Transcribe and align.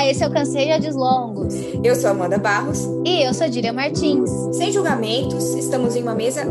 Olá, 0.00 0.08
esse 0.08 0.24
é 0.24 0.26
o 0.26 0.32
Cansei 0.32 0.66
Longos. 0.94 1.52
Eu 1.84 1.94
sou 1.94 2.08
Amanda 2.08 2.38
Barros. 2.38 2.86
E 3.04 3.22
eu 3.22 3.34
sou 3.34 3.50
Dília 3.50 3.70
Martins. 3.70 4.30
Sem 4.56 4.72
julgamentos, 4.72 5.54
estamos 5.54 5.94
em 5.94 6.02
uma 6.02 6.14
mesa. 6.14 6.40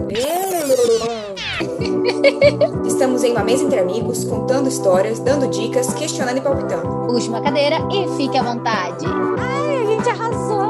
estamos 2.86 3.24
em 3.24 3.32
uma 3.32 3.44
mesa 3.44 3.64
entre 3.64 3.80
amigos, 3.80 4.24
contando 4.24 4.70
histórias, 4.70 5.18
dando 5.18 5.48
dicas, 5.48 5.92
questionando 5.96 6.38
e 6.38 6.42
palpitando. 6.42 7.08
Puxe 7.08 7.28
uma 7.28 7.42
cadeira 7.42 7.78
e 7.92 8.08
fique 8.18 8.38
à 8.38 8.44
vontade. 8.44 9.08
Ai, 9.40 9.78
a 9.78 9.86
gente 9.88 10.08
arrasou! 10.10 10.70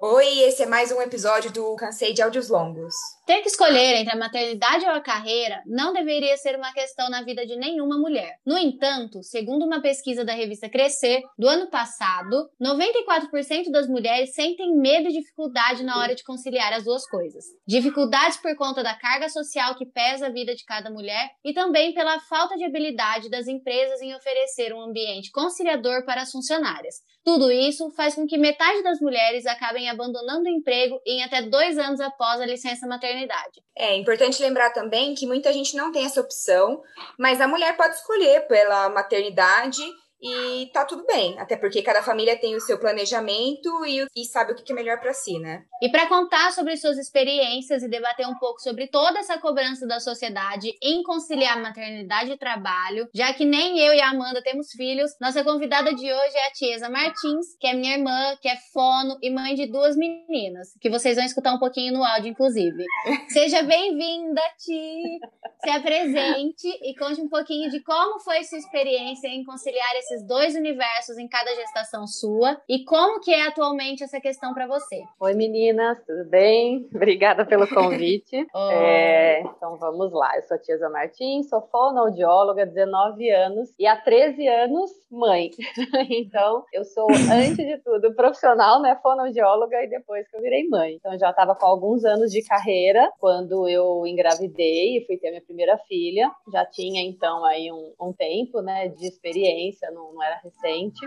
Oi, 0.00 0.42
esse 0.42 0.62
é 0.62 0.66
mais 0.66 0.92
um 0.92 1.02
episódio 1.02 1.50
do 1.50 1.74
Cansei 1.74 2.14
de 2.14 2.22
Áudios 2.22 2.48
Longos. 2.48 2.94
Ter 3.28 3.42
que 3.42 3.50
escolher 3.50 3.94
entre 3.94 4.14
a 4.14 4.16
maternidade 4.16 4.86
ou 4.86 4.90
a 4.90 5.02
carreira 5.02 5.62
não 5.66 5.92
deveria 5.92 6.34
ser 6.38 6.56
uma 6.56 6.72
questão 6.72 7.10
na 7.10 7.22
vida 7.22 7.44
de 7.44 7.56
nenhuma 7.56 7.98
mulher. 7.98 8.38
No 8.42 8.56
entanto, 8.56 9.22
segundo 9.22 9.66
uma 9.66 9.82
pesquisa 9.82 10.24
da 10.24 10.32
revista 10.32 10.66
Crescer, 10.66 11.20
do 11.38 11.46
ano 11.46 11.68
passado, 11.68 12.48
94% 12.58 13.70
das 13.70 13.86
mulheres 13.86 14.32
sentem 14.32 14.74
medo 14.74 15.10
e 15.10 15.12
dificuldade 15.12 15.84
na 15.84 15.98
hora 15.98 16.14
de 16.14 16.24
conciliar 16.24 16.72
as 16.72 16.84
duas 16.84 17.06
coisas. 17.06 17.44
Dificuldades 17.66 18.38
por 18.38 18.56
conta 18.56 18.82
da 18.82 18.94
carga 18.94 19.28
social 19.28 19.74
que 19.74 19.84
pesa 19.84 20.28
a 20.28 20.32
vida 20.32 20.54
de 20.54 20.64
cada 20.64 20.90
mulher 20.90 21.28
e 21.44 21.52
também 21.52 21.92
pela 21.92 22.18
falta 22.20 22.56
de 22.56 22.64
habilidade 22.64 23.28
das 23.28 23.46
empresas 23.46 24.00
em 24.00 24.14
oferecer 24.14 24.72
um 24.72 24.80
ambiente 24.80 25.30
conciliador 25.30 26.02
para 26.06 26.22
as 26.22 26.32
funcionárias. 26.32 26.94
Tudo 27.22 27.52
isso 27.52 27.90
faz 27.90 28.14
com 28.14 28.26
que 28.26 28.38
metade 28.38 28.82
das 28.82 29.00
mulheres 29.02 29.44
acabem 29.44 29.90
abandonando 29.90 30.44
o 30.44 30.48
emprego 30.48 30.98
em 31.06 31.22
até 31.22 31.42
dois 31.42 31.76
anos 31.76 32.00
após 32.00 32.40
a 32.40 32.46
licença 32.46 32.86
maternidade 32.86 33.17
maternidade. 33.18 33.62
É 33.76 33.96
importante 33.96 34.40
lembrar 34.42 34.70
também 34.70 35.14
que 35.14 35.26
muita 35.26 35.52
gente 35.52 35.76
não 35.76 35.90
tem 35.90 36.04
essa 36.04 36.20
opção, 36.20 36.82
mas 37.18 37.40
a 37.40 37.48
mulher 37.48 37.76
pode 37.76 37.96
escolher 37.96 38.46
pela 38.46 38.88
maternidade 38.88 39.82
e 40.20 40.66
tá 40.72 40.84
tudo 40.84 41.04
bem, 41.06 41.38
até 41.38 41.56
porque 41.56 41.82
cada 41.82 42.02
família 42.02 42.38
tem 42.38 42.56
o 42.56 42.60
seu 42.60 42.78
planejamento 42.78 43.84
e, 43.86 44.04
e 44.16 44.24
sabe 44.24 44.52
o 44.52 44.54
que 44.54 44.72
é 44.72 44.74
melhor 44.74 44.98
para 45.00 45.12
si, 45.12 45.38
né? 45.38 45.64
E 45.80 45.88
para 45.88 46.08
contar 46.08 46.50
sobre 46.52 46.76
suas 46.76 46.98
experiências 46.98 47.82
e 47.82 47.88
debater 47.88 48.26
um 48.26 48.36
pouco 48.36 48.60
sobre 48.60 48.88
toda 48.88 49.20
essa 49.20 49.38
cobrança 49.38 49.86
da 49.86 50.00
sociedade 50.00 50.76
em 50.82 51.02
conciliar 51.02 51.60
maternidade 51.60 52.32
e 52.32 52.36
trabalho, 52.36 53.08
já 53.14 53.32
que 53.32 53.44
nem 53.44 53.78
eu 53.78 53.94
e 53.94 54.00
a 54.00 54.10
Amanda 54.10 54.42
temos 54.42 54.72
filhos, 54.72 55.12
nossa 55.20 55.44
convidada 55.44 55.94
de 55.94 56.12
hoje 56.12 56.36
é 56.36 56.48
a 56.48 56.52
Tiesa 56.52 56.88
Martins, 56.88 57.56
que 57.60 57.66
é 57.66 57.74
minha 57.74 57.96
irmã, 57.96 58.36
que 58.40 58.48
é 58.48 58.56
fono 58.72 59.16
e 59.22 59.30
mãe 59.30 59.54
de 59.54 59.66
duas 59.66 59.96
meninas, 59.96 60.74
que 60.80 60.90
vocês 60.90 61.16
vão 61.16 61.24
escutar 61.24 61.54
um 61.54 61.58
pouquinho 61.58 61.92
no 61.92 62.04
áudio, 62.04 62.30
inclusive. 62.30 62.84
Seja 63.28 63.62
bem-vinda, 63.62 64.42
Ti! 64.58 65.20
Se 65.62 65.70
apresente 65.70 66.68
e 66.82 66.94
conte 66.96 67.20
um 67.20 67.28
pouquinho 67.28 67.70
de 67.70 67.80
como 67.82 68.20
foi 68.20 68.42
sua 68.44 68.58
experiência 68.58 69.28
em 69.28 69.44
conciliar 69.44 69.94
esse 69.96 70.07
esses 70.08 70.22
dois 70.22 70.54
universos 70.54 71.18
em 71.18 71.28
cada 71.28 71.54
gestação 71.54 72.06
sua 72.06 72.58
e 72.66 72.82
como 72.84 73.20
que 73.20 73.30
é 73.30 73.46
atualmente 73.46 74.02
essa 74.02 74.18
questão 74.18 74.54
para 74.54 74.66
você. 74.66 75.02
Oi 75.20 75.34
meninas, 75.34 75.98
tudo 76.06 76.24
bem? 76.24 76.88
Obrigada 76.94 77.44
pelo 77.44 77.68
convite. 77.68 78.46
é, 78.72 79.40
então 79.40 79.76
vamos 79.76 80.10
lá, 80.12 80.34
eu 80.36 80.42
sou 80.44 80.56
a 80.56 80.60
Tia 80.60 80.88
Martins, 80.88 81.50
sou 81.50 81.60
fonoaudióloga, 81.60 82.64
19 82.64 83.30
anos 83.30 83.74
e 83.78 83.86
há 83.86 83.96
13 83.96 84.48
anos 84.48 84.90
mãe. 85.10 85.50
então 86.10 86.64
eu 86.72 86.84
sou, 86.84 87.06
antes 87.10 87.56
de 87.56 87.76
tudo, 87.78 88.14
profissional, 88.14 88.80
né, 88.80 88.98
fonoaudióloga 89.02 89.82
e 89.82 89.88
depois 89.88 90.26
que 90.28 90.36
eu 90.36 90.40
virei 90.40 90.66
mãe. 90.68 90.94
Então 90.94 91.12
eu 91.12 91.18
já 91.18 91.30
estava 91.30 91.54
com 91.54 91.66
alguns 91.66 92.04
anos 92.04 92.32
de 92.32 92.42
carreira 92.42 93.10
quando 93.20 93.68
eu 93.68 94.06
engravidei 94.06 94.98
e 94.98 95.06
fui 95.06 95.18
ter 95.18 95.28
minha 95.30 95.42
primeira 95.42 95.76
filha. 95.86 96.30
Já 96.50 96.64
tinha 96.64 97.02
então 97.02 97.44
aí 97.44 97.70
um, 97.70 97.92
um 98.00 98.12
tempo, 98.12 98.62
né, 98.62 98.88
de 98.88 99.06
experiência 99.06 99.90
não, 99.98 100.12
não 100.12 100.22
era 100.22 100.38
recente. 100.42 101.04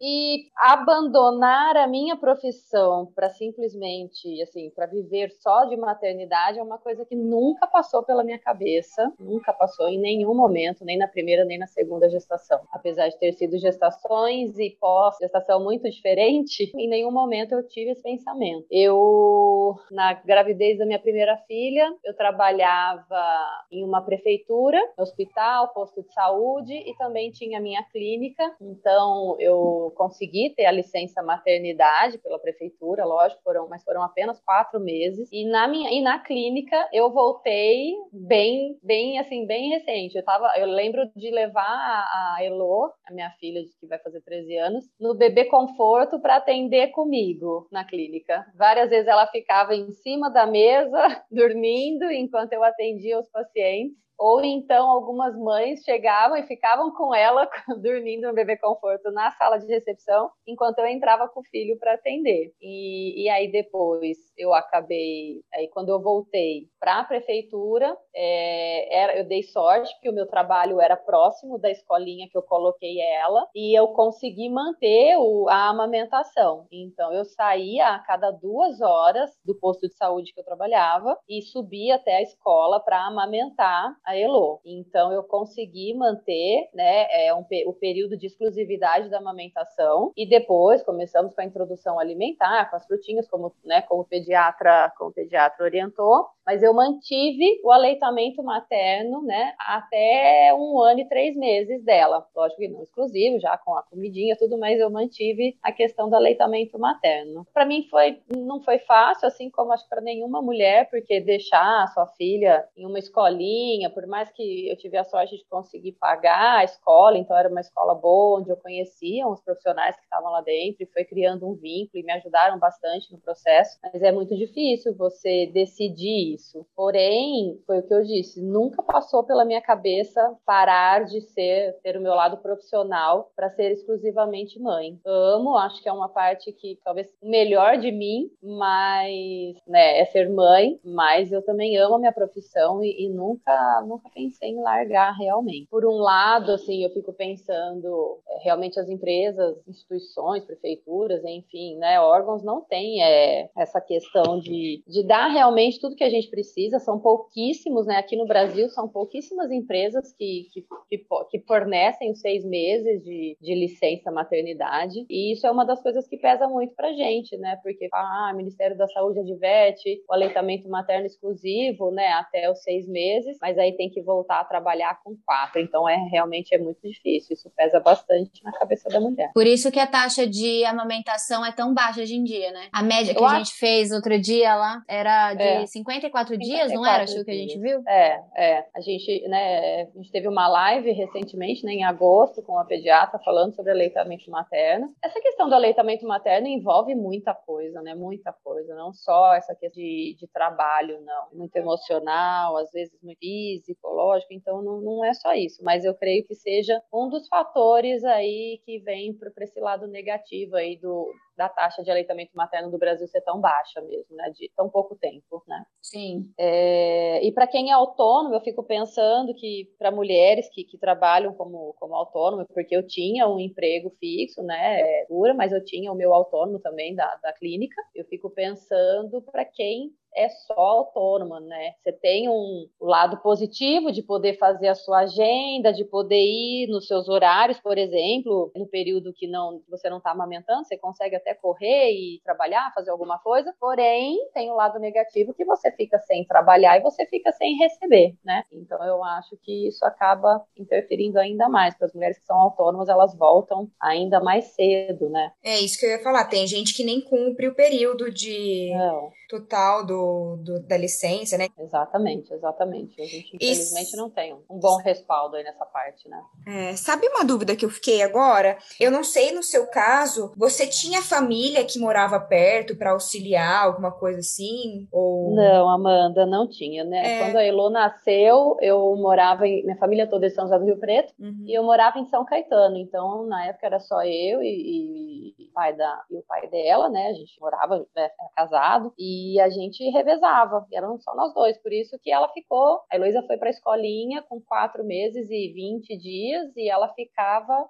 E 0.00 0.46
abandonar 0.56 1.76
a 1.76 1.86
minha 1.86 2.16
profissão 2.16 3.06
para 3.14 3.30
simplesmente, 3.30 4.42
assim, 4.42 4.70
para 4.70 4.86
viver 4.86 5.30
só 5.40 5.64
de 5.64 5.76
maternidade 5.76 6.58
é 6.58 6.62
uma 6.62 6.78
coisa 6.78 7.04
que 7.04 7.14
nunca 7.14 7.66
passou 7.66 8.02
pela 8.02 8.24
minha 8.24 8.38
cabeça, 8.38 9.12
nunca 9.18 9.52
passou 9.52 9.88
em 9.88 9.98
nenhum 9.98 10.34
momento, 10.34 10.84
nem 10.84 10.98
na 10.98 11.08
primeira 11.08 11.44
nem 11.44 11.58
na 11.58 11.66
segunda 11.66 12.08
gestação. 12.08 12.60
Apesar 12.72 13.08
de 13.08 13.18
ter 13.18 13.32
sido 13.32 13.58
gestações 13.58 14.58
e 14.58 14.70
pós-gestação 14.80 15.62
muito 15.62 15.88
diferente, 15.88 16.70
em 16.76 16.88
nenhum 16.88 17.10
momento 17.10 17.52
eu 17.52 17.66
tive 17.66 17.92
esse 17.92 18.02
pensamento. 18.02 18.66
Eu, 18.70 19.76
na 19.90 20.14
gravidez 20.14 20.78
da 20.78 20.86
minha 20.86 20.98
primeira 20.98 21.36
filha, 21.46 21.94
eu 22.04 22.14
trabalhava 22.14 23.24
em 23.70 23.84
uma 23.84 24.02
prefeitura, 24.02 24.78
hospital, 24.98 25.68
posto 25.68 26.02
de 26.02 26.12
saúde 26.12 26.74
e 26.74 26.94
também 26.96 27.30
tinha 27.30 27.60
minha 27.60 27.82
clínica. 27.84 28.54
Então, 28.60 29.36
eu 29.38 29.83
consegui 29.90 30.54
ter 30.56 30.66
a 30.66 30.72
licença 30.72 31.22
maternidade 31.22 32.18
pela 32.18 32.38
prefeitura, 32.38 33.04
lógico, 33.04 33.42
foram, 33.42 33.68
mas 33.68 33.82
foram 33.84 34.02
apenas 34.02 34.40
quatro 34.40 34.80
meses. 34.80 35.28
E 35.32 35.44
na 35.48 35.66
minha 35.68 35.90
e 35.90 36.02
na 36.02 36.18
clínica 36.18 36.88
eu 36.92 37.10
voltei 37.10 37.92
bem, 38.12 38.78
bem 38.82 39.18
assim, 39.18 39.46
bem 39.46 39.70
recente. 39.70 40.16
Eu 40.16 40.24
tava, 40.24 40.52
eu 40.56 40.66
lembro 40.66 41.10
de 41.14 41.30
levar 41.30 41.62
a, 41.62 42.36
a 42.36 42.44
Elo, 42.44 42.92
a 43.06 43.12
minha 43.12 43.30
filha 43.38 43.60
que 43.80 43.86
vai 43.86 43.98
fazer 43.98 44.20
13 44.22 44.56
anos, 44.58 44.84
no 44.98 45.14
bebê 45.14 45.44
conforto 45.46 46.20
para 46.20 46.36
atender 46.36 46.88
comigo 46.88 47.68
na 47.70 47.84
clínica. 47.84 48.46
Várias 48.56 48.90
vezes 48.90 49.06
ela 49.06 49.26
ficava 49.26 49.74
em 49.74 49.90
cima 49.92 50.30
da 50.30 50.46
mesa 50.46 51.24
dormindo 51.30 52.10
enquanto 52.10 52.52
eu 52.52 52.62
atendia 52.62 53.18
os 53.18 53.28
pacientes. 53.28 54.04
Ou 54.24 54.42
então 54.42 54.88
algumas 54.88 55.36
mães 55.36 55.82
chegavam 55.84 56.38
e 56.38 56.46
ficavam 56.46 56.90
com 56.94 57.14
ela 57.14 57.46
dormindo 57.82 58.26
no 58.26 58.32
bebê 58.32 58.56
conforto 58.56 59.10
na 59.10 59.30
sala 59.32 59.58
de 59.58 59.66
recepção, 59.66 60.30
enquanto 60.46 60.78
eu 60.78 60.86
entrava 60.86 61.28
com 61.28 61.40
o 61.40 61.44
filho 61.44 61.78
para 61.78 61.92
atender. 61.92 62.54
E, 62.58 63.22
e, 63.22 63.28
aí 63.28 63.52
depois 63.52 64.16
eu 64.38 64.54
acabei, 64.54 65.42
aí 65.52 65.68
quando 65.68 65.90
eu 65.90 66.00
voltei 66.00 66.68
para 66.80 67.00
a 67.00 67.04
prefeitura, 67.04 67.94
é, 68.16 68.98
era, 68.98 69.18
eu 69.18 69.28
dei 69.28 69.42
sorte 69.42 69.92
porque 69.92 70.08
o 70.08 70.14
meu 70.14 70.26
trabalho 70.26 70.80
era 70.80 70.96
próximo 70.96 71.58
da 71.58 71.70
escolinha 71.70 72.26
que 72.30 72.38
eu 72.38 72.42
coloquei 72.42 73.02
ela 73.02 73.46
e 73.54 73.78
eu 73.78 73.88
consegui 73.88 74.48
manter 74.48 75.18
o, 75.18 75.50
a 75.50 75.68
amamentação. 75.68 76.66
Então 76.72 77.12
eu 77.12 77.26
saía 77.26 77.88
a 77.88 77.98
cada 77.98 78.30
duas 78.30 78.80
horas 78.80 79.30
do 79.44 79.54
posto 79.54 79.86
de 79.86 79.94
saúde 79.94 80.32
que 80.32 80.40
eu 80.40 80.44
trabalhava 80.44 81.14
e 81.28 81.42
subia 81.42 81.96
até 81.96 82.16
a 82.16 82.22
escola 82.22 82.80
para 82.80 83.04
amamentar 83.04 83.94
a 84.02 84.13
Elo. 84.16 84.60
Então 84.64 85.12
eu 85.12 85.22
consegui 85.22 85.94
manter 85.94 86.68
né, 86.74 87.06
é, 87.10 87.34
um, 87.34 87.44
o 87.66 87.72
período 87.72 88.16
de 88.16 88.26
exclusividade 88.26 89.08
da 89.08 89.18
amamentação 89.18 90.12
e 90.16 90.28
depois 90.28 90.82
começamos 90.82 91.34
com 91.34 91.40
a 91.40 91.44
introdução 91.44 91.98
alimentar, 91.98 92.70
com 92.70 92.76
as 92.76 92.86
frutinhas, 92.86 93.28
como, 93.28 93.52
né, 93.64 93.82
como 93.82 94.02
o 94.02 94.04
pediatra, 94.04 94.92
como 94.96 95.10
o 95.10 95.12
pediatra 95.12 95.64
orientou, 95.64 96.26
mas 96.46 96.62
eu 96.62 96.74
mantive 96.74 97.60
o 97.64 97.70
aleitamento 97.70 98.42
materno, 98.42 99.22
né, 99.22 99.54
até 99.58 100.54
um 100.54 100.80
ano 100.80 101.00
e 101.00 101.08
três 101.08 101.36
meses 101.36 101.82
dela. 101.84 102.26
Lógico 102.34 102.60
que 102.60 102.68
não 102.68 102.82
exclusivo, 102.82 103.40
já 103.40 103.56
com 103.58 103.74
a 103.74 103.82
comidinha, 103.82 104.36
tudo, 104.36 104.58
mas 104.58 104.78
eu 104.78 104.90
mantive 104.90 105.56
a 105.62 105.72
questão 105.72 106.08
do 106.08 106.16
aleitamento 106.16 106.78
materno. 106.78 107.46
Para 107.52 107.64
mim 107.64 107.86
foi, 107.90 108.20
não 108.36 108.60
foi 108.60 108.78
fácil, 108.78 109.26
assim 109.26 109.50
como 109.50 109.72
acho 109.72 109.88
para 109.88 110.00
nenhuma 110.00 110.42
mulher, 110.42 110.88
porque 110.90 111.20
deixar 111.20 111.84
a 111.84 111.86
sua 111.88 112.06
filha 112.08 112.66
em 112.76 112.86
uma 112.86 112.98
escolinha, 112.98 113.90
por 113.90 114.06
mais 114.06 114.30
que 114.30 114.68
eu 114.68 114.76
tive 114.76 114.96
a 114.96 115.04
sorte 115.04 115.36
de 115.36 115.44
conseguir 115.46 115.92
pagar 115.92 116.58
a 116.58 116.64
escola, 116.64 117.16
então 117.18 117.36
era 117.36 117.48
uma 117.48 117.60
escola 117.60 117.94
boa, 117.94 118.40
onde 118.40 118.50
eu 118.50 118.56
conhecia 118.56 119.26
os 119.26 119.40
profissionais 119.40 119.96
que 119.96 120.02
estavam 120.02 120.30
lá 120.30 120.40
dentro 120.40 120.82
e 120.82 120.86
foi 120.86 121.04
criando 121.04 121.48
um 121.48 121.54
vínculo 121.54 122.02
e 122.02 122.02
me 122.02 122.12
ajudaram 122.12 122.58
bastante 122.58 123.12
no 123.12 123.18
processo, 123.18 123.78
mas 123.82 124.02
é 124.02 124.12
muito 124.12 124.36
difícil 124.36 124.94
você 124.94 125.46
decidir 125.46 126.33
isso. 126.34 126.66
Porém, 126.74 127.60
foi 127.66 127.78
o 127.78 127.82
que 127.86 127.94
eu 127.94 128.02
disse, 128.02 128.40
nunca 128.42 128.82
passou 128.82 129.24
pela 129.24 129.44
minha 129.44 129.60
cabeça 129.60 130.36
parar 130.44 131.04
de 131.04 131.20
ser, 131.20 131.78
ter 131.82 131.96
o 131.96 132.00
meu 132.00 132.14
lado 132.14 132.38
profissional 132.38 133.30
para 133.36 133.50
ser 133.50 133.72
exclusivamente 133.72 134.60
mãe. 134.60 134.98
Amo, 135.04 135.56
acho 135.56 135.82
que 135.82 135.88
é 135.88 135.92
uma 135.92 136.08
parte 136.08 136.52
que 136.52 136.78
talvez 136.84 137.08
melhor 137.22 137.78
de 137.78 137.90
mim, 137.90 138.30
mas, 138.42 139.56
né, 139.66 140.00
é 140.00 140.04
ser 140.06 140.28
mãe, 140.30 140.78
mas 140.84 141.32
eu 141.32 141.42
também 141.42 141.76
amo 141.76 141.94
a 141.94 141.98
minha 141.98 142.12
profissão 142.12 142.82
e, 142.82 143.04
e 143.04 143.08
nunca 143.08 143.82
nunca 143.86 144.08
pensei 144.10 144.50
em 144.50 144.62
largar 144.62 145.12
realmente. 145.12 145.68
Por 145.68 145.84
um 145.84 145.98
lado, 145.98 146.52
assim, 146.52 146.82
eu 146.82 146.90
fico 146.90 147.12
pensando, 147.12 148.18
é, 148.28 148.44
realmente 148.44 148.78
as 148.78 148.88
empresas, 148.88 149.56
instituições, 149.66 150.44
prefeituras, 150.44 151.24
enfim, 151.24 151.76
né, 151.76 152.00
órgãos 152.00 152.42
não 152.42 152.60
têm 152.60 153.02
é, 153.02 153.50
essa 153.56 153.80
questão 153.80 154.38
de, 154.38 154.82
de 154.86 155.02
dar 155.06 155.28
realmente 155.28 155.80
tudo 155.80 155.96
que 155.96 156.04
a 156.04 156.10
gente 156.10 156.23
gente 156.24 156.30
precisa, 156.30 156.78
são 156.78 156.98
pouquíssimos, 156.98 157.86
né? 157.86 157.96
Aqui 157.96 158.16
no 158.16 158.26
Brasil 158.26 158.68
são 158.70 158.88
pouquíssimas 158.88 159.50
empresas 159.50 160.12
que, 160.12 160.48
que, 160.52 160.66
que, 160.88 161.06
que 161.30 161.40
fornecem 161.46 162.10
os 162.10 162.20
seis 162.20 162.44
meses 162.44 163.02
de, 163.02 163.36
de 163.40 163.54
licença 163.54 164.10
maternidade. 164.10 165.04
E 165.08 165.32
isso 165.32 165.46
é 165.46 165.50
uma 165.50 165.64
das 165.64 165.82
coisas 165.82 166.06
que 166.06 166.16
pesa 166.16 166.48
muito 166.48 166.74
pra 166.74 166.92
gente, 166.92 167.36
né? 167.36 167.58
Porque 167.62 167.88
ah, 167.92 168.30
o 168.32 168.36
Ministério 168.36 168.76
da 168.76 168.86
Saúde 168.88 169.20
adverte 169.20 170.02
o 170.08 170.14
aleitamento 170.14 170.68
materno 170.68 171.06
exclusivo, 171.06 171.90
né? 171.90 172.08
Até 172.12 172.50
os 172.50 172.62
seis 172.62 172.88
meses, 172.88 173.36
mas 173.40 173.58
aí 173.58 173.76
tem 173.76 173.90
que 173.90 174.02
voltar 174.02 174.40
a 174.40 174.44
trabalhar 174.44 175.00
com 175.02 175.16
quatro. 175.24 175.60
Então 175.60 175.88
é 175.88 175.96
realmente 176.10 176.54
é 176.54 176.58
muito 176.58 176.80
difícil. 176.88 177.34
Isso 177.34 177.50
pesa 177.56 177.80
bastante 177.80 178.42
na 178.42 178.52
cabeça 178.52 178.88
da 178.88 179.00
mulher. 179.00 179.30
Por 179.34 179.46
isso 179.46 179.70
que 179.70 179.80
a 179.80 179.86
taxa 179.86 180.26
de 180.26 180.64
amamentação 180.64 181.44
é 181.44 181.52
tão 181.52 181.74
baixa 181.74 182.00
hoje 182.00 182.14
em 182.14 182.24
dia, 182.24 182.50
né? 182.52 182.68
A 182.72 182.82
média 182.82 183.14
que 183.14 183.20
Eu 183.20 183.26
a 183.26 183.38
gente 183.38 183.54
fez 183.54 183.90
outro 183.90 184.18
dia 184.18 184.54
lá 184.54 184.82
era 184.88 185.34
de 185.34 185.42
é. 185.42 185.66
54 185.66 186.10
dias, 186.38 186.72
não 186.72 186.86
era? 186.86 187.04
Acho 187.04 187.24
que 187.24 187.30
a 187.30 187.34
gente 187.34 187.58
viu? 187.58 187.82
É, 187.86 188.22
é. 188.36 188.66
A 188.74 188.80
gente, 188.80 189.28
né, 189.28 189.82
a 189.82 189.96
gente 189.96 190.10
teve 190.10 190.28
uma 190.28 190.48
live 190.48 190.92
recentemente, 190.92 191.64
né, 191.64 191.72
em 191.72 191.84
agosto, 191.84 192.42
com 192.42 192.58
a 192.58 192.64
pediatra 192.64 193.18
falando 193.18 193.54
sobre 193.54 193.72
aleitamento 193.72 194.30
materno. 194.30 194.94
Essa 195.02 195.20
questão 195.20 195.48
do 195.48 195.54
aleitamento 195.54 196.06
materno 196.06 196.46
envolve 196.46 196.94
muita 196.94 197.34
coisa, 197.34 197.82
né? 197.82 197.94
Muita 197.94 198.32
coisa. 198.32 198.74
Não 198.74 198.92
só 198.92 199.34
essa 199.34 199.54
questão 199.54 199.74
de, 199.74 200.16
de 200.18 200.26
trabalho, 200.28 201.00
não. 201.02 201.28
Muito 201.32 201.56
emocional, 201.56 202.56
às 202.56 202.70
vezes 202.70 202.96
muito 203.02 203.18
físico, 203.18 203.88
lógico. 203.88 204.32
Então, 204.32 204.62
não, 204.62 204.80
não 204.80 205.04
é 205.04 205.12
só 205.14 205.34
isso. 205.34 205.62
Mas 205.64 205.84
eu 205.84 205.94
creio 205.94 206.24
que 206.26 206.34
seja 206.34 206.80
um 206.92 207.08
dos 207.08 207.26
fatores 207.28 208.04
aí 208.04 208.60
que 208.64 208.78
vem 208.80 209.14
para 209.14 209.44
esse 209.44 209.58
lado 209.58 209.86
negativo 209.86 210.56
aí 210.56 210.76
do, 210.76 211.10
da 211.36 211.48
taxa 211.48 211.82
de 211.82 211.90
aleitamento 211.90 212.32
materno 212.34 212.70
do 212.70 212.78
Brasil 212.78 213.06
ser 213.08 213.20
tão 213.22 213.40
baixa 213.40 213.80
mesmo, 213.82 214.16
né? 214.16 214.30
De 214.30 214.50
tão 214.56 214.68
pouco 214.68 214.96
tempo, 214.96 215.42
né? 215.46 215.64
Sim. 215.82 216.32
É, 216.38 217.24
e 217.24 217.32
para 217.32 217.46
quem 217.46 217.70
é 217.70 217.72
autônomo, 217.72 218.34
eu 218.34 218.40
fico 218.40 218.62
pensando 218.62 219.34
que 219.34 219.72
para 219.78 219.90
mulheres 219.90 220.48
que, 220.50 220.64
que 220.64 220.78
trabalham 220.78 221.34
como, 221.34 221.74
como 221.78 221.94
autônomo, 221.94 222.46
porque 222.52 222.76
eu 222.76 222.86
tinha 222.86 223.28
um 223.28 223.38
emprego 223.38 223.90
fixo, 223.98 224.42
né? 224.42 224.80
É, 224.80 225.06
dura, 225.08 225.34
mas 225.34 225.52
eu 225.52 225.64
tinha 225.64 225.92
o 225.92 225.96
meu 225.96 226.12
autônomo 226.12 226.58
também 226.60 226.94
da, 226.94 227.14
da 227.22 227.32
clínica. 227.32 227.80
Eu 227.94 228.04
fico 228.04 228.30
pensando 228.30 229.22
para 229.22 229.44
quem 229.44 229.92
é 230.16 230.28
só 230.28 230.54
autônoma, 230.54 231.40
né? 231.40 231.72
Você 231.82 231.92
tem 231.92 232.28
um 232.28 232.68
lado 232.80 233.18
positivo 233.18 233.90
de 233.90 234.02
poder 234.02 234.38
fazer 234.38 234.68
a 234.68 234.74
sua 234.74 235.00
agenda, 235.00 235.72
de 235.72 235.84
poder 235.84 236.22
ir 236.22 236.68
nos 236.68 236.86
seus 236.86 237.08
horários, 237.08 237.60
por 237.60 237.76
exemplo, 237.76 238.50
no 238.54 238.66
período 238.66 239.12
que 239.12 239.26
não 239.26 239.62
você 239.68 239.90
não 239.90 239.98
está 239.98 240.10
amamentando, 240.10 240.64
você 240.64 240.76
consegue 240.76 241.16
até 241.16 241.34
correr 241.34 241.92
e 241.92 242.20
trabalhar, 242.24 242.72
fazer 242.74 242.90
alguma 242.90 243.18
coisa. 243.18 243.54
Porém, 243.58 244.18
tem 244.32 244.50
o 244.50 244.54
lado 244.54 244.78
negativo 244.78 245.34
que 245.34 245.44
você 245.44 245.70
fica 245.72 245.98
sem 246.00 246.24
trabalhar 246.24 246.78
e 246.78 246.82
você 246.82 247.04
fica 247.06 247.32
sem 247.32 247.56
receber, 247.56 248.16
né? 248.24 248.44
Então 248.52 248.82
eu 248.84 249.02
acho 249.02 249.36
que 249.42 249.68
isso 249.68 249.84
acaba 249.84 250.44
interferindo 250.56 251.18
ainda 251.18 251.48
mais 251.48 251.74
para 251.74 251.86
as 251.86 251.92
mulheres 251.92 252.18
que 252.18 252.26
são 252.26 252.38
autônomas, 252.38 252.88
elas 252.88 253.16
voltam 253.16 253.68
ainda 253.80 254.20
mais 254.20 254.46
cedo, 254.46 255.08
né? 255.08 255.32
É 255.42 255.58
isso 255.58 255.78
que 255.78 255.86
eu 255.86 255.90
ia 255.90 256.02
falar. 256.02 256.24
Tem 256.26 256.46
gente 256.46 256.74
que 256.74 256.84
nem 256.84 257.00
cumpre 257.00 257.48
o 257.48 257.54
período 257.54 258.10
de 258.10 258.72
não. 258.74 259.10
total 259.28 259.84
do 259.84 260.03
do, 260.42 260.60
da 260.60 260.76
licença, 260.76 261.36
né? 261.38 261.48
Exatamente, 261.58 262.32
exatamente. 262.32 263.00
A 263.00 263.04
gente, 263.04 263.36
infelizmente, 263.36 263.88
Isso. 263.88 263.96
não 263.96 264.10
tem 264.10 264.34
um 264.48 264.58
bom 264.58 264.76
respaldo 264.76 265.36
aí 265.36 265.44
nessa 265.44 265.64
parte, 265.64 266.08
né? 266.08 266.20
É, 266.46 266.76
sabe 266.76 267.06
uma 267.08 267.24
dúvida 267.24 267.56
que 267.56 267.64
eu 267.64 267.70
fiquei 267.70 268.02
agora? 268.02 268.58
Eu 268.78 268.90
não 268.90 269.04
sei, 269.04 269.32
no 269.32 269.42
seu 269.42 269.66
caso, 269.66 270.32
você 270.36 270.66
tinha 270.66 271.02
família 271.02 271.64
que 271.64 271.78
morava 271.78 272.18
perto 272.20 272.76
para 272.76 272.92
auxiliar, 272.92 273.64
alguma 273.64 273.90
coisa 273.92 274.20
assim? 274.20 274.86
Ou... 274.92 275.34
Não, 275.34 275.68
Amanda, 275.68 276.26
não 276.26 276.48
tinha, 276.48 276.84
né? 276.84 277.16
É... 277.16 277.18
Quando 277.20 277.36
a 277.36 277.44
Elo 277.44 277.70
nasceu, 277.70 278.56
eu 278.60 278.96
morava 278.96 279.46
em. 279.46 279.64
Minha 279.64 279.76
família 279.76 280.06
toda 280.06 280.26
é 280.26 280.28
de 280.28 280.34
São 280.34 280.44
José 280.44 280.58
do 280.58 280.64
Rio 280.64 280.78
Preto, 280.78 281.12
uhum. 281.18 281.44
e 281.46 281.54
eu 281.54 281.62
morava 281.62 281.98
em 281.98 282.06
São 282.06 282.24
Caetano. 282.24 282.76
Então, 282.76 283.26
na 283.26 283.46
época, 283.46 283.66
era 283.66 283.80
só 283.80 284.02
eu 284.02 284.42
e, 284.42 285.34
e, 285.38 285.43
pai 285.54 285.74
da, 285.74 286.04
e 286.10 286.16
o 286.16 286.22
pai 286.24 286.48
dela, 286.48 286.88
né? 286.90 287.08
A 287.08 287.12
gente 287.14 287.40
morava, 287.40 287.78
né, 287.78 287.86
era 287.96 288.30
casado, 288.36 288.92
e 288.98 289.40
a 289.40 289.48
gente 289.48 289.88
revezava, 289.90 290.66
eram 290.72 290.98
só 291.00 291.14
nós 291.14 291.32
dois, 291.32 291.56
por 291.58 291.72
isso 291.72 291.98
que 292.02 292.10
ela 292.10 292.28
ficou. 292.30 292.82
A 292.90 292.96
Heloísa 292.96 293.22
foi 293.26 293.38
para 293.38 293.48
a 293.48 293.50
escolinha 293.50 294.22
com 294.22 294.40
quatro 294.40 294.84
meses 294.84 295.30
e 295.30 295.52
20 295.52 295.96
dias 295.96 296.56
e 296.56 296.68
ela 296.68 296.92
ficava 296.94 297.68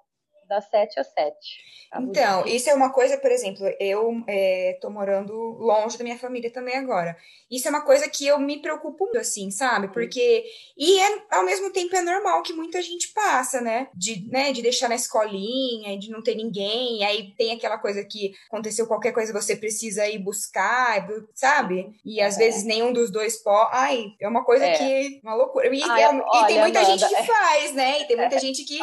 das 0.49 0.69
7 0.69 1.01
às 1.01 1.07
7. 1.13 1.37
Então, 2.01 2.45
isso 2.47 2.69
é 2.69 2.75
uma 2.75 2.91
coisa, 2.91 3.17
por 3.19 3.31
exemplo, 3.31 3.67
eu 3.79 4.23
é, 4.27 4.77
tô 4.81 4.91
morando 4.91 5.33
longe 5.33 5.97
da 5.97 6.03
minha 6.03 6.19
família 6.19 6.51
também 6.51 6.77
agora. 6.77 7.17
Isso 7.51 7.69
é 7.69 7.71
uma 7.71 7.83
coisa 7.83 8.09
que 8.09 8.27
eu 8.27 8.39
me 8.39 8.61
preocupo 8.61 9.05
muito, 9.05 9.19
assim, 9.19 9.51
sabe? 9.51 9.89
Porque. 9.89 10.45
E 10.77 10.99
é, 10.99 11.23
ao 11.31 11.45
mesmo 11.45 11.71
tempo 11.71 11.95
é 11.95 12.03
normal 12.03 12.43
que 12.43 12.53
muita 12.53 12.83
gente 12.83 13.13
passa, 13.13 13.61
né? 13.61 13.89
De, 13.95 14.29
né? 14.29 14.53
de 14.53 14.61
deixar 14.63 14.89
na 14.89 14.95
escolinha, 14.95 15.97
de 15.99 16.11
não 16.11 16.23
ter 16.23 16.35
ninguém. 16.35 16.99
E 16.99 17.05
aí 17.05 17.35
tem 17.37 17.53
aquela 17.53 17.79
coisa 17.79 18.03
que 18.03 18.35
aconteceu 18.49 18.87
qualquer 18.87 19.13
coisa, 19.13 19.33
você 19.33 19.55
precisa 19.55 20.09
ir 20.09 20.19
buscar, 20.19 21.07
sabe? 21.35 21.95
E 22.05 22.21
às 22.21 22.37
é. 22.37 22.39
vezes 22.39 22.65
nenhum 22.65 22.93
dos 22.93 23.11
dois 23.11 23.41
pode. 23.43 23.71
Ai, 23.73 24.07
é 24.21 24.29
uma 24.29 24.45
coisa 24.45 24.65
é. 24.65 24.73
que. 24.73 25.21
Uma 25.23 25.35
loucura. 25.35 25.73
E, 25.73 25.83
Ai, 25.83 26.03
é, 26.03 26.09
olha, 26.09 26.25
e 26.25 26.47
tem 26.47 26.61
muita 26.61 26.81
Amanda, 26.81 26.99
gente 26.99 27.09
que 27.09 27.15
é. 27.15 27.23
faz, 27.23 27.75
né? 27.75 28.01
E 28.01 28.05
tem 28.07 28.17
muita 28.17 28.39
gente 28.41 28.65
que, 28.65 28.79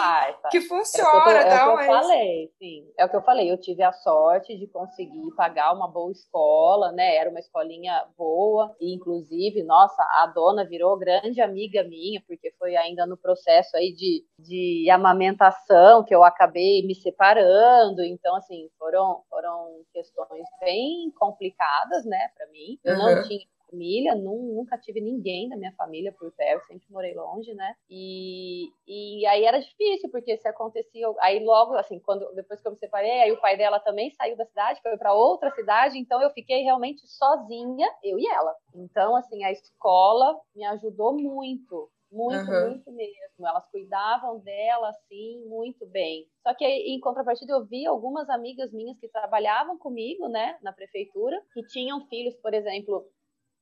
que 0.50 0.62
funciona 0.62 1.44
é 1.62 1.74
o 1.74 1.78
que 1.78 1.84
eu 1.84 1.88
falei, 1.88 2.52
sim. 2.58 2.92
É 2.98 3.06
o 3.06 3.10
que 3.10 3.16
eu 3.16 3.22
falei. 3.22 3.52
Eu 3.52 3.58
tive 3.58 3.84
a 3.84 3.92
sorte 3.92 4.58
de 4.58 4.68
conseguir 4.68 5.32
pagar 5.36 5.74
uma 5.74 5.88
boa 5.88 6.12
escola, 6.12 6.92
né? 6.92 7.16
Era 7.16 7.30
uma 7.30 7.40
escolinha 7.40 8.06
boa. 8.18 8.76
E, 8.80 8.94
inclusive, 8.94 9.64
nossa, 9.64 10.02
a 10.02 10.28
dona 10.28 10.66
virou 10.66 10.98
grande 10.98 11.42
amiga 11.42 11.84
minha, 11.84 12.22
porque 12.28 12.54
foi 12.58 12.76
ainda 12.76 13.06
no 13.06 13.18
processo 13.18 13.76
aí 13.78 13.94
de, 13.94 14.24
de 14.38 14.90
amamentação 14.90 16.04
que 16.04 16.14
eu 16.14 16.24
acabei 16.24 16.86
me 16.86 16.96
separando. 16.96 18.04
Então, 18.04 18.36
assim, 18.36 18.70
foram, 18.78 19.24
foram 19.30 19.84
questões 19.94 20.46
bem 20.60 21.12
complicadas, 21.18 22.06
né, 22.06 22.30
para 22.36 22.48
mim. 22.48 22.78
Eu 22.84 22.96
uhum. 22.96 23.16
não 23.16 23.24
tinha 23.24 23.40
família, 23.72 24.14
nunca 24.14 24.78
tive 24.78 25.00
ninguém 25.02 25.50
da 25.50 25.56
minha 25.56 25.74
família 25.74 26.12
por 26.12 26.32
perto, 26.34 26.68
sempre 26.68 26.86
morei 26.92 27.16
longe, 27.16 27.54
né? 27.54 27.74
E, 27.90 28.70
e 28.86 29.26
aí 29.26 29.46
era 29.46 29.60
difícil, 29.60 30.12
porque 30.12 30.38
se 30.38 30.48
acontecia. 30.48 31.08
Aí 31.22 31.44
logo, 31.44 31.74
assim, 31.76 32.00
quando 32.00 32.32
depois 32.36 32.62
que 32.62 32.68
eu 32.68 32.74
me 32.74 32.78
separei, 32.78 33.22
aí 33.22 33.32
o 33.32 33.40
pai 33.40 33.58
dela 33.58 33.80
também 33.80 34.12
saiu 34.12 34.36
da 34.36 34.46
cidade, 34.46 34.82
foi 34.82 34.98
para 34.98 35.14
outra 35.14 35.50
cidade, 35.52 35.98
então 35.98 36.22
eu 36.22 36.30
fiquei 36.32 36.62
realmente 36.62 37.08
sozinha, 37.08 37.88
eu 38.04 38.20
e 38.20 38.28
ela. 38.28 38.54
Então, 38.76 39.16
assim, 39.16 39.44
a 39.44 39.52
escola 39.52 40.38
me 40.56 40.66
ajudou 40.66 41.14
muito. 41.18 41.90
Muito, 42.12 42.52
uhum. 42.52 42.70
muito 42.72 42.92
mesmo. 42.92 43.48
Elas 43.48 43.66
cuidavam 43.72 44.40
dela, 44.40 44.90
assim, 44.90 45.46
muito 45.48 45.88
bem. 45.88 46.28
Só 46.46 46.54
que, 46.54 46.66
em 46.66 47.00
contrapartida, 47.00 47.54
eu 47.54 47.66
vi 47.66 47.86
algumas 47.86 48.30
amigas 48.30 48.70
minhas 48.74 49.00
que 49.00 49.08
trabalhavam 49.08 49.78
comigo, 49.78 50.28
né, 50.28 50.58
na 50.62 50.74
prefeitura, 50.74 51.42
que 51.54 51.64
tinham 51.68 52.06
filhos, 52.08 52.36
por 52.36 52.54
exemplo, 52.54 53.08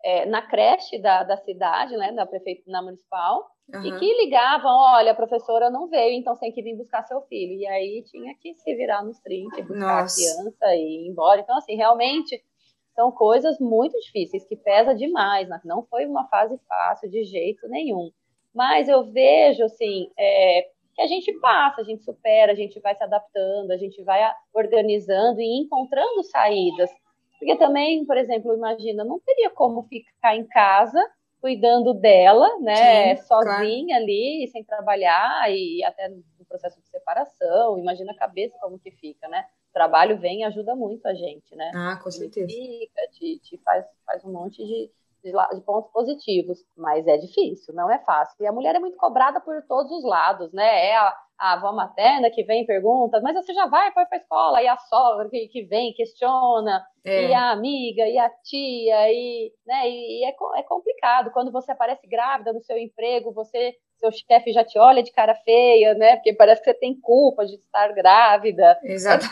é, 0.04 0.26
na 0.26 0.42
creche 0.42 1.00
da, 1.00 1.24
da 1.24 1.38
cidade, 1.38 1.96
né, 1.98 2.12
da 2.12 2.26
prefeitura 2.26 2.82
municipal, 2.82 3.50
uhum. 3.74 3.84
e 3.84 4.00
que 4.00 4.14
ligavam, 4.26 4.72
olha, 4.72 5.12
a 5.12 5.16
professora 5.16 5.70
não 5.70 5.88
veio, 5.88 6.14
então 6.14 6.38
tem 6.38 6.52
que 6.52 6.62
vir 6.62 6.76
buscar 6.76 7.04
seu 7.04 7.22
filho. 7.24 7.54
E 7.54 7.68
aí 7.68 8.04
tinha 8.04 8.34
que 8.36 8.54
se 8.56 8.76
virar 8.76 9.04
nos 9.04 9.20
30, 9.20 9.62
buscar 9.64 10.02
Nossa. 10.04 10.22
a 10.22 10.44
criança 10.44 10.76
e 10.76 11.06
ir 11.06 11.10
embora. 11.10 11.42
Então, 11.42 11.58
assim, 11.58 11.76
realmente 11.76 12.42
são 12.96 13.12
coisas 13.12 13.60
muito 13.60 13.98
difíceis, 14.00 14.46
que 14.46 14.58
pesa 14.58 14.94
demais, 14.94 15.48
né? 15.48 15.60
não 15.64 15.86
foi 15.86 16.06
uma 16.06 16.28
fase 16.28 16.60
fácil 16.68 17.10
de 17.10 17.24
jeito 17.24 17.68
nenhum. 17.68 18.12
Mas 18.54 18.90
eu 18.90 19.10
vejo, 19.12 19.64
assim, 19.64 20.10
é, 20.18 20.68
que 20.96 21.02
a 21.02 21.08
gente 21.08 21.32
passa, 21.40 21.82
a 21.82 21.84
gente 21.84 22.04
supera, 22.04 22.52
a 22.52 22.56
gente 22.56 22.80
vai 22.82 22.96
se 22.96 23.04
adaptando, 23.04 23.72
a 23.72 23.78
gente 23.78 24.04
vai 24.04 24.20
organizando 24.54 25.40
e 25.40 25.62
encontrando 25.62 26.24
saídas 26.24 26.90
porque 27.40 27.56
também, 27.58 28.06
por 28.06 28.18
exemplo, 28.18 28.54
imagina, 28.54 29.04
não 29.06 29.20
teria 29.22 29.50
como 29.50 29.84
ficar 29.84 30.36
em 30.36 30.46
casa 30.46 31.02
cuidando 31.42 31.94
dela, 31.94 32.60
né, 32.60 33.16
Sim, 33.16 33.24
sozinha 33.26 33.96
claro. 33.96 34.04
ali, 34.04 34.50
sem 34.52 34.64
trabalhar 34.64 35.50
e 35.50 35.82
até 35.86 36.10
no 36.10 36.46
processo 36.48 36.82
de 36.82 36.90
separação. 36.90 37.80
Imagina 37.80 38.12
a 38.12 38.18
cabeça 38.18 38.58
como 38.60 38.78
que 38.78 38.92
fica, 38.92 39.28
né? 39.30 39.46
O 39.70 39.74
trabalho 39.74 40.20
vem 40.20 40.42
e 40.42 40.44
ajuda 40.44 40.76
muito 40.76 41.08
a 41.08 41.14
gente, 41.14 41.56
né? 41.56 41.72
Ah, 41.74 41.98
com 42.04 42.12
certeza. 42.12 42.48
Fica, 42.48 43.08
te, 43.14 43.40
te 43.40 43.58
faz, 43.60 43.86
faz 44.06 44.26
um 44.26 44.34
monte 44.34 44.58
de, 44.58 44.92
de, 45.24 45.32
de, 45.32 45.62
pontos 45.62 45.90
positivos, 45.92 46.66
mas 46.76 47.08
é 47.08 47.18
difícil, 47.18 47.74
não 47.74 47.90
é 47.90 48.00
fácil. 48.00 48.36
E 48.42 48.48
a 48.48 48.52
mulher 48.52 48.76
é 48.76 48.80
muito 48.80 48.98
cobrada 48.98 49.40
por 49.40 49.62
todos 49.64 49.92
os 49.92 50.04
lados, 50.04 50.52
né? 50.52 50.88
É 50.88 50.98
a, 50.98 51.16
a 51.40 51.54
avó 51.54 51.72
materna 51.72 52.30
que 52.30 52.44
vem 52.44 52.64
e 52.64 52.68
pergunta, 52.68 53.22
mas 53.22 53.34
você 53.34 53.54
já 53.54 53.66
vai, 53.66 53.92
foi 53.94 54.06
para 54.06 54.18
a 54.18 54.22
escola, 54.22 54.62
e 54.62 54.68
a 54.68 54.78
sogra 54.78 55.30
que, 55.30 55.48
que 55.48 55.64
vem, 55.64 55.94
questiona, 55.94 56.86
é. 57.06 57.28
e 57.28 57.34
a 57.34 57.52
amiga, 57.52 58.06
e 58.08 58.18
a 58.18 58.30
tia, 58.44 59.12
e, 59.12 59.52
né, 59.66 59.90
e 59.90 60.26
é, 60.26 60.30
é 60.30 60.64
complicado. 60.64 61.32
Quando 61.32 61.52
você 61.52 61.72
aparece 61.72 62.06
grávida 62.08 62.52
no 62.52 62.62
seu 62.62 62.78
emprego, 62.78 63.32
você 63.32 63.76
seu 64.00 64.12
chefe 64.12 64.54
já 64.54 64.64
te 64.64 64.80
olha 64.80 65.04
de 65.04 65.12
cara 65.12 65.36
feia, 65.36 65.94
né? 65.94 66.16
Porque 66.16 66.34
parece 66.34 66.62
que 66.62 66.72
você 66.72 66.78
tem 66.78 66.98
culpa 67.00 67.46
de 67.46 67.56
estar 67.56 67.92
grávida. 67.94 68.80
Exato. 68.82 69.26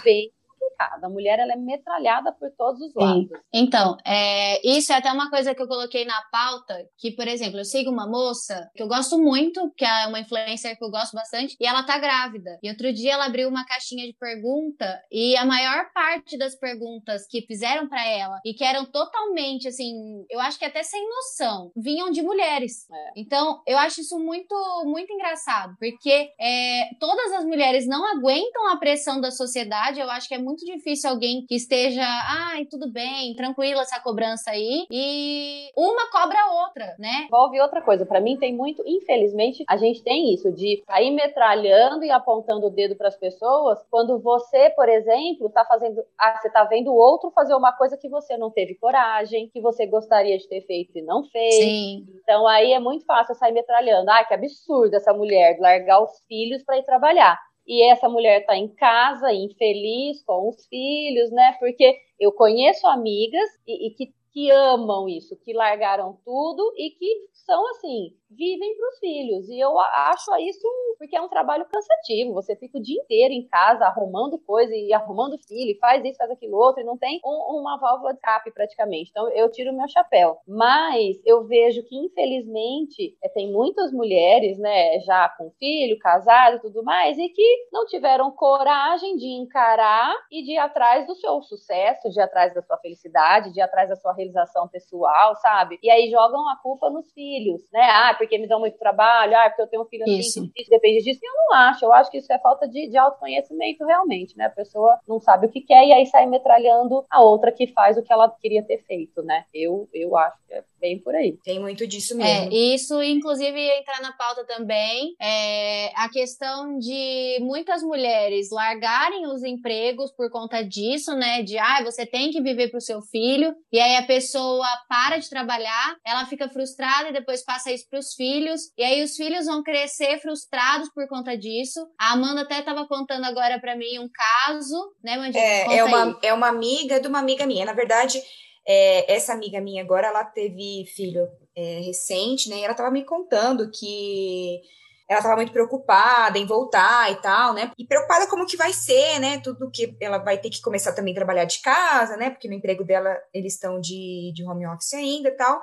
Complicado. 0.78 1.04
A 1.04 1.10
mulher 1.10 1.40
ela 1.40 1.54
é 1.54 1.56
metralhada 1.56 2.32
por 2.32 2.50
todos 2.52 2.82
os 2.82 2.94
lados. 2.94 3.28
Sim. 3.28 3.36
Então, 3.54 3.98
é, 4.06 4.66
isso 4.68 4.94
é 4.94 4.96
até 4.96 5.12
uma 5.12 5.30
coisa 5.30 5.54
que 5.56 5.62
eu 5.62 5.68
coloquei 5.68 6.06
na 6.06 6.22
pauta, 6.32 6.76
que, 6.98 7.12
por 7.12 7.28
exemplo, 7.28 7.60
eu 7.60 7.66
sigo 7.66 7.92
uma 7.92 8.08
moça 8.08 8.70
que 8.76 8.84
eu 8.84 8.88
gosto 8.88 9.18
muito, 9.18 9.72
que 9.76 9.84
é 9.84 10.08
uma 10.08 10.20
influencer 10.20 10.78
que 10.78 10.84
eu 10.84 10.92
gosto 10.92 11.14
bastante, 11.14 11.56
e 11.60 11.66
ela 11.66 11.84
tá 11.84 11.98
grávida. 11.98 12.60
E 12.62 12.70
outro 12.70 12.94
dia 12.94 13.14
ela 13.14 13.26
abriu 13.26 13.50
uma 13.50 13.66
caixinha 13.66 14.06
de 14.06 14.14
pergunta 14.14 15.02
e 15.12 15.36
a 15.36 15.46
maior 15.46 15.92
parte 15.94 16.38
das 16.38 16.56
perguntas 16.56 17.26
que 17.28 17.42
fizeram 17.42 17.88
para 17.88 18.06
ela 18.06 18.40
e 18.46 18.54
que 18.54 18.64
eram 18.64 18.86
totalmente 18.86 19.68
assim, 19.68 20.26
eu 20.30 20.40
acho 20.40 20.60
que 20.60 20.66
até 20.66 20.84
sem 20.84 21.08
noção, 21.10 21.72
vinham 21.76 22.12
de 22.12 22.22
mulheres. 22.22 22.90
É. 22.90 23.14
Então, 23.18 23.62
eu 23.66 23.78
acho 23.78 24.02
isso 24.02 24.20
muito, 24.20 24.56
muito 24.86 25.12
engraçado, 25.12 25.76
porque 25.80 26.32
é, 26.40 26.90
todas 27.00 27.34
as 27.34 27.46
mulheres 27.46 27.88
não 27.88 28.06
aguentam 28.06 28.70
a 28.70 28.78
pressão 28.78 29.20
da 29.20 29.32
sociedade. 29.32 30.00
Eu 30.00 30.10
acho 30.10 30.28
que 30.28 30.36
é 30.36 30.38
muito 30.38 30.66
difícil 30.76 31.10
alguém 31.10 31.46
que 31.48 31.56
esteja, 31.56 32.04
ai, 32.04 32.66
tudo 32.66 32.92
bem, 32.92 33.34
tranquila 33.36 33.82
essa 33.82 34.00
cobrança 34.00 34.52
aí, 34.52 34.86
e 34.92 35.70
uma 35.76 36.10
cobra 36.12 36.38
a 36.40 36.64
outra, 36.66 36.96
né? 37.00 37.26
Envolve 37.26 37.60
outra 37.60 37.82
coisa. 37.82 38.06
Para 38.06 38.22
mim, 38.22 38.38
tem 38.38 38.56
muito, 38.56 38.84
infelizmente, 38.86 39.64
a 39.68 39.78
gente 39.78 40.04
tem 40.04 40.34
isso 40.34 40.52
de 40.52 40.84
sair 40.86 41.12
metralhando 41.12 42.04
e 42.04 42.12
apontando 42.12 42.68
o 42.68 42.70
dedo 42.70 42.96
para 42.96 43.08
as 43.08 43.18
pessoas 43.18 43.80
quando 43.90 44.20
você, 44.20 44.70
por 44.72 44.88
exemplo, 44.90 45.50
tá 45.50 45.66
fazendo, 45.66 46.04
ah, 46.20 46.40
você 46.40 46.50
tá 46.50 46.64
vendo 46.64 46.92
o 46.92 46.96
outro 46.96 47.32
fazer 47.32 47.56
uma 47.56 47.74
coisa 47.74 47.98
que 47.98 48.10
você 48.10 48.38
não 48.38 48.52
teve 48.52 48.76
coragem, 48.76 49.50
que 49.50 49.62
você 49.62 49.86
gostaria 49.86 50.38
de 50.38 50.48
ter 50.48 50.62
feito 50.62 50.98
e 50.98 51.02
não 51.02 51.24
fez. 51.26 51.56
Sim. 51.56 52.06
Então 52.22 52.48
aí 52.48 52.74
é 52.74 52.80
muito 52.80 53.06
fácil 53.06 53.36
sair 53.36 53.54
metralhando. 53.54 54.10
Ah, 54.12 54.24
que 54.24 54.34
absurdo 54.34 54.96
essa 54.96 55.14
mulher 55.14 55.58
largar 55.60 56.02
os 56.02 56.20
filhos 56.28 56.64
para 56.64 56.78
ir 56.78 56.84
trabalhar. 56.84 57.40
E 57.68 57.84
essa 57.92 58.08
mulher 58.08 58.46
tá 58.46 58.56
em 58.56 58.68
casa, 58.70 59.34
infeliz, 59.34 60.24
com 60.24 60.50
os 60.50 60.66
filhos, 60.68 61.30
né? 61.32 61.56
Porque 61.60 62.00
eu 62.20 62.32
conheço 62.32 62.88
amigas 62.88 63.50
e, 63.68 63.88
e 63.88 63.92
que, 63.92 64.14
que 64.32 64.50
amam 64.50 65.10
isso, 65.10 65.36
que 65.44 65.52
largaram 65.54 66.18
tudo 66.24 66.74
e 66.78 66.92
que 66.92 67.28
são 67.34 67.70
assim, 67.72 68.14
vivem 68.30 68.76
para 68.78 68.90
os 68.90 69.00
filhos. 69.00 69.50
E 69.50 69.60
eu 69.60 69.78
acho 69.80 70.36
isso 70.38 70.68
porque 70.98 71.16
é 71.16 71.22
um 71.22 71.30
trabalho 71.30 71.66
cansativo. 71.66 72.34
Você 72.34 72.56
fica 72.56 72.78
o 72.78 72.82
dia 72.82 73.00
inteiro 73.02 73.34
em 73.34 73.48
casa 73.48 73.86
arrumando 73.86 74.40
coisa 74.40 74.74
e 74.76 74.92
arrumando 74.94 75.38
filho, 75.48 75.72
e 75.72 75.80
faz 75.80 76.04
isso, 76.04 76.18
faz 76.18 76.32
aquilo 76.32 76.58
outro, 76.58 76.82
e 76.82 76.86
não 76.86 76.98
tem 76.98 77.20
um, 77.24 77.60
uma 77.60 77.78
válvula 77.78 78.14
de 78.14 78.18
escape 78.18 78.52
praticamente. 78.52 79.10
Então 79.10 79.30
eu 79.30 79.50
tiro 79.52 79.72
o 79.72 79.78
meu 79.78 79.88
chapéu. 79.88 80.38
Mas 80.48 81.18
eu 81.26 81.46
vejo 81.46 81.84
que, 81.84 81.96
infelizmente, 81.96 83.16
é, 83.24 83.30
tem 83.30 83.52
muitas 83.52 83.92
mulheres, 83.92 84.58
né, 84.58 85.00
já 85.02 85.30
com 85.30 85.52
filho, 85.60 86.00
casado 86.00 86.58
e 86.58 86.62
tudo 86.62 86.84
mais, 86.84 87.18
e 87.18 87.30
que 87.30 87.68
não 87.72 87.86
tiveram 87.86 88.32
coragem 88.32 89.16
de 89.16 89.28
encarar 89.28 90.14
e 90.32 90.44
de 90.44 90.54
ir 90.54 90.58
atrás 90.58 91.06
do 91.06 91.16
seu 91.16 91.42
sucesso, 91.42 92.10
de 92.10 92.20
ir 92.20 92.24
atrás 92.24 92.54
da 92.54 92.62
sua 92.62 92.78
felicidade, 92.78 93.52
de 93.54 93.60
ir 93.60 93.64
atrás 93.64 93.90
da 93.90 93.96
sua 93.96 94.14
realização 94.14 94.68
pessoal, 94.68 95.36
sabe? 95.36 95.80
E 95.84 95.90
aí 95.90 96.10
jogam 96.10 96.48
a 96.50 96.58
culpa 96.58 96.90
nos 96.90 97.12
filhos, 97.14 97.62
né? 97.72 97.90
Ah, 97.92 98.16
porque 98.18 98.38
me 98.38 98.48
dão 98.48 98.60
muito 98.60 98.78
trabalho, 98.78 99.36
ah, 99.38 99.50
porque 99.50 99.62
eu 99.62 99.68
tenho 99.68 99.84
um 99.84 99.86
filho 99.86 100.04
assim, 100.04 100.18
isso. 100.18 100.52
isso 100.56 100.70
depende 100.70 101.04
disso. 101.04 101.20
E 101.22 101.28
eu 101.28 101.34
não 101.34 101.54
acho, 101.56 101.86
eu 101.86 101.94
acho 101.94 102.12
que 102.12 102.18
isso 102.18 102.32
é 102.32 102.40
falta 102.40 102.68
de, 102.68 102.90
de 102.90 102.98
autoconhecimento 102.98 103.86
realmente, 103.86 104.38
né? 104.38 104.46
A 104.46 104.50
pessoa 104.50 105.00
não 105.08 105.20
sabe 105.20 105.48
o 105.48 105.50
que 105.50 105.62
quer 105.62 105.86
e 105.86 105.94
aí 105.94 106.06
sai 106.06 106.26
metralhando 106.26 107.06
a 107.10 107.22
outra 107.22 107.52
que 107.52 107.68
faz 107.68 107.98
o 107.98 108.04
que 108.04 108.12
ela 108.12 108.30
queria 108.30 108.64
ter 108.64 108.80
feito, 108.84 109.22
né? 109.22 109.46
Eu, 109.54 109.88
eu 109.94 110.16
acho 110.18 110.38
que 110.48 110.54
é 110.54 110.64
bem 110.80 111.00
por 111.00 111.16
aí. 111.16 111.38
Tem 111.44 111.60
muito 111.60 111.86
disso 111.88 112.14
é, 112.14 112.18
mesmo. 112.18 112.54
É, 112.54 112.56
isso, 112.56 113.02
inclusive, 113.02 113.60
entrar 113.80 114.02
na 114.02 114.12
pauta 114.14 114.46
também, 114.46 115.16
é 115.22 115.92
a 115.96 116.10
questão 116.10 116.78
de 116.78 117.40
muitas 117.42 117.82
mulheres 117.82 118.50
largarem 118.52 119.28
os 119.28 119.44
empregos 119.44 120.12
por 120.12 120.30
conta 120.30 120.64
disso, 120.64 121.16
né? 121.16 121.42
De, 121.44 121.58
ah, 121.58 121.84
você 121.84 122.06
tem 122.06 122.32
que 122.32 122.42
viver 122.42 122.70
pro 122.70 122.82
seu 122.82 123.02
filho, 123.02 123.54
e 123.72 123.80
aí 123.80 123.96
a 123.96 124.04
pessoa 124.04 124.68
para 124.88 125.18
de 125.18 125.30
trabalhar, 125.30 125.96
ela 126.06 126.26
fica 126.26 126.50
frustrada 126.50 127.10
e 127.10 127.14
depois 127.14 127.44
passa 127.44 127.72
isso 127.72 127.88
pros 127.90 128.14
filhos, 128.14 128.72
e 128.78 128.84
aí 128.84 129.04
os 129.04 129.16
filhos 129.16 129.46
vão 129.46 129.64
crescer 129.64 130.20
frustrados 130.20 130.90
por 130.94 131.08
conta 131.08 131.38
disso. 131.38 131.80
A 132.00 132.14
Amanda 132.14 132.42
até 132.42 132.62
tava 132.62 132.88
contando 132.88 133.26
agora 133.26 133.60
para 133.60 133.76
mim 133.76 134.00
um 134.00 134.10
caso, 134.10 134.94
né, 135.04 135.18
Mandinha? 135.18 135.44
É, 135.44 135.78
é 135.78 135.84
uma, 135.84 136.20
é 136.22 136.34
uma 136.34 136.48
amiga 136.48 137.00
de 137.00 137.08
uma 137.08 137.20
amiga 137.20 137.46
minha. 137.46 137.66
Na 137.66 137.74
verdade, 137.74 138.22
é, 138.68 139.14
essa 139.14 139.32
amiga 139.32 139.62
minha 139.62 139.82
agora, 139.82 140.08
ela 140.08 140.26
teve 140.26 140.86
filho 140.94 141.26
é, 141.56 141.80
recente, 141.80 142.50
né? 142.50 142.58
E 142.58 142.64
ela 142.66 142.74
tava 142.74 142.92
me 142.92 143.06
contando 143.06 143.72
que 143.72 144.62
ela 145.10 145.20
estava 145.20 145.38
muito 145.38 145.54
preocupada 145.54 146.38
em 146.38 146.46
voltar 146.46 147.10
e 147.10 147.16
tal, 147.22 147.54
né? 147.54 147.72
E 147.78 147.88
preocupada 147.88 148.28
como 148.28 148.46
que 148.46 148.58
vai 148.58 148.74
ser, 148.74 149.20
né? 149.20 149.40
Tudo 149.40 149.72
que 149.72 149.96
ela 150.02 150.18
vai 150.18 150.38
ter 150.38 150.50
que 150.50 150.62
começar 150.62 150.92
também 150.92 151.14
a 151.14 151.16
trabalhar 151.16 151.46
de 151.46 151.62
casa, 151.62 152.18
né? 152.18 152.30
Porque 152.30 152.50
no 152.50 152.56
emprego 152.56 152.84
dela 152.84 153.18
eles 153.34 153.54
estão 153.54 153.80
de, 153.80 154.34
de 154.36 154.44
home 154.44 154.68
office 154.68 154.94
ainda 154.96 155.30
e 155.30 155.38
tal. 155.38 155.62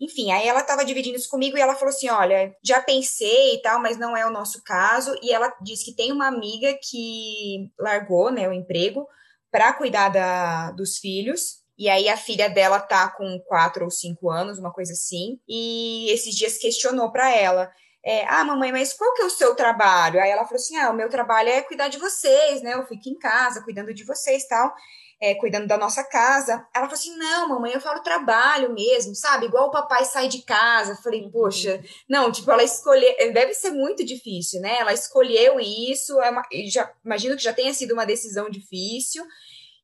Enfim, 0.00 0.30
aí 0.30 0.46
ela 0.46 0.60
estava 0.60 0.84
dividindo 0.84 1.16
isso 1.16 1.28
comigo 1.28 1.58
e 1.58 1.60
ela 1.60 1.74
falou 1.74 1.92
assim: 1.92 2.08
olha, 2.08 2.54
já 2.62 2.80
pensei 2.80 3.56
e 3.56 3.62
tal, 3.62 3.80
mas 3.80 3.98
não 3.98 4.16
é 4.16 4.24
o 4.24 4.32
nosso 4.32 4.62
caso. 4.62 5.12
E 5.20 5.32
ela 5.32 5.52
disse 5.60 5.84
que 5.84 5.96
tem 5.96 6.12
uma 6.12 6.28
amiga 6.28 6.72
que 6.80 7.68
largou, 7.76 8.30
né, 8.30 8.48
o 8.48 8.52
emprego 8.52 9.08
para 9.50 9.72
cuidar 9.72 10.08
da, 10.08 10.70
dos 10.70 10.98
filhos 10.98 11.63
e 11.76 11.88
aí 11.88 12.08
a 12.08 12.16
filha 12.16 12.48
dela 12.48 12.78
tá 12.78 13.08
com 13.08 13.38
quatro 13.46 13.84
ou 13.84 13.90
cinco 13.90 14.30
anos, 14.30 14.58
uma 14.58 14.72
coisa 14.72 14.92
assim. 14.92 15.40
E 15.48 16.08
esses 16.10 16.34
dias 16.34 16.56
questionou 16.56 17.10
para 17.10 17.34
ela. 17.34 17.70
É, 18.04 18.26
ah, 18.28 18.44
mamãe, 18.44 18.70
mas 18.70 18.92
qual 18.92 19.14
que 19.14 19.22
é 19.22 19.24
o 19.24 19.30
seu 19.30 19.54
trabalho? 19.54 20.20
Aí 20.20 20.30
ela 20.30 20.44
falou 20.44 20.56
assim: 20.56 20.76
ah, 20.76 20.90
o 20.90 20.94
meu 20.94 21.08
trabalho 21.08 21.48
é 21.48 21.62
cuidar 21.62 21.88
de 21.88 21.98
vocês, 21.98 22.62
né? 22.62 22.74
Eu 22.74 22.86
fico 22.86 23.08
em 23.08 23.18
casa 23.18 23.62
cuidando 23.62 23.94
de 23.94 24.04
vocês 24.04 24.46
tal, 24.46 24.72
é, 25.20 25.34
cuidando 25.34 25.66
da 25.66 25.78
nossa 25.78 26.04
casa. 26.04 26.64
Ela 26.74 26.84
falou 26.84 26.92
assim: 26.92 27.16
não, 27.16 27.48
mamãe, 27.48 27.72
eu 27.72 27.80
falo 27.80 28.02
trabalho 28.02 28.72
mesmo, 28.74 29.14
sabe? 29.14 29.46
Igual 29.46 29.68
o 29.68 29.70
papai 29.70 30.04
sai 30.04 30.28
de 30.28 30.42
casa. 30.42 30.92
Eu 30.92 30.96
falei, 30.96 31.28
poxa, 31.30 31.82
não, 32.08 32.30
tipo, 32.30 32.50
ela 32.50 32.62
escolheu. 32.62 33.14
Deve 33.32 33.54
ser 33.54 33.70
muito 33.70 34.04
difícil, 34.04 34.60
né? 34.60 34.76
Ela 34.80 34.92
escolheu 34.92 35.58
isso, 35.58 36.20
é 36.20 36.30
uma, 36.30 36.42
já, 36.70 36.92
imagino 37.04 37.36
que 37.36 37.42
já 37.42 37.54
tenha 37.54 37.72
sido 37.72 37.94
uma 37.94 38.04
decisão 38.04 38.50
difícil. 38.50 39.24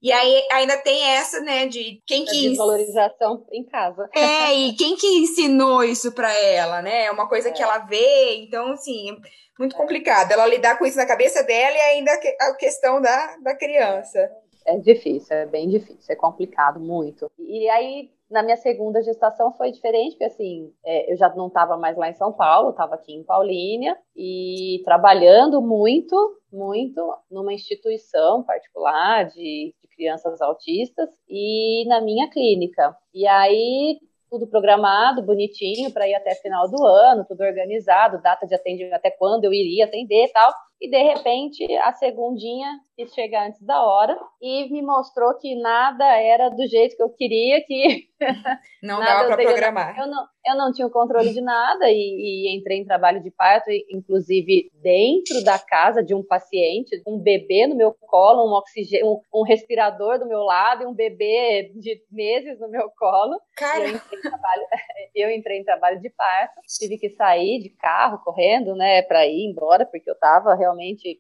E 0.03 0.11
aí 0.11 0.47
ainda 0.51 0.79
tem 0.79 1.03
essa, 1.11 1.41
né, 1.41 1.67
de 1.67 2.03
quem 2.07 2.25
que. 2.25 2.49
Desvalorização 2.49 3.45
em 3.53 3.65
casa. 3.65 4.09
É, 4.15 4.55
e 4.55 4.75
quem 4.75 4.97
que 4.97 5.07
ensinou 5.19 5.85
isso 5.85 6.13
para 6.15 6.33
ela, 6.33 6.81
né? 6.81 7.05
É 7.05 7.11
uma 7.11 7.29
coisa 7.29 7.51
é. 7.51 7.53
que 7.53 7.63
ela 7.63 7.79
vê, 7.79 8.37
então, 8.37 8.73
assim, 8.73 9.15
muito 9.59 9.77
é. 9.77 9.79
complicado. 9.79 10.33
Ela 10.33 10.47
lidar 10.47 10.79
com 10.79 10.87
isso 10.87 10.97
na 10.97 11.07
cabeça 11.07 11.43
dela 11.43 11.77
e 11.77 11.81
ainda 11.81 12.13
a 12.41 12.55
questão 12.55 13.01
da, 13.01 13.37
da 13.43 13.55
criança. 13.55 14.31
É 14.67 14.77
difícil, 14.79 15.37
é 15.37 15.47
bem 15.47 15.69
difícil, 15.69 16.13
é 16.13 16.17
complicado 16.17 16.79
muito. 16.79 17.31
E 17.39 17.69
aí, 17.71 18.11
na 18.31 18.43
minha 18.43 18.57
segunda 18.57 19.03
gestação 19.03 19.53
foi 19.53 19.73
diferente, 19.73 20.13
porque 20.13 20.25
assim, 20.25 20.73
é, 20.85 21.13
eu 21.13 21.17
já 21.17 21.29
não 21.35 21.49
estava 21.49 21.77
mais 21.77 21.97
lá 21.97 22.09
em 22.09 22.15
São 22.15 22.33
Paulo, 22.33 22.71
estava 22.71 22.95
aqui 22.95 23.13
em 23.13 23.25
Paulínia 23.25 23.97
e 24.15 24.81
trabalhando 24.85 25.61
muito, 25.61 26.15
muito 26.53 27.15
numa 27.31 27.53
instituição 27.53 28.43
particular 28.43 29.25
de 29.25 29.75
crianças 30.01 30.41
autistas 30.41 31.11
e 31.29 31.85
na 31.87 32.01
minha 32.01 32.31
clínica. 32.31 32.97
E 33.13 33.27
aí 33.27 33.99
tudo 34.31 34.47
programado, 34.47 35.23
bonitinho, 35.23 35.93
para 35.93 36.09
ir 36.09 36.15
até 36.15 36.35
final 36.37 36.71
do 36.71 36.87
ano, 36.87 37.27
tudo 37.29 37.43
organizado, 37.43 38.23
data 38.23 38.47
de 38.47 38.55
atendimento, 38.55 38.95
até 38.95 39.11
quando 39.11 39.45
eu 39.45 39.53
iria 39.53 39.85
atender 39.85 40.25
e 40.27 40.33
tal. 40.33 40.55
E 40.81 40.89
de 40.89 41.03
repente, 41.03 41.65
a 41.77 41.93
segundinha 41.93 42.81
quis 42.97 43.13
chegar 43.15 43.47
antes 43.47 43.61
da 43.63 43.83
hora 43.83 44.19
e 44.41 44.71
me 44.71 44.83
mostrou 44.83 45.35
que 45.39 45.55
nada 45.55 46.05
era 46.05 46.49
do 46.49 46.67
jeito 46.67 46.97
que 46.97 47.03
eu 47.03 47.11
queria, 47.11 47.63
que 47.65 48.09
não 48.83 48.99
dava 48.99 49.29
para 49.29 49.43
programar. 49.43 49.99
Eu 49.99 50.07
não, 50.07 50.27
eu 50.47 50.57
não 50.57 50.73
tinha 50.73 50.87
o 50.87 50.91
controle 50.91 51.33
de 51.33 51.41
nada 51.41 51.91
e, 51.91 51.95
e, 51.95 52.57
entrei 52.57 52.79
em 52.79 52.85
trabalho 52.85 53.23
de 53.23 53.31
parto, 53.31 53.71
inclusive 53.91 54.71
dentro 54.83 55.43
da 55.45 55.59
casa 55.59 56.03
de 56.03 56.15
um 56.15 56.23
paciente, 56.23 57.03
um 57.07 57.19
bebê 57.19 57.67
no 57.67 57.77
meu 57.77 57.93
colo, 57.93 58.47
um 58.47 58.55
oxigênio, 58.55 59.07
um, 59.07 59.41
um 59.41 59.45
respirador 59.45 60.19
do 60.19 60.27
meu 60.27 60.41
lado 60.41 60.83
e 60.83 60.87
um 60.87 60.95
bebê 60.95 61.73
de 61.75 62.03
meses 62.11 62.59
no 62.59 62.69
meu 62.69 62.91
colo. 62.99 63.39
Cara. 63.57 63.85
Eu 63.85 63.95
entrei, 63.97 64.21
trabalho, 64.21 64.63
eu 65.15 65.31
entrei 65.31 65.59
em 65.59 65.65
trabalho 65.65 66.01
de 66.01 66.11
parto, 66.11 66.61
tive 66.79 66.99
que 66.99 67.11
sair 67.11 67.61
de 67.61 67.71
carro 67.71 68.23
correndo, 68.25 68.75
né, 68.75 69.03
para 69.03 69.27
ir 69.27 69.45
embora 69.51 69.87
porque 69.87 70.11
eu 70.11 70.19
tava 70.19 70.55
realmente 70.55 70.70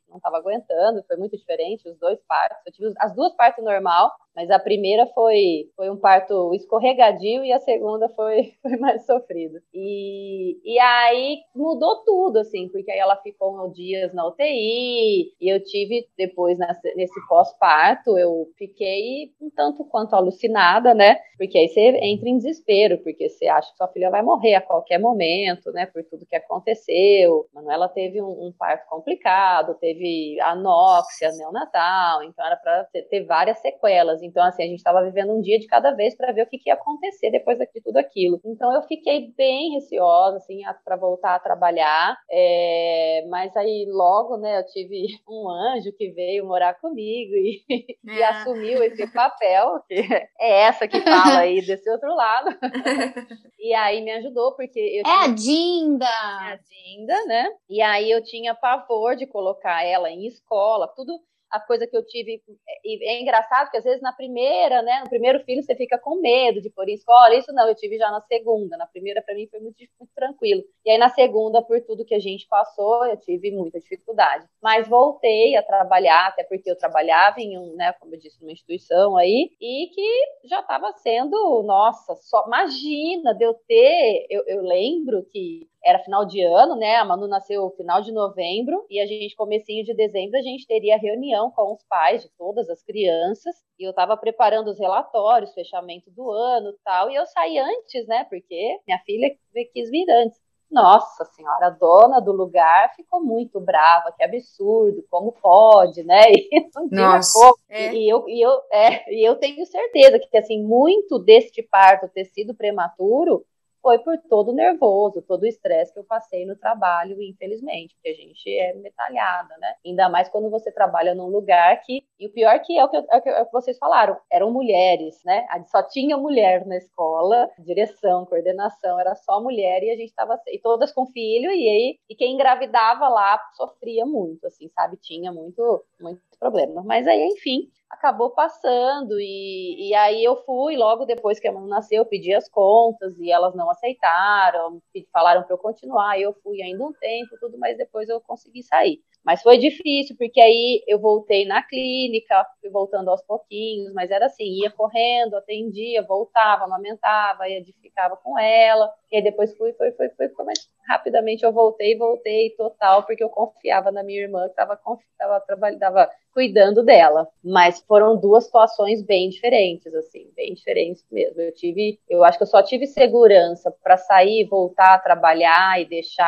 não 0.09 0.16
estava 0.16 0.38
aguentando, 0.38 1.02
foi 1.04 1.16
muito 1.16 1.37
diferente 1.37 1.88
os 1.88 1.99
dois 1.99 2.19
partos. 2.26 2.62
Eu 2.66 2.73
tive 2.73 2.95
as 2.99 3.14
duas 3.14 3.35
partes 3.35 3.62
normal 3.62 4.12
Mas 4.34 4.50
a 4.50 4.58
primeira 4.58 5.06
foi, 5.06 5.68
foi 5.76 5.90
um 5.90 5.96
parto 5.96 6.54
escorregadio 6.54 7.44
e 7.44 7.52
a 7.52 7.58
segunda 7.58 8.08
foi, 8.10 8.54
foi 8.62 8.76
mais 8.76 9.04
sofrido. 9.04 9.60
E, 9.75 10.58
e 10.64 10.78
aí 10.78 11.38
mudou 11.54 12.04
tudo, 12.04 12.38
assim, 12.38 12.68
porque 12.68 12.90
aí 12.90 12.99
ela 12.99 13.16
ficou 13.16 13.70
dias 13.70 14.12
na 14.14 14.26
UTI 14.26 15.32
e 15.40 15.49
eu 15.49 15.62
tive 15.62 16.06
depois 16.16 16.58
nesse, 16.58 16.94
nesse 16.94 17.28
pós-parto, 17.28 18.16
eu 18.18 18.49
fiquei 18.56 19.32
um 19.40 19.50
tanto 19.50 19.84
quanto 19.84 20.14
alucinada, 20.14 20.94
né? 20.94 21.16
Porque 21.37 21.58
aí 21.58 21.68
você 21.68 21.80
entra 22.02 22.28
em 22.28 22.37
desespero, 22.37 22.99
porque 22.99 23.28
você 23.28 23.46
acha 23.46 23.70
que 23.70 23.76
sua 23.76 23.88
filha 23.88 24.10
vai 24.10 24.22
morrer 24.22 24.54
a 24.54 24.60
qualquer 24.60 24.99
momento, 24.99 25.72
né? 25.72 25.87
Por 25.87 26.04
tudo 26.04 26.26
que 26.26 26.37
aconteceu. 26.37 27.46
Manuela 27.52 27.88
teve 27.88 28.20
um, 28.22 28.46
um 28.46 28.52
parto 28.52 28.87
complicado, 28.88 29.75
teve 29.75 30.38
anóxia 30.40 31.32
neonatal, 31.32 32.22
então 32.22 32.44
era 32.44 32.56
para 32.56 32.84
ter 33.08 33.25
várias 33.25 33.58
sequelas. 33.58 34.19
Então, 34.22 34.44
assim, 34.44 34.62
a 34.62 34.66
gente 34.66 34.78
estava 34.78 35.02
vivendo 35.02 35.32
um 35.32 35.40
dia 35.40 35.58
de 35.58 35.66
cada 35.66 35.92
vez 35.92 36.16
para 36.16 36.32
ver 36.32 36.42
o 36.42 36.46
que, 36.46 36.58
que, 36.58 36.70
ia 36.70 36.74
acontecer 36.74 37.30
depois 37.30 37.58
de 37.58 37.66
tudo 37.82 37.96
aquilo. 37.96 38.40
Então, 38.44 38.72
eu 38.72 38.82
fiquei 38.82 39.32
bem 39.36 39.72
receosa, 39.74 40.36
assim, 40.36 40.60
para 40.84 40.96
voltar 40.96 41.34
a 41.34 41.38
trabalhar. 41.38 42.16
É, 42.30 43.24
mas 43.28 43.56
aí, 43.56 43.86
logo, 43.88 44.36
né, 44.36 44.58
eu 44.58 44.66
tive 44.66 45.06
um 45.28 45.48
anjo 45.48 45.92
que 45.96 46.10
veio 46.10 46.46
morar 46.46 46.74
comigo 46.80 47.34
e, 47.34 47.62
é. 48.08 48.14
e 48.14 48.22
assumiu 48.22 48.82
esse 48.82 49.06
papel, 49.12 49.80
que 49.86 49.94
é 50.40 50.62
essa 50.62 50.86
que 50.86 51.00
fala 51.00 51.40
aí 51.40 51.64
desse 51.64 51.88
outro 51.90 52.14
lado. 52.14 52.50
e 53.58 53.74
aí 53.74 54.02
me 54.02 54.12
ajudou, 54.12 54.54
porque 54.54 54.78
eu. 54.78 55.00
É 55.00 55.02
tinha... 55.02 55.24
a 55.24 55.28
Dinda! 55.28 56.06
É 56.06 56.52
a 56.52 56.56
Dinda, 56.56 57.24
né? 57.26 57.48
E 57.68 57.80
aí 57.82 58.10
eu 58.10 58.22
tinha 58.22 58.54
pavor 58.54 59.16
de 59.16 59.26
colocar 59.26 59.84
ela 59.84 60.10
em 60.10 60.26
escola, 60.26 60.88
tudo 60.94 61.20
a 61.50 61.61
coisa 61.61 61.87
que 61.87 61.97
eu 61.97 62.04
tive. 62.07 62.42
E 62.85 63.09
é 63.09 63.21
engraçado 63.21 63.71
que 63.71 63.76
às 63.76 63.85
vezes 63.85 64.00
na 64.00 64.12
primeira, 64.12 64.83
né? 64.83 65.00
No 65.02 65.09
primeiro 65.09 65.40
filho 65.40 65.62
você 65.62 65.75
fica 65.75 65.99
com 65.99 66.21
medo 66.21 66.61
de 66.61 66.71
pôr 66.71 66.88
em 66.88 66.95
escola. 66.95 67.35
Isso 67.35 67.52
não, 67.52 67.69
eu 67.69 67.75
tive 67.75 67.99
já 67.99 68.11
na 68.11 68.21
segunda. 68.21 68.76
Na 68.76 68.87
primeira, 68.87 69.23
para 69.23 69.35
mim, 69.35 69.49
foi 69.49 69.61
muito, 69.61 69.78
muito, 69.99 70.12
tranquilo. 70.14 70.62
E 70.85 70.90
aí 70.90 70.99
na 70.99 71.09
segunda, 71.09 71.62
por 71.62 71.80
tudo 71.83 72.04
que 72.04 72.14
a 72.14 72.19
gente 72.19 72.47
passou, 72.47 73.04
eu 73.07 73.16
tive 73.16 73.50
muita 73.50 73.80
dificuldade. 73.80 74.47
Mas 74.62 74.88
voltei 74.88 75.57
a 75.57 75.62
trabalhar, 75.62 76.28
até 76.28 76.45
porque 76.45 76.71
eu 76.71 76.76
trabalhava 76.76 77.40
em 77.40 77.59
um, 77.59 77.75
né, 77.75 77.92
como 77.95 78.14
eu 78.14 78.19
disse, 78.19 78.40
numa 78.40 78.52
instituição 78.52 79.16
aí, 79.16 79.50
e 79.61 79.88
que 79.92 80.49
já 80.49 80.61
estava 80.61 80.92
sendo, 80.92 81.62
nossa, 81.64 82.14
só 82.16 82.45
imagina 82.47 83.35
de 83.35 83.45
eu 83.45 83.54
ter. 83.54 84.26
Eu, 84.30 84.45
eu 84.47 84.62
lembro 84.62 85.25
que 85.30 85.69
era 85.85 85.99
final 85.99 86.26
de 86.26 86.42
ano, 86.42 86.76
né? 86.76 86.97
A 86.97 87.04
Manu 87.04 87.26
nasceu 87.26 87.71
final 87.71 88.02
de 88.02 88.12
novembro 88.12 88.85
e 88.90 89.00
a 89.00 89.07
gente, 89.07 89.35
comecinho 89.35 89.85
de 89.85 89.95
dezembro, 89.95 90.38
a 90.38 90.42
gente 90.42 90.66
teria 90.66 90.99
reunião 90.99 91.39
com 91.49 91.73
os 91.73 91.85
pais 91.85 92.23
de 92.23 92.28
todas 92.30 92.68
as 92.68 92.82
crianças 92.82 93.54
e 93.78 93.85
eu 93.85 93.90
estava 93.90 94.16
preparando 94.16 94.73
os 94.73 94.80
relatórios, 94.80 95.54
fechamento 95.54 96.11
do 96.11 96.28
ano 96.28 96.75
tal, 96.85 97.09
e 97.09 97.14
eu 97.14 97.25
saí 97.26 97.56
antes, 97.56 98.04
né? 98.09 98.25
Porque 98.25 98.80
minha 98.85 98.99
filha 99.06 99.32
quis 99.73 99.88
vir 99.88 100.11
antes. 100.11 100.40
Nossa 100.70 101.25
senhora, 101.25 101.66
a 101.66 101.70
dona 101.70 102.20
do 102.20 102.30
lugar 102.30 102.94
ficou 102.94 103.20
muito 103.20 103.61
brava, 103.61 104.12
que 104.16 104.23
absurdo, 104.23 105.04
como 105.11 105.32
pode, 105.32 106.04
né? 106.04 106.23
E 106.52 106.70
não 106.75 106.88
tinha 106.88 107.09
Nossa, 107.16 107.32
como. 107.32 107.54
É. 107.68 107.92
E, 107.92 108.09
eu, 108.09 108.28
e, 108.28 108.40
eu, 108.40 108.61
é, 108.73 109.12
e 109.12 109.28
eu 109.28 109.37
tenho 109.37 109.66
certeza 109.66 110.18
que, 110.18 110.37
assim, 110.37 110.62
muito 110.62 111.18
deste 111.18 111.62
parto 111.62 112.09
ter 112.09 112.25
sido 112.26 112.54
prematuro 112.54 113.44
foi 113.82 113.99
por 113.99 114.18
todo 114.28 114.50
o 114.50 114.54
nervoso, 114.54 115.22
todo 115.22 115.42
o 115.42 115.46
estresse 115.46 115.92
que 115.92 115.99
eu 115.99 116.04
passei 116.04 116.44
no 116.46 116.56
trabalho, 116.56 117.20
infelizmente, 117.22 117.94
porque 117.94 118.08
a 118.10 118.14
gente 118.14 118.50
é 118.58 118.75
metalhada, 118.75 119.56
né? 119.58 119.75
Ainda 119.84 120.08
mais 120.08 120.28
quando 120.28 120.50
você 120.50 120.70
trabalha 120.72 121.14
num 121.14 121.28
lugar 121.28 121.80
que. 121.82 122.04
E 122.20 122.26
o 122.26 122.32
pior 122.32 122.60
que 122.60 122.78
é 122.78 122.84
o 122.84 122.88
que, 122.90 122.98
é 122.98 123.04
é 123.10 123.42
o 123.42 123.46
que 123.46 123.52
vocês 123.52 123.78
falaram, 123.78 124.14
eram 124.30 124.52
mulheres, 124.52 125.22
né? 125.24 125.46
Só 125.68 125.82
tinha 125.82 126.18
mulher 126.18 126.66
na 126.66 126.76
escola, 126.76 127.48
direção, 127.58 128.26
coordenação, 128.26 129.00
era 129.00 129.14
só 129.14 129.42
mulher 129.42 129.82
e 129.82 129.90
a 129.90 129.96
gente 129.96 130.10
estava. 130.10 130.38
E 130.48 130.58
todas 130.58 130.92
com 130.92 131.06
filho, 131.06 131.50
e 131.50 131.68
aí 131.68 131.98
e 132.10 132.14
quem 132.14 132.34
engravidava 132.34 133.08
lá 133.08 133.40
sofria 133.56 134.04
muito, 134.04 134.46
assim, 134.46 134.68
sabe? 134.68 134.98
Tinha 134.98 135.32
muito, 135.32 135.82
muito 135.98 136.20
problema. 136.38 136.82
Mas 136.82 137.06
aí, 137.06 137.26
enfim, 137.28 137.70
acabou 137.88 138.30
passando 138.30 139.18
e, 139.18 139.88
e 139.88 139.94
aí 139.94 140.22
eu 140.22 140.36
fui 140.44 140.76
logo 140.76 141.06
depois 141.06 141.40
que 141.40 141.48
a 141.48 141.52
Manu 141.52 141.68
nasceu, 141.68 142.04
pedi 142.04 142.34
as 142.34 142.48
contas 142.48 143.18
e 143.18 143.30
elas 143.32 143.54
não 143.54 143.70
aceitaram, 143.70 144.80
falaram 145.12 145.42
para 145.42 145.54
eu 145.54 145.58
continuar, 145.58 146.20
eu 146.20 146.34
fui 146.42 146.62
ainda 146.62 146.84
um 146.84 146.92
tempo, 146.92 147.36
tudo, 147.40 147.58
mas 147.58 147.76
depois 147.76 148.08
eu 148.08 148.20
consegui 148.20 148.62
sair. 148.62 149.00
Mas 149.24 149.42
foi 149.42 149.58
difícil, 149.58 150.16
porque 150.18 150.40
aí 150.40 150.82
eu 150.88 150.98
voltei 150.98 151.44
na 151.44 151.62
clínica, 151.62 152.46
fui 152.60 152.70
voltando 152.70 153.10
aos 153.10 153.22
pouquinhos, 153.22 153.92
mas 153.92 154.10
era 154.10 154.26
assim, 154.26 154.44
ia 154.62 154.70
correndo, 154.70 155.36
atendia, 155.36 156.02
voltava, 156.02 156.64
amamentava, 156.64 157.46
ia 157.48 157.62
ficava 157.82 158.16
com 158.16 158.38
ela, 158.38 158.90
e 159.12 159.16
aí 159.16 159.22
depois 159.22 159.54
fui, 159.56 159.72
foi, 159.74 159.92
foi, 159.92 160.08
foi, 160.10 160.28
foi, 160.30 160.44
mas 160.46 160.58
rapidamente 160.88 161.44
eu 161.44 161.52
voltei, 161.52 161.96
voltei 161.98 162.50
total, 162.56 163.04
porque 163.04 163.22
eu 163.22 163.28
confiava 163.28 163.90
na 163.92 164.02
minha 164.02 164.22
irmã, 164.22 164.44
que 164.44 164.50
estava 164.50 164.78
tava, 165.18 165.40
tava 165.78 166.10
cuidando 166.40 166.82
dela. 166.82 167.28
Mas 167.44 167.80
foram 167.80 168.16
duas 168.16 168.44
situações 168.44 169.02
bem 169.02 169.28
diferentes, 169.28 169.94
assim, 169.94 170.30
bem 170.35 170.54
diferentes 170.54 171.04
mesmo. 171.12 171.38
Eu 171.38 171.52
tive, 171.52 171.99
eu 172.09 172.25
acho 172.25 172.38
que 172.38 172.44
eu 172.44 172.49
só 172.49 172.62
tive 172.62 172.87
segurança 172.87 173.70
para 173.82 173.99
sair, 173.99 174.47
voltar 174.47 174.94
a 174.94 174.99
trabalhar 174.99 175.78
e 175.78 175.85
deixar 175.85 176.26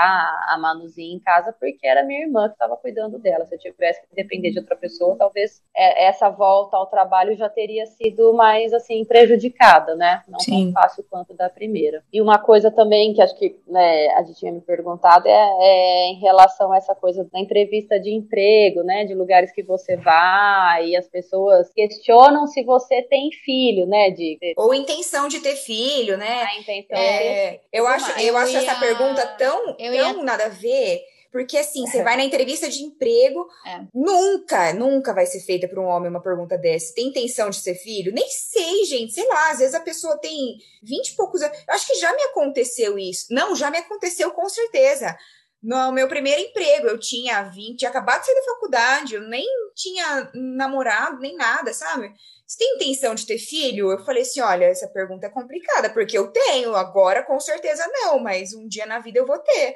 a 0.49 0.59
Manuzinha 0.59 1.16
em 1.16 1.19
casa, 1.19 1.54
porque 1.59 1.87
era 1.87 2.03
minha 2.03 2.20
irmã 2.20 2.48
que 2.48 2.55
estava 2.55 2.77
cuidando 2.77 3.18
dela. 3.18 3.46
Se 3.46 3.55
eu 3.55 3.59
tivesse 3.59 4.03
que 4.03 4.14
depender 4.14 4.51
de 4.51 4.59
outra 4.59 4.77
pessoa, 4.77 5.16
talvez 5.16 5.62
é, 5.75 6.05
essa 6.05 6.29
volta 6.29 6.77
ao 6.77 6.87
trabalho 6.87 7.35
já 7.35 7.48
teria 7.48 7.87
sido 7.87 8.35
mais, 8.35 8.75
assim, 8.75 9.05
prejudicada, 9.07 9.94
né? 9.94 10.22
Não 10.29 10.40
Sim. 10.40 10.72
tão 10.72 10.83
fácil 10.83 11.05
quanto 11.09 11.33
da 11.33 11.48
primeira. 11.48 12.03
E 12.12 12.20
uma 12.20 12.38
coisa 12.38 12.70
também 12.70 13.14
que 13.14 13.22
acho 13.22 13.37
que 13.38 13.59
né, 13.66 14.09
a 14.09 14.22
gente 14.22 14.38
tinha 14.38 14.53
me 14.53 14.61
perguntado 14.61 15.27
é, 15.27 15.31
é, 15.33 16.09
em 16.11 16.20
relação 16.20 16.70
a 16.70 16.77
essa 16.77 16.94
coisa 16.94 17.27
da 17.33 17.40
entrevista 17.40 17.98
de 17.98 18.12
emprego, 18.12 18.83
né, 18.83 19.05
de 19.05 19.14
lugares 19.14 19.53
que 19.53 19.62
você 19.62 19.96
e 20.11 20.97
as 20.97 21.07
pessoas 21.07 21.71
questionam 21.73 22.47
se 22.47 22.62
você 22.62 23.03
tem 23.03 23.31
filho, 23.45 23.87
né, 23.87 24.11
de 24.11 24.38
ou 24.57 24.75
intenção 24.75 25.29
de 25.29 25.41
ter 25.41 25.57
filho, 25.57 26.17
né? 26.17 26.43
A 26.43 26.59
intenção. 26.59 26.97
É, 26.97 27.61
eu 27.73 27.87
acho, 27.87 28.11
eu, 28.21 28.29
eu 28.29 28.37
acho 28.37 28.53
ia... 28.53 28.59
essa 28.59 28.79
pergunta 28.79 29.27
tão, 29.38 29.75
tão 29.75 29.95
ia... 29.95 30.12
nada 30.23 30.47
a 30.47 30.49
ver 30.49 31.03
porque 31.33 31.57
assim, 31.57 31.87
você 31.87 32.03
vai 32.03 32.15
na 32.15 32.25
entrevista 32.25 32.69
de 32.69 32.83
emprego, 32.83 33.49
é. 33.67 33.81
nunca, 33.95 34.75
nunca 34.75 35.15
vai 35.15 35.25
ser 35.25 35.41
feita 35.41 35.67
para 35.67 35.81
um 35.81 35.87
homem 35.87 36.11
uma 36.11 36.21
pergunta 36.21 36.59
dessa. 36.59 36.95
Tem 36.95 37.09
intenção 37.09 37.49
de 37.49 37.57
ser 37.57 37.75
filho? 37.75 38.12
Nem 38.12 38.29
sei, 38.29 38.85
gente. 38.85 39.15
Sei 39.15 39.27
lá, 39.27 39.51
às 39.51 39.59
vezes 39.59 39.75
a 39.75 39.81
pessoa 39.81 40.19
tem 40.19 40.59
20 40.83 41.09
e 41.09 41.17
poucos 41.17 41.41
anos. 41.41 41.57
Eu 41.67 41.75
acho 41.75 41.87
que 41.87 41.95
já 41.95 42.15
me 42.15 42.23
aconteceu 42.25 42.99
isso. 42.99 43.27
Não, 43.31 43.57
já 43.57 43.71
me 43.71 43.79
aconteceu 43.79 44.31
com 44.33 44.47
certeza. 44.47 45.17
No 45.62 45.92
meu 45.92 46.09
primeiro 46.09 46.40
emprego, 46.40 46.88
eu 46.88 46.98
tinha 46.98 47.42
20, 47.42 47.79
tinha 47.79 47.90
acabado 47.90 48.20
de 48.20 48.27
sair 48.27 48.35
da 48.35 48.55
faculdade, 48.55 49.14
eu 49.14 49.20
nem 49.22 49.46
tinha 49.77 50.31
namorado, 50.35 51.20
nem 51.20 51.37
nada, 51.37 51.72
sabe? 51.72 52.12
Você 52.46 52.59
tem 52.59 52.75
intenção 52.75 53.14
de 53.14 53.25
ter 53.25 53.38
filho? 53.38 53.90
Eu 53.90 54.05
falei 54.05 54.22
assim: 54.22 54.40
olha, 54.40 54.66
essa 54.66 54.88
pergunta 54.88 55.27
é 55.27 55.31
complicada, 55.31 55.88
porque 55.88 56.18
eu 56.18 56.33
tenho, 56.33 56.75
agora 56.75 57.22
com 57.22 57.38
certeza 57.40 57.87
não, 57.92 58.18
mas 58.18 58.53
um 58.53 58.66
dia 58.66 58.85
na 58.87 58.98
vida 58.98 59.18
eu 59.18 59.27
vou 59.27 59.38
ter. 59.38 59.75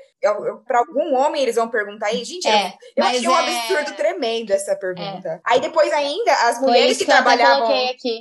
Para 0.66 0.78
algum 0.78 1.14
homem 1.14 1.42
eles 1.42 1.56
vão 1.56 1.68
perguntar 1.68 2.06
aí, 2.06 2.24
gente, 2.24 2.48
é, 2.48 2.68
eu, 2.68 2.72
eu 2.96 3.04
achei 3.04 3.28
um 3.28 3.36
é... 3.36 3.38
absurdo 3.38 3.96
tremendo 3.96 4.50
essa 4.52 4.74
pergunta. 4.74 5.28
É. 5.28 5.40
Aí 5.44 5.60
depois 5.60 5.92
ainda, 5.92 6.32
as 6.48 6.60
mulheres 6.60 6.98
que, 6.98 7.04
que 7.04 7.10
trabalhavam. 7.10 7.68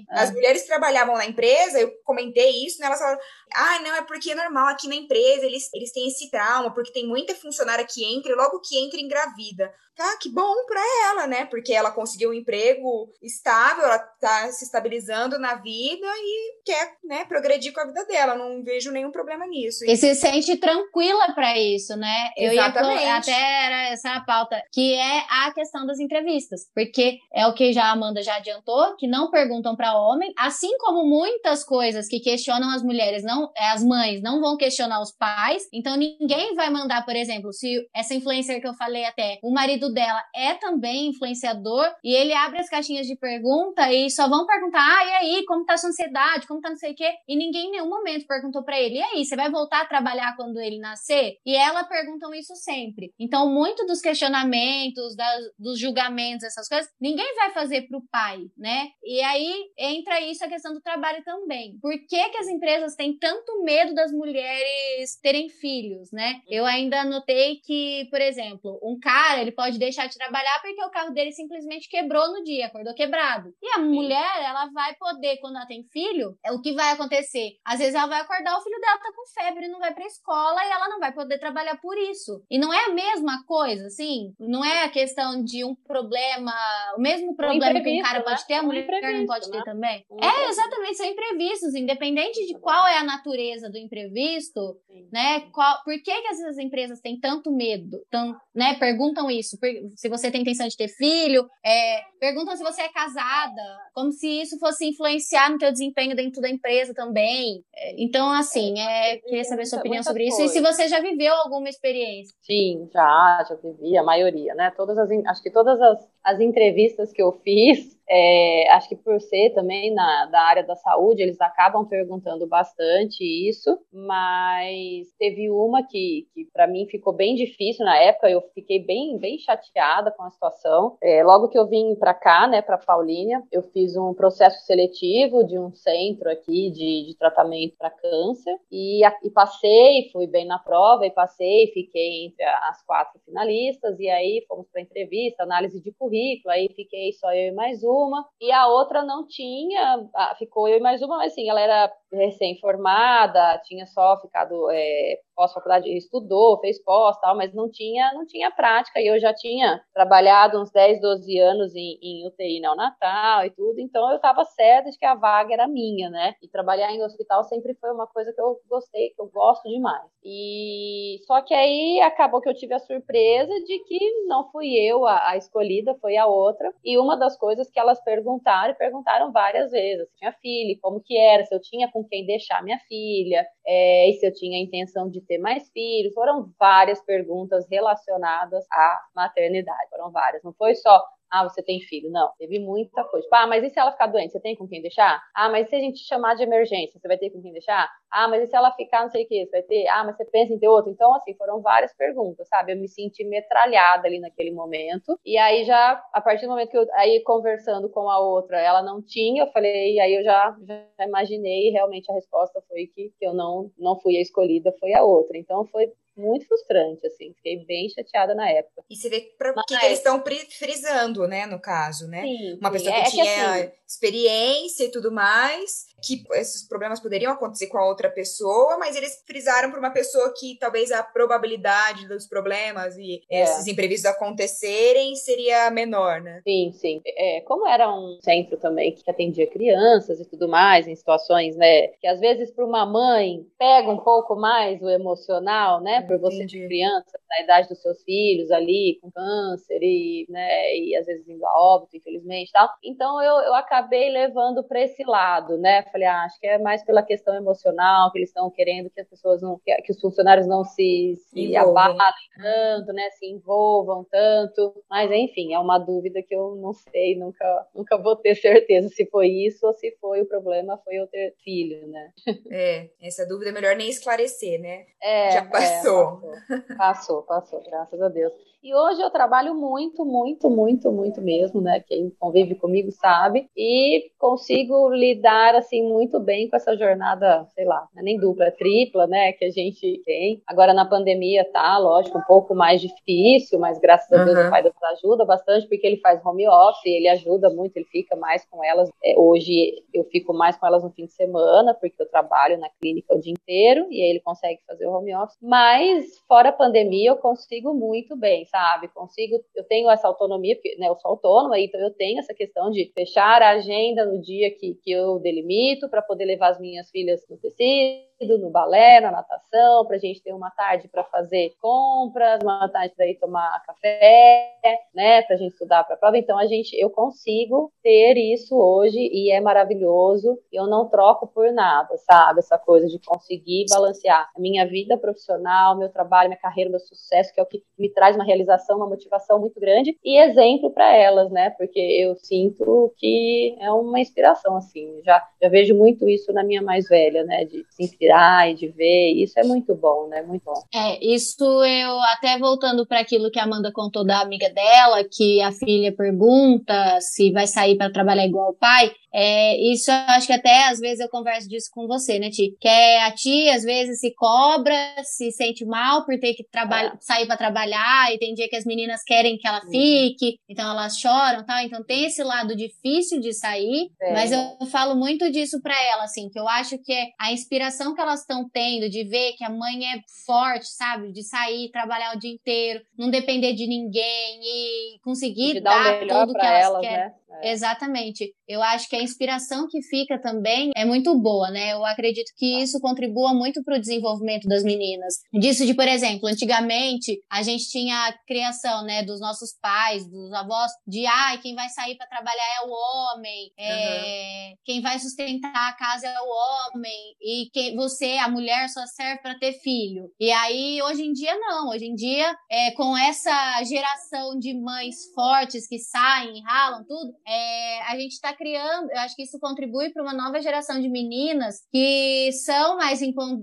As 0.09 0.31
mulheres 0.31 0.61
que 0.61 0.67
trabalhavam 0.67 1.15
na 1.15 1.25
empresa, 1.25 1.79
eu 1.79 1.91
comentei 2.03 2.65
isso, 2.65 2.79
né? 2.79 2.87
Elas 2.87 2.99
falaram: 2.99 3.19
ah, 3.53 3.79
não, 3.79 3.95
é 3.95 4.01
porque 4.03 4.31
é 4.31 4.35
normal 4.35 4.67
aqui 4.67 4.87
na 4.87 4.95
empresa, 4.95 5.45
eles, 5.45 5.69
eles 5.73 5.91
têm 5.91 6.07
esse 6.07 6.29
trauma, 6.29 6.73
porque 6.73 6.91
tem 6.91 7.07
muita 7.07 7.33
funcionária 7.35 7.85
que 7.85 8.03
entra 8.03 8.31
e 8.31 8.35
logo 8.35 8.61
que 8.61 8.77
entra 8.77 8.99
engravida. 8.99 9.71
Tá, 9.95 10.17
que 10.17 10.29
bom 10.29 10.53
pra 10.65 10.81
ela, 11.09 11.25
né? 11.25 11.45
Porque 11.45 11.71
ela 11.71 11.89
conseguiu 11.89 12.31
um 12.31 12.33
emprego 12.33 13.09
estável, 13.21 13.85
ela 13.85 13.97
tá 13.97 14.51
se 14.51 14.65
estabilizando 14.65 15.39
na 15.39 15.55
vida 15.55 16.05
e 16.05 16.61
quer, 16.65 16.97
né, 17.01 17.23
progredir 17.23 17.71
com 17.71 17.79
a 17.79 17.85
vida 17.85 18.03
dela. 18.03 18.35
Não 18.35 18.61
vejo 18.61 18.91
nenhum 18.91 19.09
problema 19.09 19.47
nisso. 19.47 19.85
E 19.85 19.95
se 19.95 20.13
sente 20.15 20.57
tranquila 20.57 21.33
para 21.33 21.57
isso, 21.57 21.84
né? 21.95 22.31
Exatamente. 22.35 23.01
Eu 23.01 23.07
ia, 23.07 23.15
até 23.17 23.65
era 23.65 23.89
essa 23.89 24.13
a 24.13 24.21
pauta, 24.21 24.61
que 24.71 24.93
é 24.93 25.23
a 25.29 25.53
questão 25.53 25.85
das 25.85 25.99
entrevistas. 25.99 26.61
Porque 26.73 27.19
é 27.33 27.45
o 27.47 27.53
que 27.53 27.73
já 27.73 27.85
a 27.85 27.91
Amanda 27.91 28.23
já 28.23 28.37
adiantou, 28.37 28.95
que 28.97 29.07
não 29.07 29.29
perguntam 29.29 29.75
para 29.75 29.97
homem, 29.97 30.33
assim 30.37 30.75
como 30.79 31.05
muitas 31.07 31.63
coisas 31.63 32.07
que 32.07 32.19
questionam 32.19 32.69
as 32.69 32.81
mulheres 32.81 33.23
não 33.23 33.35
não, 33.35 33.51
as 33.57 33.83
mães 33.83 34.21
não 34.21 34.39
vão 34.39 34.55
questionar 34.55 35.01
os 35.01 35.11
pais, 35.11 35.67
então 35.73 35.97
ninguém 35.97 36.55
vai 36.55 36.69
mandar, 36.69 37.03
por 37.03 37.15
exemplo, 37.15 37.25
exemplo, 37.35 37.53
se 37.53 37.87
essa 37.93 38.13
influencer 38.13 38.61
que 38.61 38.67
eu 38.67 38.73
falei 38.73 39.05
até, 39.05 39.39
o 39.43 39.51
marido 39.51 39.91
dela 39.91 40.23
é 40.33 40.53
também 40.53 41.07
influenciador 41.07 41.91
e 42.03 42.13
ele 42.13 42.33
abre 42.33 42.59
as 42.59 42.69
caixinhas 42.69 43.07
de 43.07 43.15
pergunta 43.15 43.91
e 43.91 44.09
só 44.09 44.29
vão 44.29 44.45
perguntar: 44.45 44.79
ah, 44.79 45.05
e 45.05 45.09
aí, 45.15 45.45
como 45.45 45.65
tá 45.65 45.73
a 45.73 45.77
sua 45.77 45.89
ansiedade? 45.89 46.47
Como 46.47 46.61
tá 46.61 46.69
não 46.69 46.77
sei 46.77 46.91
o 46.91 46.95
quê? 46.95 47.11
E 47.27 47.35
ninguém 47.35 47.67
em 47.67 47.71
nenhum 47.71 47.89
momento 47.89 48.27
perguntou 48.27 48.63
para 48.63 48.79
ele: 48.79 48.95
e 48.95 49.03
aí, 49.03 49.25
você 49.25 49.35
vai 49.35 49.49
voltar 49.49 49.81
a 49.81 49.85
trabalhar 49.85 50.35
quando 50.35 50.59
ele 50.59 50.79
nascer? 50.79 51.37
E 51.45 51.55
ela 51.55 51.74
perguntam 51.83 52.33
isso 52.33 52.55
sempre. 52.55 53.13
Então, 53.19 53.51
muito 53.51 53.85
dos 53.85 54.01
questionamentos, 54.01 55.15
das, 55.15 55.43
dos 55.57 55.79
julgamentos, 55.79 56.43
essas 56.43 56.67
coisas, 56.67 56.89
ninguém 56.99 57.35
vai 57.35 57.51
fazer 57.51 57.87
pro 57.87 58.05
pai, 58.11 58.39
né? 58.57 58.89
E 59.03 59.21
aí 59.21 59.53
entra 59.77 60.21
isso 60.21 60.43
a 60.43 60.47
questão 60.47 60.73
do 60.73 60.81
trabalho 60.81 61.23
também. 61.23 61.77
Por 61.81 61.93
que, 61.93 62.29
que 62.29 62.37
as 62.37 62.47
empresas 62.47 62.95
têm 62.95 63.17
tanto 63.17 63.63
medo 63.63 63.93
das 63.93 64.11
mulheres 64.11 65.19
terem 65.21 65.49
filhos, 65.49 66.11
né? 66.11 66.41
Eu 66.47 66.65
ainda 66.65 67.03
notei 67.03 67.59
que, 67.63 68.07
por 68.09 68.21
exemplo, 68.21 68.79
um 68.83 68.99
cara, 68.99 69.41
ele 69.41 69.51
pode 69.51 69.77
deixar 69.77 70.07
de 70.07 70.17
trabalhar 70.17 70.61
porque 70.61 70.83
o 70.83 70.91
carro 70.91 71.13
dele 71.13 71.31
simplesmente 71.31 71.89
quebrou 71.89 72.31
no 72.31 72.43
dia, 72.43 72.67
acordou 72.67 72.93
quebrado. 72.93 73.53
E 73.61 73.69
a 73.75 73.79
mulher, 73.79 74.43
ela 74.43 74.67
vai 74.71 74.95
poder, 74.95 75.37
quando 75.37 75.55
ela 75.55 75.65
tem 75.65 75.83
filho, 75.91 76.37
é 76.45 76.51
o 76.51 76.61
que 76.61 76.73
vai 76.73 76.91
acontecer? 76.91 77.53
Às 77.65 77.79
vezes 77.79 77.95
ela 77.95 78.07
vai 78.07 78.21
acordar, 78.21 78.57
o 78.57 78.61
filho 78.61 78.79
dela 78.79 78.97
tá 78.97 79.11
com 79.15 79.41
febre, 79.41 79.67
não 79.67 79.79
vai 79.79 79.93
pra 79.93 80.05
escola 80.05 80.63
e 80.63 80.69
ela 80.69 80.89
não 80.89 80.99
vai 80.99 81.13
poder 81.13 81.39
trabalhar 81.39 81.64
por 81.73 81.97
isso. 81.97 82.43
E 82.49 82.59
não 82.59 82.73
é 82.73 82.85
a 82.85 82.93
mesma 82.93 83.43
coisa, 83.45 83.87
assim? 83.87 84.33
Não 84.39 84.63
é 84.63 84.83
a 84.83 84.89
questão 84.89 85.43
de 85.43 85.63
um 85.63 85.73
problema, 85.73 86.53
o 86.97 87.01
mesmo 87.01 87.35
problema 87.35 87.81
que 87.81 87.99
um 87.99 88.03
cara 88.03 88.19
né? 88.19 88.25
pode 88.25 88.45
ter, 88.45 88.53
a 88.55 88.63
mulher 88.63 88.85
não 88.85 89.25
pode 89.25 89.49
né? 89.49 89.57
ter 89.57 89.63
também. 89.63 90.05
Um 90.11 90.23
é, 90.23 90.49
exatamente, 90.49 90.97
são 90.97 91.05
imprevistos, 91.05 91.73
independente 91.73 92.45
de 92.45 92.53
qual 92.59 92.85
é 92.87 92.97
a 92.97 93.03
natureza 93.03 93.69
do 93.69 93.77
imprevisto, 93.77 94.77
Sim. 94.87 95.07
né? 95.11 95.41
Qual, 95.51 95.83
por 95.83 95.93
que, 95.93 96.21
que 96.21 96.27
essas 96.27 96.57
empresas 96.57 96.99
têm 96.99 97.19
tanto 97.19 97.51
medo? 97.51 98.01
Tão, 98.11 98.35
né? 98.53 98.75
Perguntam 98.75 99.31
isso, 99.31 99.57
se 99.95 100.09
você 100.09 100.29
tem 100.29 100.41
intenção 100.41 100.67
de 100.67 100.77
ter 100.77 100.89
filho, 100.89 101.47
é, 101.65 102.01
perguntam 102.19 102.55
se 102.55 102.63
você 102.63 102.81
é 102.81 102.89
casada, 102.89 103.61
como 103.93 104.11
se 104.11 104.41
isso 104.41 104.59
fosse 104.59 104.85
influenciar 104.85 105.49
no 105.49 105.57
teu 105.57 105.71
desempenho 105.71 106.15
dentro 106.15 106.41
da 106.41 106.49
empresa 106.49 106.93
também. 106.93 107.63
É, 107.75 107.95
então, 108.01 108.31
assim, 108.31 108.79
é, 108.79 109.17
queria 109.17 109.43
saber 109.43 109.65
sua 109.65 109.79
opinião 109.79 110.03
sobre 110.03 110.27
isso. 110.27 110.41
E 110.41 110.49
se 110.49 110.61
você 110.61 110.87
já 110.87 110.99
viveu 110.99 111.33
alguma 111.55 111.69
experiência. 111.69 112.35
Sim, 112.41 112.89
já, 112.93 113.45
já 113.49 113.55
vivi, 113.55 113.97
a 113.97 114.03
maioria, 114.03 114.53
né? 114.55 114.71
Todas 114.71 114.97
as, 114.97 115.09
acho 115.27 115.41
que 115.41 115.51
todas 115.51 115.81
as, 115.81 116.07
as 116.23 116.39
entrevistas 116.39 117.11
que 117.11 117.21
eu 117.21 117.31
fiz, 117.43 117.94
é, 118.07 118.69
acho 118.71 118.89
que 118.89 118.95
por 118.95 119.19
ser 119.19 119.51
também 119.51 119.93
na, 119.93 120.27
da 120.27 120.41
área 120.41 120.63
da 120.63 120.75
saúde, 120.75 121.23
eles 121.23 121.41
acabam 121.41 121.85
perguntando 121.85 122.45
bastante 122.47 123.23
isso, 123.23 123.79
mas 123.91 125.11
teve 125.17 125.49
uma 125.49 125.83
que, 125.83 126.27
que 126.33 126.45
para 126.53 126.67
mim 126.67 126.87
ficou 126.87 127.13
bem 127.13 127.35
difícil 127.35 127.85
na 127.85 127.97
época, 127.97 128.29
eu 128.29 128.41
fiquei 128.53 128.79
bem, 128.79 129.17
bem 129.17 129.39
chateada 129.39 130.11
com 130.11 130.23
a 130.23 130.29
situação. 130.29 130.97
É, 131.01 131.23
logo 131.23 131.49
que 131.49 131.57
eu 131.57 131.67
vim 131.67 131.95
para 131.95 132.13
cá, 132.13 132.47
né, 132.47 132.61
para 132.61 132.77
Paulínia, 132.77 133.41
eu 133.51 133.63
fiz 133.63 133.95
um 133.95 134.13
processo 134.13 134.63
seletivo 134.65 135.43
de 135.43 135.57
um 135.57 135.73
centro 135.73 136.29
aqui 136.29 136.69
de, 136.69 137.07
de 137.07 137.15
tratamento 137.17 137.75
para 137.77 137.89
câncer 137.89 138.55
e, 138.71 139.03
e 139.23 139.29
passei, 139.31 140.09
fui 140.11 140.27
bem 140.27 140.45
na 140.45 140.59
prova 140.59 141.05
e 141.05 141.11
passei, 141.11 141.71
fiquei 141.73 142.25
entre 142.25 142.43
as 142.43 142.83
quatro 142.83 143.19
finalistas 143.25 143.99
e 143.99 144.07
aí 144.09 144.45
fomos 144.47 144.67
para 144.71 144.81
entrevista, 144.81 145.43
análise 145.43 145.81
de 145.81 145.91
currículo, 145.91 146.53
aí 146.53 146.69
fiquei 146.75 147.11
só 147.13 147.33
eu 147.33 147.47
e 147.47 147.51
mais 147.51 147.83
um 147.83 147.94
uma, 147.95 148.25
e 148.39 148.51
a 148.51 148.67
outra 148.67 149.03
não 149.03 149.25
tinha, 149.27 150.07
ficou 150.37 150.67
eu 150.67 150.77
e 150.77 150.81
mais 150.81 151.01
uma, 151.01 151.17
mas 151.17 151.31
assim, 151.31 151.49
ela 151.49 151.61
era 151.61 151.91
recém-formada, 152.11 153.61
tinha 153.65 153.85
só 153.85 154.19
ficado 154.21 154.69
é, 154.71 155.19
pós-faculdade, 155.35 155.89
estudou, 155.95 156.59
fez 156.59 156.81
pós 156.83 157.19
tal, 157.19 157.35
mas 157.35 157.53
não 157.53 157.69
tinha, 157.69 158.13
não 158.13 158.25
tinha 158.25 158.49
prática, 158.51 158.99
e 158.99 159.07
eu 159.07 159.19
já 159.19 159.33
tinha 159.33 159.81
trabalhado 159.93 160.61
uns 160.61 160.71
10, 160.71 161.01
12 161.01 161.39
anos 161.39 161.75
em, 161.75 161.97
em 162.01 162.27
UTI 162.27 162.59
neonatal 162.61 163.45
e 163.45 163.51
tudo, 163.51 163.79
então 163.79 164.09
eu 164.09 164.15
estava 164.15 164.45
certa 164.45 164.89
de 164.89 164.97
que 164.97 165.05
a 165.05 165.15
vaga 165.15 165.53
era 165.53 165.67
minha, 165.67 166.09
né, 166.09 166.35
e 166.41 166.47
trabalhar 166.47 166.91
em 166.91 167.03
hospital 167.03 167.43
sempre 167.43 167.75
foi 167.75 167.91
uma 167.91 168.07
coisa 168.07 168.31
que 168.33 168.41
eu 168.41 168.59
gostei, 168.69 169.09
que 169.09 169.21
eu 169.21 169.27
gosto 169.27 169.67
demais. 169.67 170.09
E 170.23 171.19
só 171.27 171.41
que 171.41 171.53
aí 171.53 171.99
acabou 172.01 172.41
que 172.41 172.49
eu 172.49 172.55
tive 172.55 172.73
a 172.73 172.79
surpresa 172.79 173.53
de 173.65 173.79
que 173.79 174.25
não 174.27 174.49
fui 174.51 174.73
eu 174.75 175.05
a, 175.05 175.29
a 175.29 175.37
escolhida, 175.37 175.95
foi 176.01 176.17
a 176.17 176.25
outra, 176.25 176.73
e 176.83 176.97
uma 176.97 177.17
das 177.17 177.37
coisas 177.37 177.69
que 177.69 177.79
elas 177.85 178.03
perguntaram, 178.03 178.71
e 178.73 178.75
perguntaram 178.75 179.31
várias 179.31 179.71
vezes, 179.71 180.07
se 180.09 180.17
tinha 180.17 180.33
filho, 180.41 180.77
como 180.81 181.01
que 181.01 181.17
era, 181.17 181.45
se 181.45 181.55
eu 181.55 181.61
tinha 181.61 181.91
com 181.91 182.03
quem 182.03 182.25
deixar 182.25 182.63
minha 182.63 182.79
filha, 182.87 183.45
é, 183.65 184.09
e 184.09 184.13
se 184.13 184.25
eu 184.27 184.33
tinha 184.33 184.57
a 184.57 184.61
intenção 184.61 185.09
de 185.09 185.21
ter 185.21 185.37
mais 185.37 185.69
filhos. 185.71 186.13
Foram 186.13 186.51
várias 186.59 187.03
perguntas 187.03 187.65
relacionadas 187.69 188.65
à 188.71 188.99
maternidade. 189.15 189.89
Foram 189.89 190.11
várias. 190.11 190.43
Não 190.43 190.53
foi 190.53 190.75
só 190.75 191.01
ah, 191.31 191.43
você 191.43 191.61
tem 191.63 191.79
filho. 191.81 192.09
Não, 192.09 192.31
teve 192.37 192.59
muita 192.59 193.03
coisa. 193.05 193.23
Tipo, 193.25 193.35
ah, 193.35 193.47
mas 193.47 193.63
e 193.63 193.69
se 193.69 193.79
ela 193.79 193.91
ficar 193.91 194.07
doente? 194.07 194.31
Você 194.31 194.39
tem 194.39 194.55
com 194.55 194.67
quem 194.67 194.81
deixar? 194.81 195.21
Ah, 195.35 195.49
mas 195.49 195.67
e 195.67 195.69
se 195.69 195.75
a 195.75 195.79
gente 195.79 195.99
chamar 195.99 196.35
de 196.35 196.43
emergência? 196.43 196.99
Você 196.99 197.07
vai 197.07 197.17
ter 197.17 197.29
com 197.29 197.41
quem 197.41 197.51
deixar? 197.51 197.89
Ah, 198.11 198.27
mas 198.27 198.43
e 198.43 198.47
se 198.47 198.55
ela 198.55 198.71
ficar 198.71 199.03
não 199.03 199.09
sei 199.09 199.25
o 199.25 199.27
que? 199.27 199.45
Você 199.45 199.51
vai 199.51 199.63
ter? 199.63 199.87
Ah, 199.87 200.03
mas 200.03 200.15
você 200.15 200.25
pensa 200.25 200.53
em 200.53 200.59
ter 200.59 200.67
outro? 200.67 200.91
Então, 200.91 201.13
assim, 201.15 201.33
foram 201.35 201.61
várias 201.61 201.93
perguntas, 201.93 202.47
sabe? 202.47 202.73
Eu 202.73 202.77
me 202.77 202.87
senti 202.87 203.23
metralhada 203.23 204.07
ali 204.07 204.19
naquele 204.19 204.51
momento. 204.51 205.19
E 205.25 205.37
aí 205.37 205.65
já, 205.65 206.01
a 206.13 206.21
partir 206.21 206.45
do 206.45 206.51
momento 206.51 206.69
que 206.69 206.77
eu, 206.77 206.85
aí 206.93 207.21
conversando 207.23 207.89
com 207.89 208.09
a 208.09 208.19
outra, 208.19 208.59
ela 208.59 208.81
não 208.81 209.01
tinha, 209.01 209.43
eu 209.43 209.51
falei, 209.51 209.99
aí 209.99 210.15
eu 210.15 210.23
já, 210.23 210.55
já 210.67 211.05
imaginei, 211.05 211.69
e 211.69 211.71
realmente 211.71 212.09
a 212.11 212.15
resposta 212.15 212.61
foi 212.67 212.87
que, 212.87 213.11
que 213.19 213.25
eu 213.25 213.33
não, 213.33 213.71
não 213.77 213.99
fui 213.99 214.17
a 214.17 214.21
escolhida, 214.21 214.73
foi 214.79 214.93
a 214.93 215.03
outra. 215.03 215.37
Então, 215.37 215.65
foi 215.65 215.91
muito 216.15 216.47
frustrante, 216.47 217.05
assim. 217.07 217.33
Fiquei 217.33 217.65
bem 217.65 217.89
chateada 217.89 218.33
na 218.33 218.49
época. 218.49 218.83
E 218.89 218.95
você 218.95 219.09
vê 219.09 219.21
por 219.37 219.65
que, 219.65 219.77
que 219.77 219.85
eles 219.85 219.97
estão 219.99 220.23
frisando, 220.49 221.27
né, 221.27 221.45
no 221.45 221.59
caso, 221.59 222.07
né? 222.07 222.21
Sim, 222.21 222.57
Uma 222.59 222.71
pessoa 222.71 222.93
que 222.93 223.01
é 223.01 223.03
tinha 223.05 223.23
que, 223.23 223.29
assim, 223.29 223.71
experiência 223.87 224.83
e 224.85 224.91
tudo 224.91 225.11
mais, 225.11 225.87
que 226.03 226.23
esses 226.33 226.67
problemas 226.67 226.99
poderiam 226.99 227.31
acontecer 227.31 227.67
com 227.67 227.77
a 227.77 227.87
outra 227.87 228.09
pessoa, 228.09 228.77
mas 228.77 228.95
eles 228.95 229.23
frisaram 229.25 229.71
para 229.71 229.79
uma 229.79 229.91
pessoa 229.91 230.33
que 230.37 230.57
talvez 230.59 230.91
a 230.91 231.03
probabilidade 231.03 232.07
dos 232.07 232.27
problemas 232.27 232.95
e 232.97 233.21
é. 233.29 233.43
esses 233.43 233.67
imprevistos 233.67 234.09
acontecerem 234.09 235.15
seria 235.15 235.69
menor, 235.71 236.21
né? 236.21 236.41
Sim, 236.43 236.71
sim. 236.73 237.01
É, 237.05 237.41
como 237.41 237.67
era 237.67 237.91
um 237.91 238.17
centro 238.21 238.57
também 238.57 238.93
que 238.93 239.09
atendia 239.09 239.47
crianças 239.47 240.19
e 240.19 240.25
tudo 240.25 240.47
mais, 240.47 240.87
em 240.87 240.95
situações, 240.95 241.55
né, 241.55 241.87
que 241.99 242.07
às 242.07 242.19
vezes 242.19 242.51
para 242.51 242.65
uma 242.65 242.85
mãe 242.85 243.45
pega 243.57 243.89
um 243.89 243.97
pouco 243.97 244.35
mais 244.35 244.81
o 244.81 244.89
emocional, 244.89 245.81
né, 245.81 246.01
por 246.05 246.17
você 246.19 246.37
Entendi. 246.37 246.59
ser 246.59 246.67
criança, 246.67 247.19
na 247.29 247.43
idade 247.43 247.69
dos 247.69 247.81
seus 247.81 248.01
filhos 248.03 248.51
ali, 248.51 248.99
com 249.01 249.11
câncer 249.11 249.79
e, 249.81 250.25
né, 250.29 250.77
e 250.77 250.95
às 250.95 251.05
vezes 251.05 251.27
indo 251.27 251.45
a 251.45 251.53
óbito, 251.57 251.97
infelizmente, 251.97 252.51
tal. 252.51 252.69
Então 252.83 253.21
eu, 253.21 253.35
eu 253.45 253.53
acabei 253.55 254.09
levando 254.09 254.63
para 254.63 254.81
esse 254.81 255.03
lado, 255.03 255.57
né? 255.57 255.83
Falei, 255.91 256.07
ah, 256.07 256.23
acho 256.23 256.39
que 256.39 256.47
é 256.47 256.57
mais 256.57 256.83
pela 256.83 257.03
questão 257.03 257.35
emocional, 257.35 258.11
que 258.11 258.19
eles 258.19 258.29
estão 258.29 258.49
querendo 258.49 258.89
que 258.89 259.01
as 259.01 259.07
pessoas 259.07 259.41
não, 259.41 259.59
que, 259.59 259.73
que 259.81 259.91
os 259.91 259.99
funcionários 259.99 260.47
não 260.47 260.63
se, 260.63 261.15
se 261.29 261.55
abalem 261.55 261.97
tanto, 262.37 262.93
né? 262.93 263.09
Se 263.11 263.25
envolvam 263.25 264.05
tanto. 264.09 264.83
Mas 264.89 265.11
enfim, 265.11 265.53
é 265.53 265.59
uma 265.59 265.77
dúvida 265.77 266.21
que 266.21 266.35
eu 266.35 266.55
não 266.55 266.73
sei, 266.73 267.15
nunca, 267.15 267.67
nunca 267.73 267.97
vou 267.97 268.15
ter 268.15 268.35
certeza 268.35 268.89
se 268.89 269.05
foi 269.07 269.27
isso 269.27 269.65
ou 269.65 269.73
se 269.73 269.95
foi 269.99 270.21
o 270.21 270.25
problema 270.25 270.77
foi 270.83 270.95
eu 270.95 271.07
ter 271.07 271.33
filho, 271.43 271.87
né? 271.87 272.11
É, 272.51 272.89
essa 273.01 273.25
dúvida 273.25 273.49
é 273.49 273.53
melhor 273.53 273.75
nem 273.75 273.89
esclarecer, 273.89 274.59
né? 274.59 274.85
É, 275.01 275.31
Já 275.31 275.45
passou. 275.45 275.94
É, 275.94 275.94
passou. 275.95 276.31
passou, 276.77 277.21
passou, 277.23 277.63
graças 277.63 278.01
a 278.01 278.09
Deus. 278.09 278.33
E 278.65 278.73
hoje 278.73 278.99
eu 278.99 279.11
trabalho 279.11 279.53
muito, 279.53 280.03
muito, 280.03 280.49
muito, 280.49 280.91
muito 280.91 281.21
mesmo, 281.21 281.61
né? 281.61 281.83
Quem 281.87 282.09
convive 282.19 282.55
comigo 282.55 282.91
sabe. 282.91 283.47
E 283.55 284.09
consigo 284.17 284.89
lidar, 284.89 285.53
assim, 285.53 285.83
muito 285.83 286.19
bem 286.19 286.49
com 286.49 286.55
essa 286.55 286.75
jornada, 286.75 287.45
sei 287.53 287.63
lá, 287.63 287.87
é 287.95 288.01
nem 288.01 288.17
dupla, 288.17 288.45
é 288.45 288.51
tripla, 288.51 289.05
né? 289.05 289.33
Que 289.33 289.45
a 289.45 289.51
gente 289.51 290.01
tem. 290.03 290.41
Agora 290.47 290.73
na 290.73 290.83
pandemia 290.83 291.45
tá, 291.53 291.77
lógico, 291.77 292.17
um 292.17 292.23
pouco 292.23 292.55
mais 292.55 292.81
difícil, 292.81 293.59
mas 293.59 293.77
graças 293.77 294.11
a 294.11 294.23
Deus 294.23 294.35
uhum. 294.35 294.47
o 294.47 294.49
pai 294.49 294.63
ajuda 294.93 295.25
bastante, 295.25 295.67
porque 295.67 295.85
ele 295.85 295.97
faz 295.97 296.25
home 296.25 296.47
office, 296.47 296.85
ele 296.85 297.07
ajuda 297.07 297.51
muito, 297.51 297.77
ele 297.77 297.85
fica 297.85 298.15
mais 298.15 298.45
com 298.45 298.63
elas. 298.63 298.89
É, 299.03 299.13
hoje 299.15 299.83
eu 299.93 300.03
fico 300.05 300.33
mais 300.33 300.57
com 300.57 300.65
elas 300.65 300.83
no 300.83 300.89
fim 300.89 301.05
de 301.05 301.13
semana, 301.13 301.75
porque 301.75 302.01
eu 302.01 302.09
trabalho 302.09 302.57
na 302.57 302.69
clínica 302.81 303.15
o 303.15 303.19
dia 303.19 303.33
inteiro, 303.33 303.85
e 303.91 304.01
aí 304.01 304.09
ele 304.09 304.21
consegue 304.21 304.59
fazer 304.67 304.87
o 304.87 304.91
home 304.91 305.15
office. 305.15 305.37
Mas, 305.39 305.84
fora 306.27 306.49
a 306.49 306.53
pandemia, 306.53 307.09
eu 307.09 307.17
consigo 307.17 307.73
muito 307.73 308.15
bem, 308.15 308.45
sabe? 308.45 308.87
Consigo, 308.89 309.43
eu 309.55 309.63
tenho 309.63 309.89
essa 309.89 310.07
autonomia, 310.07 310.55
porque 310.55 310.75
né, 310.77 310.87
eu 310.87 310.95
sou 310.95 311.11
autônoma, 311.11 311.59
então 311.59 311.79
eu 311.79 311.91
tenho 311.91 312.19
essa 312.19 312.33
questão 312.33 312.71
de 312.71 312.91
fechar 312.93 313.41
a 313.41 313.51
agenda 313.51 314.05
no 314.05 314.21
dia 314.21 314.51
que, 314.51 314.75
que 314.75 314.91
eu 314.91 315.19
delimito 315.19 315.89
para 315.89 316.01
poder 316.01 316.25
levar 316.25 316.49
as 316.49 316.59
minhas 316.59 316.89
filhas 316.89 317.25
no 317.29 317.37
tecido, 317.37 318.05
no 318.21 318.49
balé, 318.49 319.01
na 319.01 319.11
natação 319.11 319.85
para 319.85 319.97
a 319.97 319.99
gente 319.99 320.21
ter 320.21 320.33
uma 320.33 320.49
tarde 320.51 320.87
para 320.87 321.03
fazer 321.03 321.53
compras, 321.61 322.39
uma 322.41 322.69
tarde 322.69 322.93
ir 322.99 323.15
tomar 323.15 323.61
café, 323.65 324.53
né, 324.93 325.21
para 325.23 325.35
a 325.35 325.37
gente 325.37 325.51
estudar 325.51 325.83
para 325.83 325.95
a 325.95 325.97
prova. 325.97 326.17
Então 326.17 326.37
a 326.37 326.45
gente, 326.45 326.73
eu 326.79 326.89
consigo 326.89 327.71
ter 327.83 328.17
isso 328.17 328.55
hoje 328.57 328.97
e 328.97 329.31
é 329.31 329.41
maravilhoso. 329.41 330.39
Eu 330.51 330.65
não 330.67 330.87
troco 330.87 331.27
por 331.27 331.51
nada, 331.51 331.97
sabe? 331.97 332.39
Essa 332.39 332.57
coisa 332.57 332.87
de 332.87 332.99
conseguir 332.99 333.65
balancear 333.69 334.29
a 334.35 334.39
minha 334.39 334.65
vida 334.65 334.97
profissional, 334.97 335.77
meu 335.77 335.89
trabalho, 335.89 336.29
minha 336.29 336.39
carreira, 336.39 336.69
meu 336.69 336.79
sucesso, 336.79 337.33
que 337.33 337.39
é 337.39 337.43
o 337.43 337.45
que 337.45 337.63
me 337.77 337.89
traz 337.89 338.15
uma 338.15 338.25
realização, 338.25 338.77
uma 338.77 338.87
motivação 338.87 339.39
muito 339.39 339.59
grande 339.59 339.97
e 340.03 340.17
exemplo 340.17 340.71
para 340.71 340.95
elas, 340.95 341.29
né? 341.31 341.49
Porque 341.51 341.79
eu 341.79 342.15
sinto 342.15 342.93
que 342.97 343.55
é 343.59 343.69
uma 343.71 343.99
inspiração, 343.99 344.55
assim. 344.55 345.01
Já, 345.03 345.21
já 345.41 345.49
vejo 345.49 345.75
muito 345.75 346.07
isso 346.07 346.31
na 346.31 346.43
minha 346.43 346.61
mais 346.61 346.87
velha, 346.87 347.23
né? 347.23 347.45
De 347.45 347.65
se 347.69 347.83
inspirar 347.83 348.04
e 348.11 348.53
de 348.53 348.67
ver. 348.69 349.13
Isso 349.13 349.39
é 349.39 349.43
muito 349.43 349.75
bom, 349.75 350.07
né? 350.07 350.21
Muito 350.21 350.43
bom. 350.43 350.61
É, 350.73 351.03
isso 351.05 351.43
eu 351.63 351.99
até 352.13 352.37
voltando 352.37 352.85
para 352.85 352.99
aquilo 352.99 353.31
que 353.31 353.39
a 353.39 353.43
Amanda 353.43 353.71
contou 353.71 354.05
da 354.05 354.21
amiga 354.21 354.49
dela, 354.49 355.03
que 355.03 355.41
a 355.41 355.51
filha 355.51 355.95
pergunta 355.95 356.99
se 357.01 357.31
vai 357.31 357.47
sair 357.47 357.77
para 357.77 357.91
trabalhar 357.91 358.25
igual 358.25 358.51
o 358.51 358.55
pai. 358.55 358.91
É, 359.17 359.55
isso 359.71 359.89
eu 359.89 359.95
acho 360.09 360.27
que 360.27 360.33
até 360.33 360.67
às 360.67 360.77
vezes 360.77 360.99
eu 360.99 361.07
converso 361.07 361.47
disso 361.47 361.69
com 361.71 361.87
você, 361.87 362.19
né, 362.19 362.29
Ti? 362.29 362.53
Que 362.59 362.67
é, 362.67 363.01
a 363.03 363.11
tia 363.11 363.55
às 363.55 363.63
vezes 363.63 364.01
se 364.01 364.13
cobra, 364.13 364.75
se 365.03 365.31
sente 365.31 365.63
mal 365.63 366.05
por 366.05 366.19
ter 366.19 366.33
que 366.33 366.43
trabalhar, 366.43 366.93
é. 366.93 366.97
sair 366.99 367.25
para 367.25 367.37
trabalhar, 367.37 368.13
e 368.13 368.17
tem 368.17 368.33
dia 368.33 368.49
que 368.49 368.57
as 368.57 368.65
meninas 368.65 369.03
querem 369.03 369.37
que 369.37 369.47
ela 369.47 369.61
fique, 369.71 370.37
então 370.49 370.69
elas 370.69 370.99
choram 370.99 371.45
tal. 371.45 371.59
Então 371.59 371.81
tem 371.81 372.03
esse 372.03 372.21
lado 372.23 372.57
difícil 372.57 373.21
de 373.21 373.31
sair, 373.31 373.89
é. 374.01 374.11
mas 374.11 374.33
eu 374.33 374.67
falo 374.69 374.95
muito 374.97 375.31
disso 375.31 375.61
para 375.61 375.81
ela, 375.91 376.03
assim, 376.03 376.29
que 376.29 376.37
eu 376.37 376.49
acho 376.49 376.77
que 376.79 376.91
é 376.91 377.11
a 377.17 377.31
inspiração 377.31 377.95
que 377.95 378.01
elas 378.01 378.19
estão 378.19 378.49
tendo 378.51 378.89
de 378.89 379.05
ver 379.05 379.31
que 379.37 379.45
a 379.45 379.49
mãe 379.49 379.93
é 379.93 380.01
forte, 380.25 380.67
sabe? 380.67 381.13
De 381.13 381.23
sair, 381.23 381.71
trabalhar 381.71 382.13
o 382.13 382.19
dia 382.19 382.33
inteiro, 382.33 382.81
não 382.97 383.09
depender 383.09 383.53
de 383.53 383.65
ninguém 383.65 384.41
e 384.43 384.99
conseguir 385.01 385.53
de 385.53 385.61
dar, 385.61 386.05
dar 386.05 386.25
tudo 386.25 386.33
que 386.33 386.45
elas, 386.45 386.65
elas 386.65 386.81
querem. 386.81 387.05
Né? 387.05 387.13
É. 387.41 387.51
Exatamente. 387.51 388.33
Eu 388.47 388.61
acho 388.61 388.87
que 388.89 388.95
a 388.95 389.01
inspiração 389.01 389.67
que 389.69 389.81
fica 389.81 390.19
também 390.21 390.71
é 390.75 390.85
muito 390.85 391.17
boa, 391.19 391.49
né? 391.49 391.73
Eu 391.73 391.85
acredito 391.85 392.31
que 392.37 392.61
isso 392.61 392.79
contribua 392.79 393.33
muito 393.33 393.63
para 393.63 393.77
o 393.77 393.79
desenvolvimento 393.79 394.47
das 394.47 394.63
meninas. 394.63 395.15
Disso 395.33 395.65
de, 395.65 395.73
por 395.73 395.87
exemplo, 395.87 396.27
antigamente 396.27 397.19
a 397.29 397.41
gente 397.41 397.69
tinha 397.69 398.07
a 398.07 398.13
criação, 398.25 398.83
né, 398.83 399.03
dos 399.03 399.19
nossos 399.19 399.57
pais, 399.61 400.07
dos 400.09 400.31
avós, 400.33 400.71
de 400.87 401.05
ai, 401.05 401.35
ah, 401.35 401.37
quem 401.41 401.55
vai 401.55 401.69
sair 401.69 401.95
para 401.95 402.07
trabalhar 402.07 402.43
é 402.61 402.67
o 402.67 402.71
homem, 402.71 403.51
é, 403.57 404.49
uhum. 404.49 404.57
quem 404.63 404.81
vai 404.81 404.99
sustentar 404.99 405.69
a 405.69 405.73
casa 405.73 406.07
é 406.07 406.19
o 406.19 406.75
homem 406.75 407.15
e 407.21 407.49
quem 407.51 407.75
você, 407.75 408.17
a 408.17 408.29
mulher, 408.29 408.69
só 408.69 408.85
serve 408.85 409.21
para 409.21 409.37
ter 409.37 409.53
filho. 409.59 410.09
E 410.19 410.31
aí 410.31 410.81
hoje 410.83 411.03
em 411.03 411.13
dia 411.13 411.35
não, 411.37 411.69
hoje 411.69 411.85
em 411.85 411.95
dia 411.95 412.35
é, 412.49 412.71
com 412.71 412.97
essa 412.97 413.63
geração 413.63 414.37
de 414.37 414.53
mães 414.53 414.95
fortes 415.13 415.67
que 415.67 415.79
saem, 415.79 416.43
ralam 416.43 416.83
tudo, 416.87 417.13
é, 417.27 417.81
a 417.83 417.97
gente 417.97 418.13
está 418.13 418.33
criando, 418.33 418.91
eu 418.91 418.99
acho 418.99 419.15
que 419.15 419.23
isso 419.23 419.39
contribui 419.39 419.91
para 419.91 420.03
uma 420.03 420.13
nova 420.13 420.39
geração 420.41 420.79
de 420.79 420.87
meninas 420.87 421.57
que 421.71 422.31
são 422.31 422.77
mais 422.77 423.01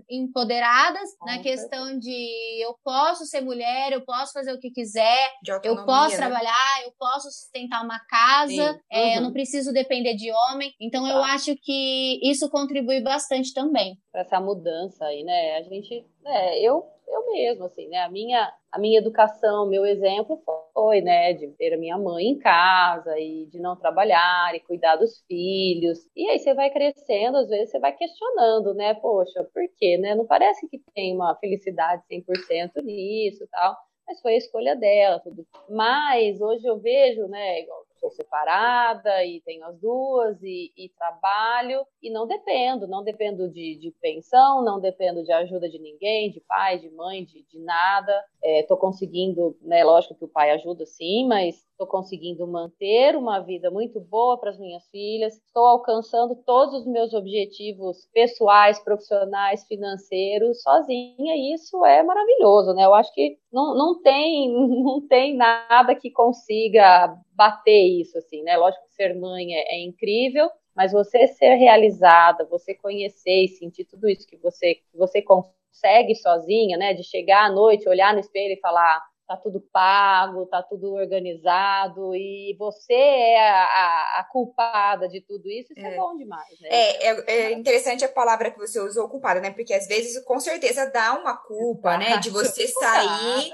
empoderadas 0.08 1.08
na 1.26 1.38
questão 1.40 1.98
de 1.98 2.62
eu 2.62 2.76
posso 2.84 3.26
ser 3.26 3.40
mulher, 3.40 3.92
eu 3.92 4.04
posso 4.04 4.32
fazer 4.32 4.52
o 4.52 4.58
que 4.58 4.70
quiser, 4.70 5.32
eu 5.64 5.84
posso 5.84 6.12
né? 6.12 6.26
trabalhar, 6.26 6.84
eu 6.84 6.92
posso 6.98 7.30
sustentar 7.30 7.84
uma 7.84 7.98
casa, 8.06 8.80
é, 8.90 9.02
uhum. 9.02 9.14
eu 9.14 9.20
não 9.22 9.32
preciso 9.32 9.72
depender 9.72 10.14
de 10.14 10.30
homem. 10.30 10.72
Então 10.80 11.06
eu 11.08 11.18
acho 11.22 11.54
que 11.60 12.20
isso 12.22 12.48
contribui 12.50 13.00
bastante 13.00 13.52
também. 13.52 13.96
Para 14.10 14.22
essa 14.22 14.40
mudança 14.40 15.04
aí, 15.06 15.24
né? 15.24 15.56
A 15.56 15.62
gente, 15.62 16.06
é, 16.24 16.60
eu 16.60 16.84
eu 17.12 17.26
mesmo, 17.32 17.64
assim, 17.64 17.88
né? 17.88 17.98
A 17.98 18.08
minha, 18.08 18.52
a 18.70 18.78
minha 18.78 18.98
educação, 18.98 19.68
meu 19.68 19.84
exemplo 19.86 20.42
foi, 20.74 21.00
né, 21.00 21.32
de 21.34 21.48
ter 21.52 21.74
a 21.74 21.78
minha 21.78 21.98
mãe 21.98 22.26
em 22.26 22.38
casa 22.38 23.18
e 23.18 23.46
de 23.46 23.58
não 23.60 23.76
trabalhar 23.76 24.54
e 24.54 24.60
cuidar 24.60 24.96
dos 24.96 25.22
filhos. 25.26 25.98
E 26.16 26.28
aí 26.28 26.38
você 26.38 26.54
vai 26.54 26.70
crescendo, 26.70 27.36
às 27.38 27.48
vezes 27.48 27.70
você 27.70 27.78
vai 27.78 27.92
questionando, 27.96 28.74
né? 28.74 28.94
Poxa, 28.94 29.44
por 29.52 29.62
quê, 29.78 29.98
né? 29.98 30.14
Não 30.14 30.26
parece 30.26 30.68
que 30.68 30.78
tem 30.94 31.14
uma 31.14 31.36
felicidade 31.36 32.02
100% 32.08 32.82
nisso, 32.82 33.46
tal. 33.50 33.76
Mas 34.06 34.20
foi 34.20 34.34
a 34.34 34.38
escolha 34.38 34.76
dela, 34.76 35.20
tudo. 35.20 35.46
Mas 35.68 36.40
hoje 36.40 36.66
eu 36.66 36.78
vejo, 36.78 37.26
né, 37.28 37.60
igual 37.60 37.84
sou 38.02 38.10
separada 38.10 39.24
e 39.24 39.40
tenho 39.42 39.64
as 39.64 39.78
duas 39.78 40.42
e, 40.42 40.72
e 40.76 40.88
trabalho 40.88 41.86
e 42.02 42.10
não 42.10 42.26
dependo, 42.26 42.88
não 42.88 43.04
dependo 43.04 43.48
de, 43.48 43.76
de, 43.76 43.92
pensão, 44.00 44.64
não 44.64 44.80
dependo 44.80 45.22
de 45.22 45.30
ajuda 45.30 45.68
de 45.68 45.78
ninguém, 45.78 46.32
de 46.32 46.40
pai, 46.40 46.80
de 46.80 46.90
mãe, 46.90 47.24
de, 47.24 47.44
de 47.44 47.60
nada. 47.60 48.12
Estou 48.42 48.76
é, 48.76 48.80
conseguindo, 48.80 49.56
né? 49.62 49.84
Lógico 49.84 50.16
que 50.16 50.24
o 50.24 50.28
pai 50.28 50.50
ajuda 50.50 50.84
sim, 50.84 51.28
mas 51.28 51.64
estou 51.82 51.86
conseguindo 51.86 52.46
manter 52.46 53.16
uma 53.16 53.40
vida 53.40 53.70
muito 53.70 54.00
boa 54.00 54.38
para 54.38 54.50
as 54.50 54.58
minhas 54.58 54.84
filhas, 54.88 55.34
estou 55.34 55.66
alcançando 55.66 56.36
todos 56.46 56.74
os 56.74 56.86
meus 56.86 57.12
objetivos 57.12 58.08
pessoais, 58.12 58.78
profissionais, 58.80 59.64
financeiros 59.66 60.62
sozinha, 60.62 61.34
e 61.36 61.54
isso 61.54 61.84
é 61.84 62.02
maravilhoso, 62.02 62.74
né? 62.74 62.84
Eu 62.84 62.94
acho 62.94 63.12
que 63.14 63.36
não, 63.52 63.76
não, 63.76 64.02
tem, 64.02 64.50
não 64.82 65.06
tem 65.06 65.36
nada 65.36 65.94
que 65.94 66.10
consiga 66.10 67.16
bater 67.42 68.00
isso, 68.00 68.16
assim, 68.18 68.42
né? 68.42 68.56
Lógico 68.56 68.84
que 68.86 68.94
ser 68.94 69.14
mãe 69.14 69.52
é, 69.54 69.74
é 69.74 69.80
incrível, 69.82 70.48
mas 70.74 70.92
você 70.92 71.26
ser 71.26 71.54
realizada, 71.56 72.44
você 72.44 72.74
conhecer 72.74 73.44
e 73.44 73.48
sentir 73.48 73.84
tudo 73.84 74.08
isso 74.08 74.26
que 74.26 74.36
você, 74.36 74.76
que 74.76 74.96
você 74.96 75.20
consegue 75.20 76.14
sozinha, 76.14 76.78
né? 76.78 76.94
De 76.94 77.02
chegar 77.02 77.46
à 77.46 77.50
noite, 77.50 77.88
olhar 77.88 78.14
no 78.14 78.20
espelho 78.20 78.54
e 78.54 78.60
falar 78.60 79.02
tá 79.26 79.36
tudo 79.36 79.60
pago, 79.72 80.46
tá 80.46 80.62
tudo 80.62 80.92
organizado 80.94 82.14
e 82.14 82.54
você 82.58 82.92
é 82.92 83.40
a, 83.40 84.20
a, 84.20 84.28
culpada 84.30 85.08
de 85.08 85.20
tudo 85.20 85.48
isso, 85.48 85.72
isso 85.72 85.86
é, 85.86 85.94
é 85.94 85.96
bom 85.96 86.16
demais, 86.16 86.60
né? 86.60 86.68
É, 86.68 87.06
é, 87.06 87.24
é, 87.26 87.52
interessante 87.52 88.04
a 88.04 88.08
palavra 88.08 88.50
que 88.50 88.58
você 88.58 88.78
usou, 88.80 89.08
culpada, 89.08 89.40
né? 89.40 89.50
Porque 89.50 89.72
às 89.72 89.86
vezes 89.86 90.22
com 90.24 90.38
certeza 90.38 90.90
dá 90.90 91.14
uma 91.14 91.36
culpa, 91.36 91.96
né? 91.96 92.18
De 92.18 92.28
você 92.30 92.66
sair 92.68 93.52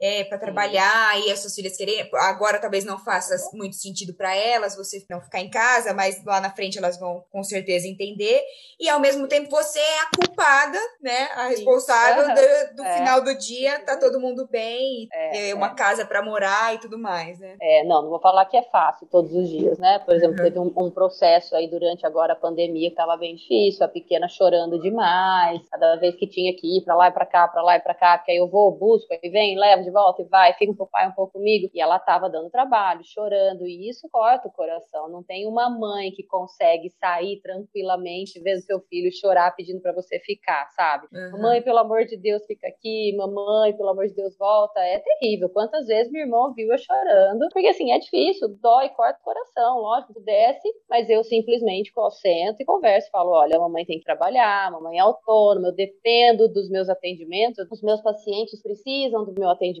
é, 0.00 0.24
para 0.24 0.38
trabalhar 0.38 1.18
e 1.20 1.30
as 1.30 1.40
suas 1.40 1.54
filhas 1.54 1.76
querem. 1.76 2.08
Agora 2.14 2.58
talvez 2.60 2.84
não 2.84 2.98
faça 2.98 3.36
muito 3.52 3.76
sentido 3.76 4.14
para 4.14 4.34
elas 4.34 4.76
você 4.76 5.04
não 5.10 5.20
ficar 5.20 5.40
em 5.40 5.50
casa, 5.50 5.92
mas 5.92 6.24
lá 6.24 6.40
na 6.40 6.50
frente 6.50 6.78
elas 6.78 6.98
vão 6.98 7.24
com 7.30 7.42
certeza 7.42 7.86
entender. 7.88 8.40
E 8.78 8.88
ao 8.88 9.00
mesmo 9.00 9.26
tempo 9.26 9.50
você 9.50 9.78
é 9.78 10.00
a 10.00 10.10
culpada, 10.16 10.78
né? 11.02 11.28
A 11.34 11.48
responsável 11.48 12.28
do, 12.28 12.76
do 12.76 12.84
é. 12.84 12.96
final 12.98 13.24
do 13.24 13.36
dia, 13.36 13.80
tá 13.80 13.96
todo 13.96 14.20
mundo 14.20 14.46
bem, 14.50 15.08
é, 15.12 15.54
uma 15.54 15.68
é. 15.68 15.74
casa 15.74 16.04
para 16.04 16.22
morar 16.22 16.74
e 16.74 16.78
tudo 16.78 16.98
mais, 16.98 17.38
né? 17.38 17.56
É, 17.60 17.84
não, 17.84 18.02
não 18.02 18.10
vou 18.10 18.20
falar 18.20 18.44
que 18.46 18.56
é 18.56 18.62
fácil 18.62 19.06
todos 19.10 19.32
os 19.32 19.48
dias, 19.48 19.78
né? 19.78 19.98
Por 20.00 20.14
exemplo, 20.14 20.36
uhum. 20.38 20.44
teve 20.44 20.58
um, 20.58 20.72
um, 20.76 20.90
processo 20.90 21.56
aí 21.56 21.68
durante 21.68 22.06
agora 22.06 22.32
a 22.34 22.36
pandemia 22.36 22.90
que 22.90 22.96
tava 22.96 23.16
bem 23.16 23.34
difícil, 23.34 23.84
a 23.84 23.88
pequena 23.88 24.28
chorando 24.28 24.80
demais, 24.80 25.60
cada 25.70 25.96
vez 25.96 26.14
que 26.14 26.26
tinha 26.26 26.54
que 26.54 26.78
ir 26.78 26.82
para 26.82 26.94
lá 26.94 27.08
e 27.08 27.12
para 27.12 27.26
cá, 27.26 27.48
para 27.48 27.62
lá 27.62 27.76
e 27.76 27.80
para 27.80 27.94
cá, 27.94 28.18
porque 28.18 28.32
aí 28.32 28.38
eu 28.38 28.48
vou, 28.48 28.70
busco, 28.70 29.08
aí 29.12 29.30
vem, 29.30 29.58
levo 29.58 29.87
de 29.88 29.92
volta 29.92 30.22
e 30.22 30.26
vai, 30.26 30.52
fica 30.54 30.70
um 30.70 30.76
pouco 30.76 30.92
pai 30.92 31.08
um 31.08 31.12
pouco 31.12 31.32
comigo. 31.34 31.70
E 31.72 31.80
ela 31.80 31.96
estava 31.96 32.28
dando 32.28 32.50
trabalho, 32.50 33.00
chorando, 33.04 33.66
e 33.66 33.88
isso 33.88 34.08
corta 34.10 34.48
o 34.48 34.52
coração. 34.52 35.08
Não 35.08 35.22
tem 35.22 35.46
uma 35.46 35.70
mãe 35.70 36.10
que 36.12 36.22
consegue 36.22 36.90
sair 36.90 37.40
tranquilamente 37.40 38.40
vendo 38.40 38.60
seu 38.60 38.80
filho 38.80 39.10
chorar 39.12 39.54
pedindo 39.54 39.80
para 39.80 39.92
você 39.92 40.18
ficar, 40.20 40.68
sabe? 40.70 41.06
Uhum. 41.12 41.42
Mãe, 41.42 41.62
pelo 41.62 41.78
amor 41.78 42.04
de 42.04 42.16
Deus, 42.16 42.44
fica 42.46 42.68
aqui. 42.68 43.14
Mamãe, 43.16 43.76
pelo 43.76 43.90
amor 43.90 44.06
de 44.06 44.14
Deus, 44.14 44.36
volta. 44.36 44.80
É 44.80 44.98
terrível. 44.98 45.48
Quantas 45.48 45.86
vezes 45.86 46.12
meu 46.12 46.22
irmão 46.22 46.52
viu 46.54 46.70
eu 46.70 46.78
chorando? 46.78 47.48
Porque 47.52 47.68
assim, 47.68 47.92
é 47.92 47.98
difícil, 47.98 48.48
dói, 48.60 48.88
corta 48.90 49.18
o 49.20 49.24
coração. 49.24 49.78
Lógico, 49.78 50.20
desce, 50.20 50.68
mas 50.88 51.08
eu 51.08 51.24
simplesmente 51.24 51.92
sento 52.10 52.60
e 52.60 52.64
converso. 52.64 53.10
Falo: 53.10 53.30
olha, 53.30 53.56
a 53.56 53.60
mamãe 53.60 53.84
tem 53.84 53.98
que 53.98 54.04
trabalhar, 54.04 54.66
a 54.66 54.70
mamãe 54.70 54.98
é 54.98 55.00
autônoma, 55.00 55.68
eu 55.68 55.74
dependo 55.74 56.48
dos 56.48 56.68
meus 56.68 56.88
atendimentos, 56.88 57.66
os 57.70 57.82
meus 57.82 58.00
pacientes 58.00 58.60
precisam 58.62 59.24
do 59.24 59.32
meu 59.38 59.48
atendimento 59.48 59.77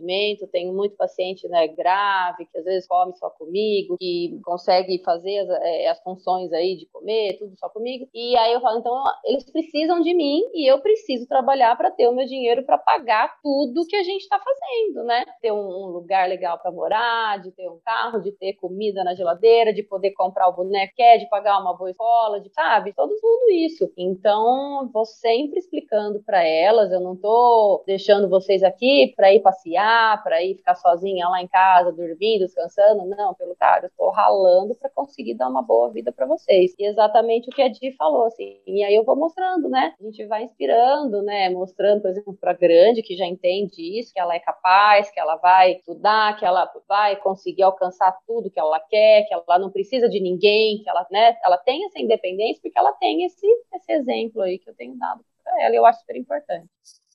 tenho 0.48 0.72
muito 0.72 0.96
paciente 0.96 1.48
né, 1.48 1.68
grave, 1.68 2.46
que 2.46 2.58
às 2.58 2.64
vezes 2.64 2.86
come 2.86 3.16
só 3.16 3.30
comigo, 3.30 3.96
que 3.98 4.38
consegue 4.44 5.02
fazer 5.04 5.38
as, 5.40 5.48
é, 5.62 5.88
as, 5.88 6.00
funções 6.02 6.52
aí 6.52 6.76
de 6.76 6.86
comer, 6.86 7.38
tudo 7.38 7.56
só 7.58 7.68
comigo. 7.68 8.08
E 8.14 8.36
aí 8.36 8.52
eu 8.52 8.60
falo, 8.60 8.78
então 8.78 9.04
eles 9.24 9.44
precisam 9.50 10.00
de 10.00 10.14
mim 10.14 10.42
e 10.54 10.66
eu 10.66 10.80
preciso 10.80 11.26
trabalhar 11.26 11.76
para 11.76 11.90
ter 11.90 12.08
o 12.08 12.14
meu 12.14 12.26
dinheiro 12.26 12.64
para 12.64 12.78
pagar 12.78 13.36
tudo 13.42 13.86
que 13.86 13.96
a 13.96 14.02
gente 14.02 14.22
está 14.22 14.38
fazendo, 14.38 15.04
né? 15.04 15.24
Ter 15.40 15.52
um, 15.52 15.58
um 15.58 15.86
lugar 15.86 16.28
legal 16.28 16.58
para 16.58 16.70
morar, 16.70 17.40
de 17.40 17.50
ter 17.52 17.68
um 17.68 17.78
carro, 17.84 18.20
de 18.20 18.32
ter 18.32 18.54
comida 18.54 19.04
na 19.04 19.14
geladeira, 19.14 19.72
de 19.72 19.82
poder 19.82 20.12
comprar 20.12 20.48
o 20.48 20.54
boneco 20.54 20.94
que 20.94 21.02
é, 21.02 21.18
de 21.18 21.28
pagar 21.28 21.60
uma 21.60 21.76
boa 21.76 21.90
escola, 21.90 22.40
de, 22.40 22.50
sabe? 22.50 22.92
Todo 22.92 23.14
tudo 23.20 23.50
isso. 23.50 23.92
Então, 23.96 24.88
vou 24.92 25.04
sempre 25.04 25.58
explicando 25.58 26.22
para 26.24 26.42
elas, 26.44 26.90
eu 26.92 27.00
não 27.00 27.16
tô 27.16 27.82
deixando 27.86 28.28
vocês 28.28 28.62
aqui 28.62 29.12
para 29.16 29.32
ir 29.32 29.40
passear 29.40 29.87
trabalhar 29.88 30.22
para 30.22 30.42
ir 30.42 30.56
ficar 30.56 30.74
sozinha 30.74 31.28
lá 31.28 31.42
em 31.42 31.48
casa, 31.48 31.92
dormindo, 31.92 32.44
descansando. 32.44 33.06
Não, 33.06 33.34
pelo 33.34 33.56
cara, 33.56 33.86
eu 33.86 33.88
estou 33.88 34.10
ralando 34.10 34.74
para 34.74 34.90
conseguir 34.90 35.34
dar 35.34 35.48
uma 35.48 35.62
boa 35.62 35.90
vida 35.90 36.12
para 36.12 36.26
vocês. 36.26 36.74
E 36.78 36.84
exatamente 36.84 37.48
o 37.48 37.52
que 37.52 37.62
a 37.62 37.68
Di 37.68 37.92
falou, 37.96 38.26
assim. 38.26 38.60
E 38.66 38.84
aí 38.84 38.94
eu 38.94 39.04
vou 39.04 39.16
mostrando, 39.16 39.68
né? 39.68 39.94
A 39.98 40.04
gente 40.04 40.26
vai 40.26 40.44
inspirando, 40.44 41.22
né? 41.22 41.48
Mostrando, 41.50 42.02
por 42.02 42.10
exemplo, 42.10 42.36
para 42.38 42.52
grande 42.52 43.02
que 43.02 43.16
já 43.16 43.26
entende 43.26 43.98
isso, 43.98 44.12
que 44.12 44.20
ela 44.20 44.34
é 44.34 44.40
capaz, 44.40 45.10
que 45.10 45.20
ela 45.20 45.36
vai 45.36 45.72
estudar, 45.72 46.36
que 46.38 46.44
ela 46.44 46.70
vai 46.86 47.16
conseguir 47.16 47.62
alcançar 47.62 48.16
tudo 48.26 48.50
que 48.50 48.60
ela 48.60 48.80
quer, 48.80 49.24
que 49.26 49.34
ela 49.34 49.58
não 49.58 49.70
precisa 49.70 50.08
de 50.08 50.20
ninguém, 50.20 50.82
que 50.82 50.88
ela, 50.88 51.06
né? 51.10 51.36
Ela 51.44 51.56
tem 51.58 51.84
essa 51.86 51.98
independência 51.98 52.60
porque 52.62 52.78
ela 52.78 52.92
tem 52.92 53.24
esse, 53.24 53.46
esse 53.74 53.92
exemplo 53.92 54.42
aí 54.42 54.58
que 54.58 54.68
eu 54.68 54.74
tenho 54.74 54.96
dado 54.98 55.24
para 55.42 55.62
ela. 55.62 55.74
Eu 55.74 55.86
acho 55.86 56.00
super 56.00 56.16
importante. 56.16 56.68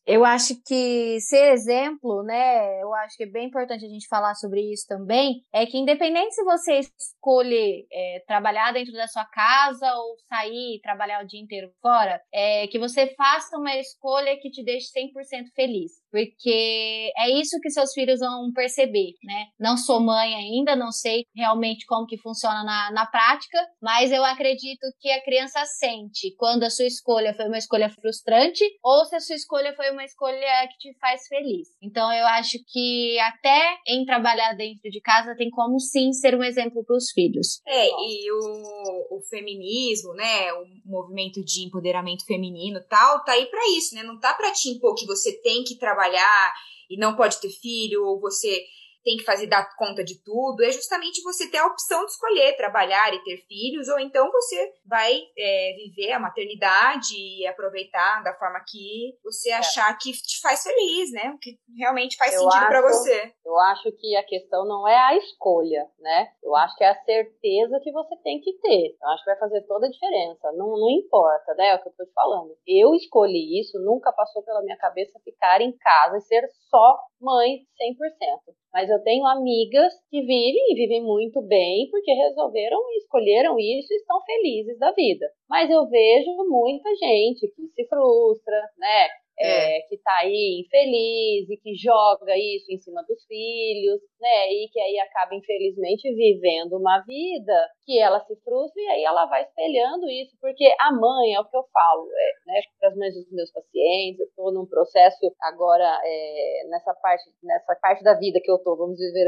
Eu 0.06 0.26
acho 0.26 0.56
que 0.66 1.20
ser 1.22 1.54
exemplo, 1.54 2.24
né? 2.24 2.82
Eu 2.82 2.94
acho 2.94 3.16
que 3.16 3.24
é 3.24 3.28
bem 3.28 3.48
importante 3.48 3.86
a 3.86 3.90
gente 3.90 4.08
falar 4.08 4.36
sobre 4.36 4.62
isso 4.72 4.86
também. 4.88 5.42
É 5.54 5.66
que 5.66 5.78
independente 5.78 6.36
se 6.36 6.44
você 6.44 6.80
escolher 7.00 7.86
é, 7.92 8.24
trabalhar 8.28 8.74
dentro 8.74 8.92
da 8.94 9.08
sua 9.08 9.26
casa 9.26 9.94
ou 9.96 10.16
sair 10.28 10.76
e 10.76 10.82
trabalhar 10.82 11.24
o 11.24 11.28
dia 11.28 11.40
inteiro 11.40 11.72
fora, 11.82 12.22
é 12.34 12.68
que 12.68 12.78
você 12.78 13.14
faça 13.16 13.58
uma 13.58 13.76
escolha 13.78 14.38
que 14.42 14.50
te 14.50 14.64
deixe 14.64 14.88
100% 14.88 15.46
feliz. 15.56 15.92
Porque 16.12 17.12
é 17.18 17.30
isso 17.32 17.60
que 17.62 17.70
seus 17.70 17.94
filhos 17.94 18.20
vão 18.20 18.52
perceber, 18.54 19.14
né? 19.24 19.46
Não 19.60 19.78
sou 19.78 20.00
mãe 20.00 20.36
ainda, 20.36 20.76
não 20.76 20.92
sei 20.92 21.24
realmente 21.36 21.86
como 21.86 22.06
que 22.06 22.18
funciona 22.18 22.64
na, 22.64 22.92
na 22.92 23.06
prática, 23.06 23.58
mas 23.82 24.12
eu 24.12 24.24
acredito 24.24 24.86
que 25.00 25.10
a 25.10 25.24
criança 25.24 25.66
sente 25.66 26.36
quando 26.38 26.64
a 26.64 26.70
sua 26.70 26.86
escolha 26.86 27.34
foi 27.34 27.48
uma 27.48 27.58
escolha 27.58 27.90
frustrante 27.90 28.64
ou 28.84 29.06
se 29.06 29.16
a 29.16 29.20
sua 29.20 29.36
escolha 29.36 29.74
foi 29.76 29.93
uma 29.94 30.04
escolha 30.04 30.68
que 30.72 30.78
te 30.78 31.00
faz 31.00 31.28
feliz. 31.28 31.70
Então 31.82 32.12
eu 32.12 32.26
acho 32.28 32.58
que 32.68 33.18
até 33.20 33.78
em 33.88 34.06
trabalhar 34.06 34.54
dentro 34.54 34.90
de 34.90 35.00
casa 35.02 35.36
tem 35.36 35.50
como 35.50 35.80
sim 35.80 36.12
ser 36.12 36.36
um 36.36 36.44
exemplo 36.44 36.84
para 36.84 36.98
os 36.98 37.12
filhos. 37.12 37.62
É, 37.66 37.88
e 37.88 38.32
o, 38.32 39.18
o 39.18 39.22
feminismo, 39.30 40.14
né, 40.14 40.52
o 40.54 40.66
movimento 40.86 41.44
de 41.44 41.66
empoderamento 41.66 42.26
feminino 42.26 42.84
tal, 42.90 43.24
tá 43.24 43.34
aí 43.34 43.46
para 43.46 43.68
isso, 43.78 43.96
né? 43.96 44.04
Não 44.04 44.20
tá 44.20 44.34
para 44.34 44.52
te 44.52 44.70
impor 44.70 44.96
que 44.96 45.06
você 45.06 45.40
tem 45.42 45.64
que 45.64 45.78
trabalhar 45.78 46.54
e 46.90 46.98
não 46.98 47.16
pode 47.16 47.40
ter 47.40 47.50
filho 47.50 48.06
ou 48.06 48.20
você 48.20 48.66
tem 49.04 49.18
que 49.18 49.24
fazer 49.24 49.48
dar 49.48 49.76
conta 49.76 50.04
de 50.04 50.22
tudo, 50.24 50.64
é 50.64 50.72
justamente 50.72 51.22
você 51.24 51.50
ter 51.50 51.58
a 51.58 51.68
opção 51.68 52.06
de 52.06 52.12
escolher 52.12 52.56
trabalhar 52.56 53.14
e 53.14 53.24
ter 53.24 53.38
filhos, 53.48 53.88
ou 53.90 54.00
então 54.00 54.32
você 54.32 54.74
vai 54.86 55.14
é, 55.38 55.74
viver 55.76 56.14
a 56.14 56.20
maternidade 56.20 57.16
e 57.16 57.46
aproveitar 57.46 58.24
da 58.24 58.34
forma 58.34 58.64
que 58.68 59.18
você 59.24 59.50
é. 59.50 59.56
achar 59.56 59.96
que 59.98 60.12
te 60.12 60.40
faz 60.42 60.64
feliz, 60.64 61.12
né? 61.12 61.32
O 61.36 61.38
que 61.38 61.58
realmente 61.78 62.18
faz 62.18 62.34
eu 62.34 62.42
sentido 62.42 62.68
para 62.68 62.82
você. 62.82 63.34
Eu 63.46 63.60
acho 63.60 63.92
que 63.92 64.16
a 64.16 64.24
questão 64.24 64.66
não 64.66 64.88
é 64.88 64.98
a 64.98 65.18
escolha, 65.18 65.86
né? 66.00 66.32
Eu 66.42 66.56
acho 66.56 66.76
que 66.78 66.84
é 66.84 66.90
a 66.90 67.04
certeza 67.04 67.80
que 67.84 67.92
você 67.92 68.16
tem 68.24 68.40
que 68.40 68.54
ter. 68.60 68.96
Eu 69.02 69.10
acho 69.10 69.24
que 69.24 69.30
vai 69.32 69.40
fazer 69.40 69.62
toda 69.64 69.88
a 69.88 69.90
diferença. 69.90 70.52
Não, 70.54 70.70
não 70.78 70.90
importa, 70.90 71.54
né? 71.56 71.70
É 71.70 71.76
o 71.76 71.82
que 71.82 71.90
eu 71.90 71.94
tô 71.94 72.06
te 72.06 72.14
falando. 72.14 72.56
Eu 72.66 72.94
escolhi 72.96 73.60
isso, 73.60 73.80
nunca 73.80 74.12
passou 74.14 74.44
pela 74.44 74.62
minha 74.62 74.78
cabeça 74.78 75.20
ficar 75.24 75.62
em 75.62 75.76
casa 75.78 76.18
e 76.18 76.22
ser 76.22 76.48
só 76.70 77.00
mãe 77.20 77.60
100%. 77.60 78.54
Mas 78.74 78.90
eu 78.90 79.00
tenho 79.04 79.26
amigas 79.28 79.94
que 80.10 80.20
vivem 80.22 80.72
e 80.72 80.76
vivem 80.76 81.04
muito 81.04 81.42
bem 81.44 81.88
porque 81.92 82.12
resolveram 82.12 82.80
e 82.90 82.98
escolheram 82.98 83.60
isso 83.60 83.94
e 83.94 83.98
estão 83.98 84.20
felizes 84.26 84.80
da 84.80 84.92
vida. 84.92 85.30
Mas 85.48 85.70
eu 85.70 85.88
vejo 85.88 86.32
muita 86.50 86.90
gente 86.96 87.48
que 87.56 87.68
se 87.68 87.88
frustra, 87.88 88.60
né? 88.78 89.23
É, 89.40 89.82
que 89.88 89.96
está 89.96 90.20
aí 90.22 90.64
infeliz 90.66 91.50
e 91.50 91.58
que 91.58 91.74
joga 91.76 92.38
isso 92.38 92.72
em 92.72 92.78
cima 92.78 93.04
dos 93.08 93.24
filhos, 93.26 94.00
né? 94.20 94.52
E 94.52 94.70
que 94.72 94.80
aí 94.80 95.00
acaba, 95.00 95.36
infelizmente, 95.36 96.14
vivendo 96.14 96.78
uma 96.78 97.00
vida 97.02 97.70
que 97.86 98.00
ela 98.00 98.20
se 98.22 98.36
frustra 98.44 98.82
e 98.82 98.88
aí 98.88 99.04
ela 99.04 99.26
vai 99.26 99.44
espelhando 99.44 100.10
isso, 100.10 100.38
porque 100.40 100.66
a 100.80 100.92
mãe, 100.92 101.34
é 101.34 101.40
o 101.40 101.46
que 101.46 101.58
eu 101.58 101.64
falo, 101.74 102.08
é, 102.14 102.52
né, 102.52 102.62
para 102.80 102.90
as 102.90 102.96
mães 102.96 103.14
dos 103.14 103.32
meus 103.32 103.52
pacientes, 103.52 104.20
eu 104.20 104.28
estou 104.28 104.54
num 104.54 104.66
processo 104.66 105.20
agora, 105.42 106.00
é, 106.04 106.68
nessa, 106.70 106.94
parte, 106.94 107.24
nessa 107.44 107.76
parte 107.82 108.04
da 108.04 108.14
vida 108.14 108.40
que 108.42 108.50
eu 108.50 108.56
estou, 108.56 108.78
vamos 108.78 108.98
dizer, 108.98 109.26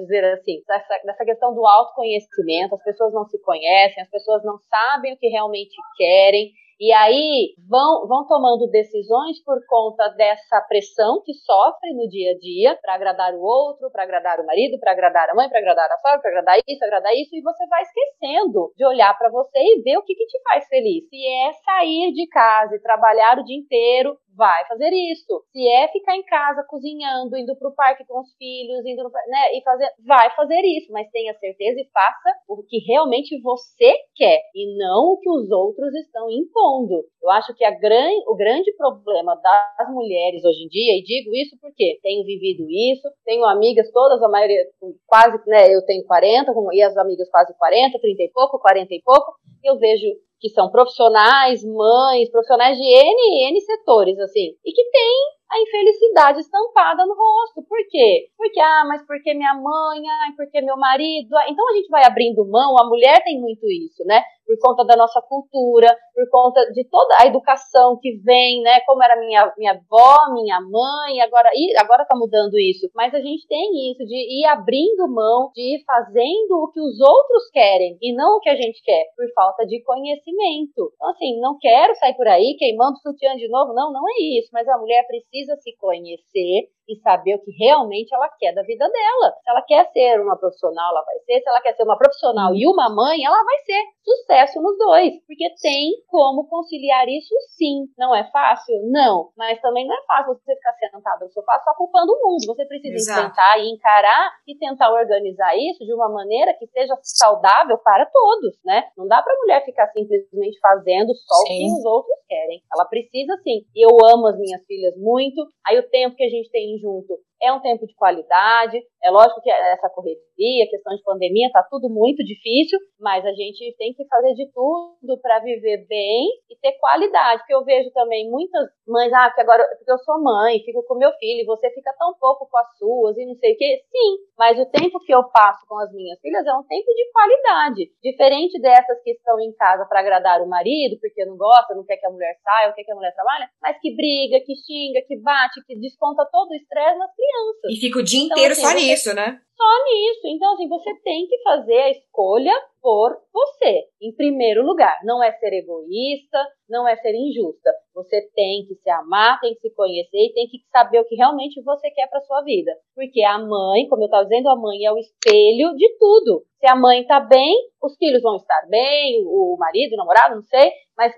dizer 0.00 0.24
assim, 0.32 0.62
nessa, 0.68 1.00
nessa 1.04 1.24
questão 1.24 1.54
do 1.54 1.64
autoconhecimento, 1.66 2.74
as 2.74 2.82
pessoas 2.82 3.12
não 3.12 3.24
se 3.26 3.40
conhecem, 3.40 4.02
as 4.02 4.10
pessoas 4.10 4.42
não 4.44 4.58
sabem 4.58 5.14
o 5.14 5.18
que 5.18 5.28
realmente 5.28 5.76
querem, 5.96 6.52
e 6.78 6.92
aí 6.92 7.54
vão, 7.68 8.06
vão 8.06 8.26
tomando 8.26 8.68
decisões 8.70 9.42
por 9.44 9.58
conta 9.66 10.08
dessa 10.10 10.60
pressão 10.68 11.22
que 11.24 11.32
sofre 11.34 11.94
no 11.94 12.08
dia 12.08 12.32
a 12.32 12.38
dia 12.38 12.78
para 12.80 12.94
agradar 12.94 13.34
o 13.34 13.40
outro, 13.40 13.90
para 13.90 14.02
agradar 14.02 14.40
o 14.40 14.46
marido, 14.46 14.78
para 14.78 14.92
agradar 14.92 15.30
a 15.30 15.34
mãe, 15.34 15.48
para 15.48 15.58
agradar 15.58 15.90
a 15.90 15.98
sogra, 15.98 16.20
para 16.20 16.30
agradar 16.30 16.58
isso, 16.66 16.84
agradar 16.84 17.12
isso, 17.14 17.34
e 17.34 17.42
você 17.42 17.66
vai 17.66 17.82
esquecendo 17.82 18.72
de 18.76 18.86
olhar 18.86 19.16
para 19.16 19.30
você 19.30 19.58
e 19.58 19.82
ver 19.82 19.98
o 19.98 20.02
que, 20.02 20.14
que 20.14 20.26
te 20.26 20.40
faz 20.42 20.66
feliz. 20.68 21.08
Se 21.08 21.26
é 21.26 21.52
sair 21.52 22.12
de 22.12 22.26
casa 22.28 22.74
e 22.76 22.82
trabalhar 22.82 23.38
o 23.38 23.44
dia 23.44 23.56
inteiro, 23.56 24.16
vai 24.36 24.66
fazer 24.66 24.90
isso. 24.92 25.44
Se 25.52 25.66
é 25.68 25.88
ficar 25.88 26.16
em 26.16 26.24
casa 26.24 26.64
cozinhando, 26.68 27.36
indo 27.36 27.56
para 27.56 27.68
o 27.68 27.74
parque 27.74 28.04
com 28.06 28.20
os 28.20 28.32
filhos, 28.36 28.84
indo 28.86 29.02
no, 29.02 29.10
né, 29.10 29.56
e 29.56 29.62
fazer, 29.62 29.88
vai 30.06 30.30
fazer 30.34 30.60
isso, 30.64 30.92
mas 30.92 31.10
tenha 31.10 31.34
certeza 31.34 31.80
e 31.80 31.88
faça 31.92 32.30
o 32.48 32.62
que 32.62 32.78
realmente 32.78 33.40
você 33.40 33.94
quer 34.14 34.40
e 34.54 34.76
não 34.76 35.12
o 35.12 35.18
que 35.18 35.30
os 35.30 35.50
outros 35.50 35.94
estão 35.94 36.30
impondo. 36.30 37.04
Eu 37.22 37.30
acho 37.30 37.54
que 37.54 37.64
gran, 37.72 38.10
o 38.26 38.36
grande 38.36 38.72
problema 38.76 39.34
das 39.36 39.88
mulheres 39.90 40.44
hoje 40.44 40.64
em 40.64 40.68
dia, 40.68 40.98
e 40.98 41.02
digo 41.02 41.34
isso 41.34 41.56
porque 41.60 41.98
tenho 42.02 42.24
vivido 42.24 42.66
isso, 42.68 43.08
tenho 43.24 43.44
amigas 43.44 43.90
todas, 43.92 44.22
a 44.22 44.28
maioria 44.28 44.62
quase, 45.06 45.38
né, 45.46 45.74
eu 45.74 45.84
tenho 45.84 46.04
40, 46.04 46.52
e 46.72 46.82
as 46.82 46.96
amigas 46.96 47.28
quase 47.30 47.56
40, 47.56 47.98
30 47.98 48.22
e 48.22 48.30
pouco, 48.30 48.58
40 48.58 48.94
e 48.94 49.02
pouco, 49.02 49.34
eu 49.64 49.78
vejo 49.78 50.06
que 50.40 50.48
são 50.48 50.70
profissionais, 50.70 51.62
mães, 51.64 52.30
profissionais 52.30 52.76
de 52.76 52.84
N, 52.84 53.48
N 53.50 53.60
setores, 53.60 54.18
assim, 54.18 54.56
e 54.64 54.72
que 54.72 54.84
têm 54.90 55.16
a 55.52 55.60
infelicidade 55.60 56.40
estampada 56.40 57.04
no 57.06 57.14
rosto. 57.14 57.62
Por 57.68 57.78
quê? 57.88 58.28
Porque, 58.36 58.58
ah, 58.58 58.84
mas 58.88 59.06
porque 59.06 59.34
minha 59.34 59.54
mãe, 59.54 60.00
ah, 60.08 60.32
porque 60.36 60.60
meu 60.62 60.76
marido. 60.76 61.28
Então 61.48 61.68
a 61.68 61.74
gente 61.74 61.88
vai 61.88 62.04
abrindo 62.04 62.48
mão, 62.48 62.74
a 62.80 62.88
mulher 62.88 63.22
tem 63.22 63.38
muito 63.38 63.70
isso, 63.70 64.02
né? 64.04 64.22
Por 64.46 64.56
conta 64.60 64.84
da 64.84 64.96
nossa 64.96 65.20
cultura, 65.22 65.88
por 66.14 66.28
conta 66.30 66.60
de 66.72 66.84
toda 66.88 67.16
a 67.20 67.26
educação 67.26 67.98
que 68.00 68.18
vem, 68.24 68.62
né? 68.62 68.80
Como 68.86 69.02
era 69.02 69.18
minha, 69.18 69.52
minha 69.56 69.72
avó, 69.72 70.32
minha 70.32 70.60
mãe, 70.60 71.20
agora, 71.20 71.50
e 71.54 71.74
agora 71.78 72.04
tá 72.04 72.16
mudando 72.16 72.58
isso. 72.58 72.90
Mas 72.94 73.14
a 73.14 73.20
gente 73.20 73.46
tem 73.46 73.90
isso 73.90 74.04
de 74.04 74.16
ir 74.16 74.46
abrindo 74.46 75.08
mão, 75.08 75.50
de 75.54 75.76
ir 75.76 75.84
fazendo 75.84 76.52
o 76.62 76.70
que 76.70 76.80
os 76.80 77.00
outros 77.00 77.50
querem 77.52 77.96
e 78.00 78.14
não 78.14 78.36
o 78.36 78.40
que 78.40 78.50
a 78.50 78.56
gente 78.56 78.82
quer, 78.82 79.06
por 79.16 79.26
falta 79.34 79.64
de 79.66 79.82
conhecimento. 79.82 80.92
Então, 80.94 81.10
assim, 81.10 81.40
não 81.40 81.56
quero 81.58 81.94
sair 81.96 82.14
por 82.14 82.28
aí 82.28 82.56
queimando 82.58 82.98
sutiã 82.98 83.34
de 83.36 83.48
novo, 83.48 83.72
não, 83.72 83.92
não 83.92 84.02
é 84.08 84.38
isso. 84.38 84.50
Mas 84.52 84.68
a 84.68 84.78
mulher 84.78 85.06
precisa 85.06 85.56
se 85.56 85.76
conhecer 85.76 86.68
e 86.88 86.96
saber 87.00 87.36
o 87.36 87.42
que 87.42 87.50
realmente 87.52 88.14
ela 88.14 88.28
quer 88.38 88.52
da 88.52 88.62
vida 88.62 88.88
dela. 88.88 89.32
Se 89.42 89.50
ela 89.50 89.62
quer 89.62 89.84
ser 89.92 90.20
uma 90.20 90.36
profissional, 90.36 90.90
ela 90.90 91.04
vai 91.04 91.18
ser. 91.20 91.40
Se 91.40 91.48
ela 91.48 91.60
quer 91.60 91.74
ser 91.74 91.82
uma 91.84 91.98
profissional 91.98 92.54
e 92.54 92.66
uma 92.66 92.88
mãe, 92.94 93.24
ela 93.24 93.42
vai 93.44 93.58
ser. 93.64 93.82
Sucesso 94.02 94.60
nos 94.60 94.76
dois. 94.78 95.14
Porque 95.26 95.48
tem 95.62 95.92
como 96.08 96.48
conciliar 96.48 97.08
isso 97.08 97.34
sim. 97.56 97.86
Não 97.96 98.14
é 98.14 98.28
fácil? 98.30 98.74
Não. 98.90 99.30
Mas 99.36 99.60
também 99.60 99.86
não 99.86 99.94
é 99.94 100.02
fácil 100.06 100.34
você 100.34 100.54
ficar 100.56 100.72
sentado 100.74 101.24
no 101.24 101.30
sofá 101.30 101.60
só 101.64 101.72
culpando 101.76 102.12
o 102.12 102.18
mundo. 102.18 102.46
Você 102.46 102.66
precisa 102.66 102.94
Exato. 102.94 103.20
enfrentar 103.20 103.58
e 103.58 103.70
encarar 103.70 104.32
e 104.46 104.58
tentar 104.58 104.92
organizar 104.92 105.56
isso 105.56 105.84
de 105.84 105.94
uma 105.94 106.08
maneira 106.08 106.52
que 106.54 106.66
seja 106.66 106.98
saudável 107.02 107.78
para 107.78 108.06
todos, 108.06 108.58
né? 108.64 108.90
Não 108.96 109.06
dá 109.06 109.22
pra 109.22 109.36
mulher 109.36 109.64
ficar 109.64 109.86
simplesmente 109.88 110.58
fazendo 110.58 111.14
só 111.14 111.34
o 111.34 111.44
que 111.44 111.66
os 111.66 111.84
outros 111.84 112.18
querem. 112.26 112.62
Ela 112.74 112.84
precisa 112.86 113.36
sim. 113.42 113.64
Eu 113.74 113.90
amo 114.04 114.26
as 114.26 114.38
minhas 114.38 114.64
filhas 114.66 114.96
muito. 114.96 115.46
Aí 115.66 115.78
o 115.78 115.88
tempo 115.88 116.16
que 116.16 116.24
a 116.24 116.28
gente 116.28 116.50
tem 116.50 116.71
junto 116.80 117.20
é 117.42 117.52
um 117.52 117.60
tempo 117.60 117.84
de 117.84 117.94
qualidade. 117.96 118.78
É 119.02 119.10
lógico 119.10 119.42
que 119.42 119.50
essa 119.50 119.90
correria, 119.90 120.70
questão 120.70 120.94
de 120.94 121.02
pandemia, 121.02 121.50
tá 121.52 121.66
tudo 121.68 121.90
muito 121.90 122.22
difícil, 122.24 122.78
mas 123.00 123.26
a 123.26 123.32
gente 123.32 123.74
tem 123.76 123.92
que 123.92 124.06
fazer 124.06 124.32
de 124.34 124.46
tudo 124.52 125.20
para 125.20 125.40
viver 125.40 125.84
bem 125.88 126.28
e 126.48 126.56
ter 126.62 126.78
qualidade. 126.78 127.40
Porque 127.40 127.54
eu 127.54 127.64
vejo 127.64 127.90
também 127.90 128.30
muitas 128.30 128.68
mães, 128.86 129.12
ah, 129.12 129.30
que 129.34 129.40
agora 129.40 129.66
porque 129.76 129.90
eu 129.90 129.98
sou 129.98 130.22
mãe, 130.22 130.60
fico 130.60 130.84
com 130.86 130.94
meu 130.94 131.10
filho, 131.18 131.42
e 131.42 131.44
você 131.44 131.68
fica 131.70 131.92
tão 131.98 132.14
pouco 132.14 132.48
com 132.48 132.58
as 132.58 132.78
suas 132.78 133.18
e 133.18 133.26
não 133.26 133.34
sei 133.34 133.54
o 133.54 133.56
quê. 133.56 133.82
Sim, 133.90 134.16
mas 134.38 134.58
o 134.60 134.66
tempo 134.70 135.00
que 135.00 135.12
eu 135.12 135.24
passo 135.30 135.66
com 135.66 135.78
as 135.80 135.92
minhas 135.92 136.20
filhas 136.20 136.46
é 136.46 136.54
um 136.54 136.62
tempo 136.62 136.94
de 136.94 137.10
qualidade. 137.10 137.90
Diferente 138.00 138.60
dessas 138.60 139.02
que 139.02 139.10
estão 139.10 139.40
em 139.40 139.52
casa 139.54 139.84
para 139.86 139.98
agradar 139.98 140.40
o 140.40 140.48
marido, 140.48 140.96
porque 141.00 141.24
não 141.24 141.36
gosta, 141.36 141.74
não 141.74 141.84
quer 141.84 141.96
que 141.96 142.06
a 142.06 142.10
mulher 142.10 142.36
saia, 142.44 142.68
não 142.68 142.74
quer 142.74 142.84
que 142.84 142.92
a 142.92 142.94
mulher 142.94 143.12
trabalhe, 143.14 143.46
mas 143.60 143.76
que 143.80 143.96
briga, 143.96 144.38
que 144.46 144.54
xinga, 144.54 145.02
que 145.02 145.18
bate, 145.20 145.64
que 145.66 145.74
desconta 145.80 146.24
todo 146.30 146.50
o 146.50 146.54
estresse 146.54 146.98
nas 146.98 147.10
crianças 147.12 147.31
crianças. 147.32 147.76
E 147.76 147.80
fica 147.80 147.98
o 147.98 148.02
dia 148.02 148.20
então, 148.20 148.36
inteiro 148.36 148.52
assim, 148.52 148.62
só 148.62 148.74
nisso, 148.74 149.14
né? 149.14 149.40
Só 149.62 149.84
nisso. 149.84 150.26
Então, 150.26 150.52
assim, 150.54 150.68
você 150.68 150.92
tem 151.02 151.26
que 151.28 151.40
fazer 151.42 151.78
a 151.78 151.90
escolha 151.90 152.52
por 152.82 153.16
você, 153.32 153.84
em 154.02 154.12
primeiro 154.12 154.66
lugar. 154.66 154.98
Não 155.04 155.22
é 155.22 155.30
ser 155.38 155.52
egoísta, 155.52 156.38
não 156.68 156.86
é 156.86 156.96
ser 156.96 157.14
injusta. 157.14 157.70
Você 157.94 158.28
tem 158.34 158.66
que 158.66 158.74
se 158.74 158.90
amar, 158.90 159.38
tem 159.40 159.54
que 159.54 159.60
se 159.60 159.74
conhecer 159.74 160.18
e 160.18 160.32
tem 160.34 160.48
que 160.48 160.58
saber 160.72 160.98
o 160.98 161.04
que 161.04 161.14
realmente 161.14 161.62
você 161.62 161.88
quer 161.90 162.08
para 162.08 162.20
sua 162.22 162.42
vida. 162.42 162.72
Porque 162.94 163.22
a 163.22 163.38
mãe, 163.38 163.86
como 163.88 164.02
eu 164.02 164.06
estava 164.06 164.24
dizendo, 164.24 164.48
a 164.48 164.56
mãe 164.56 164.84
é 164.84 164.92
o 164.92 164.98
espelho 164.98 165.76
de 165.76 165.96
tudo. 165.96 166.42
Se 166.58 166.68
a 166.68 166.74
mãe 166.74 167.02
está 167.02 167.20
bem, 167.20 167.54
os 167.82 167.96
filhos 167.96 168.22
vão 168.22 168.36
estar 168.36 168.66
bem, 168.68 169.22
o 169.26 169.56
marido, 169.58 169.94
o 169.94 169.96
namorado, 169.96 170.36
não 170.36 170.42
sei, 170.42 170.70
mas 170.96 171.12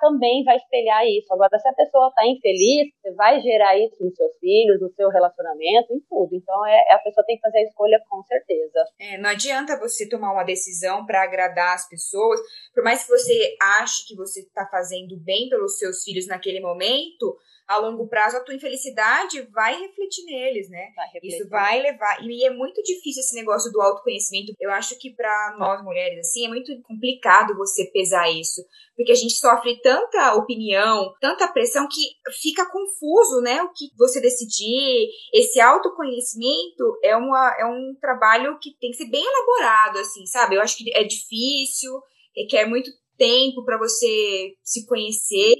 também 0.00 0.44
vai 0.44 0.56
espelhar 0.56 1.06
isso. 1.06 1.32
Agora, 1.32 1.58
se 1.58 1.66
a 1.66 1.72
pessoa 1.72 2.08
está 2.08 2.26
infeliz, 2.26 2.88
você 3.00 3.14
vai 3.14 3.40
gerar 3.40 3.78
isso 3.78 4.02
nos 4.04 4.14
seus 4.14 4.36
filhos, 4.38 4.80
no 4.80 4.90
seu 4.90 5.08
relacionamento, 5.08 5.94
em 5.94 6.00
tudo. 6.08 6.34
Então, 6.34 6.66
é, 6.66 6.78
a 6.92 6.98
pessoa 6.98 7.24
tem 7.24 7.36
que 7.36 7.42
fazer 7.42 7.58
a 7.58 7.62
escolha 7.62 7.81
com 8.08 8.22
certeza. 8.24 8.84
É, 8.98 9.18
não 9.18 9.30
adianta 9.30 9.78
você 9.78 10.08
tomar 10.08 10.32
uma 10.32 10.44
decisão 10.44 11.04
para 11.06 11.22
agradar 11.22 11.74
as 11.74 11.88
pessoas, 11.88 12.40
por 12.74 12.82
mais 12.82 13.02
que 13.02 13.08
você 13.08 13.56
ache 13.60 14.06
que 14.06 14.16
você 14.16 14.40
está 14.40 14.66
fazendo 14.66 15.16
bem 15.18 15.48
pelos 15.48 15.78
seus 15.78 16.02
filhos 16.02 16.26
naquele 16.26 16.60
momento, 16.60 17.36
a 17.66 17.78
longo 17.78 18.06
prazo 18.08 18.36
a 18.36 18.40
tua 18.40 18.54
infelicidade 18.54 19.42
vai 19.52 19.78
refletir 19.80 20.24
neles, 20.24 20.68
né? 20.68 20.92
Vai 20.94 21.08
Isso 21.22 21.48
vai 21.48 21.80
levar. 21.80 22.22
E 22.22 22.44
é 22.44 22.50
muito 22.50 22.82
difícil 22.82 23.20
esse 23.20 23.34
negócio 23.34 23.70
do 23.72 23.80
autoconhecimento. 23.80 24.52
Eu 24.60 24.70
acho 24.70 24.98
que 24.98 25.10
para 25.14 25.56
nós 25.58 25.82
mulheres, 25.82 26.18
assim, 26.18 26.44
é 26.44 26.48
muito 26.48 26.72
complicado 26.82 27.56
você 27.56 27.86
pesar 27.86 28.30
isso. 28.30 28.62
Porque 28.96 29.12
a 29.12 29.16
gente 29.16 29.34
sofre 29.34 29.80
tanta 29.80 30.34
opinião, 30.34 31.14
tanta 31.20 31.48
pressão 31.48 31.88
que 31.88 32.32
fica 32.42 32.70
confuso, 32.70 33.40
né? 33.40 33.62
O 33.62 33.72
que 33.72 33.90
você 33.96 34.20
decidir. 34.20 35.08
Esse 35.32 35.60
autoconhecimento 35.60 36.98
é, 37.02 37.16
uma, 37.16 37.56
é 37.58 37.64
um 37.64 37.71
trabalho 38.00 38.58
que 38.60 38.76
tem 38.80 38.90
que 38.90 38.96
ser 38.96 39.10
bem 39.10 39.24
elaborado, 39.24 39.98
assim, 39.98 40.26
sabe? 40.26 40.56
Eu 40.56 40.62
acho 40.62 40.76
que 40.76 40.90
é 40.94 41.04
difícil, 41.04 41.92
requer 42.36 42.66
muito 42.66 42.90
tempo 43.16 43.64
para 43.64 43.78
você 43.78 44.54
se 44.62 44.86
conhecer 44.86 45.54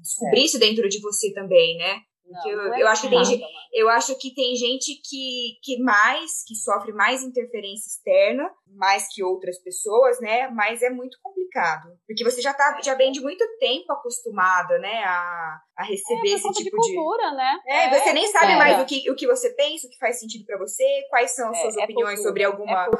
descobrir 0.00 0.40
é. 0.40 0.44
isso 0.44 0.58
dentro 0.58 0.88
de 0.88 1.00
você 1.00 1.32
também, 1.32 1.76
né? 1.76 2.02
Não, 2.30 2.50
eu, 2.50 2.74
é 2.74 2.82
eu, 2.82 2.88
acho 2.88 3.02
que 3.02 3.08
tem, 3.08 3.40
eu 3.72 3.88
acho 3.88 4.18
que 4.18 4.34
tem 4.34 4.54
gente 4.54 5.00
que, 5.02 5.58
que 5.62 5.82
mais, 5.82 6.44
que 6.46 6.54
sofre 6.54 6.92
mais 6.92 7.22
interferência 7.22 7.88
externa, 7.88 8.50
mais 8.76 9.06
que 9.12 9.22
outras 9.24 9.58
pessoas, 9.62 10.20
né? 10.20 10.48
Mas 10.48 10.82
é 10.82 10.90
muito 10.90 11.18
complicado. 11.22 11.88
Porque 12.06 12.24
você 12.24 12.40
já, 12.42 12.52
tá, 12.52 12.78
já 12.82 12.94
vem 12.94 13.10
de 13.10 13.20
muito 13.20 13.44
tempo 13.58 13.92
acostumada, 13.92 14.78
né? 14.78 15.02
A, 15.04 15.58
a 15.76 15.84
receber 15.84 16.30
é, 16.30 16.32
esse 16.34 16.50
tipo 16.52 16.76
de. 16.78 16.94
cultura, 16.94 17.30
de... 17.30 17.36
né? 17.36 17.58
É, 17.66 17.84
é, 17.84 17.98
você 17.98 18.12
nem 18.12 18.26
sabe 18.28 18.56
mais 18.56 18.80
o 18.82 18.86
que, 18.86 19.10
o 19.10 19.16
que 19.16 19.26
você 19.26 19.50
pensa, 19.54 19.86
o 19.86 19.90
que 19.90 19.98
faz 19.98 20.20
sentido 20.20 20.44
para 20.44 20.58
você, 20.58 20.84
quais 21.08 21.34
são 21.34 21.50
as 21.50 21.58
é, 21.58 21.62
suas 21.62 21.76
é 21.78 21.84
opiniões 21.84 22.22
sobre 22.22 22.44
alguma. 22.44 22.90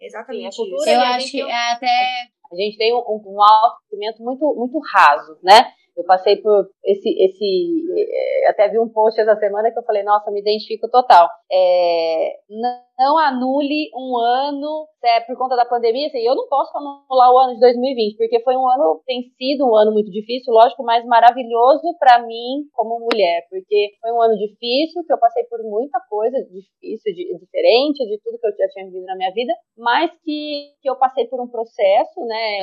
Exatamente. 0.00 0.56
Sim, 0.56 0.74
isso. 0.74 0.90
Eu 0.90 1.00
acho 1.00 1.30
que 1.30 1.40
até. 1.42 2.34
A 2.52 2.56
gente 2.56 2.76
tem 2.76 2.94
um, 2.94 2.98
um 2.98 3.42
autoconhecimento 3.42 4.22
muito, 4.22 4.54
muito 4.54 4.78
raso, 4.92 5.38
né? 5.42 5.72
Eu 5.96 6.04
passei 6.04 6.36
por 6.36 6.68
esse, 6.84 7.08
esse. 7.08 7.84
Eh, 7.96 8.50
até 8.50 8.68
vi 8.68 8.78
um 8.78 8.88
post 8.88 9.20
essa 9.20 9.36
semana 9.36 9.70
que 9.70 9.78
eu 9.78 9.84
falei, 9.84 10.02
nossa, 10.02 10.30
me 10.30 10.40
identifico 10.40 10.88
total. 10.90 11.28
É, 11.50 12.32
não 12.50 12.80
anule 12.98 13.90
um 13.94 14.16
ano 14.16 14.86
é, 15.04 15.20
por 15.20 15.36
conta 15.36 15.54
da 15.56 15.64
pandemia. 15.64 16.06
Assim, 16.06 16.20
eu 16.20 16.34
não 16.34 16.48
posso 16.48 16.76
anular 16.76 17.30
o 17.30 17.38
ano 17.38 17.54
de 17.54 17.60
2020, 17.60 18.16
porque 18.16 18.40
foi 18.40 18.56
um 18.56 18.68
ano, 18.68 19.02
tem 19.06 19.22
sido 19.36 19.68
um 19.68 19.76
ano 19.76 19.92
muito 19.92 20.10
difícil, 20.10 20.52
lógico, 20.52 20.82
mas 20.82 21.04
maravilhoso 21.04 21.94
para 21.98 22.24
mim 22.24 22.64
como 22.72 23.00
mulher, 23.00 23.46
porque 23.50 23.92
foi 24.00 24.12
um 24.12 24.22
ano 24.22 24.36
difícil, 24.36 25.04
que 25.04 25.12
eu 25.12 25.18
passei 25.18 25.44
por 25.44 25.62
muita 25.62 26.00
coisa 26.08 26.38
difícil, 26.44 27.14
de, 27.14 27.38
diferente 27.38 28.04
de 28.06 28.18
tudo 28.22 28.38
que 28.38 28.46
eu 28.46 28.56
já 28.56 28.68
tinha 28.68 28.86
vivido 28.86 29.04
na 29.04 29.16
minha 29.16 29.32
vida, 29.32 29.52
mas 29.76 30.10
que, 30.24 30.72
que 30.80 30.88
eu 30.88 30.96
passei 30.96 31.26
por 31.26 31.40
um 31.40 31.48
processo, 31.48 32.20
né, 32.24 32.60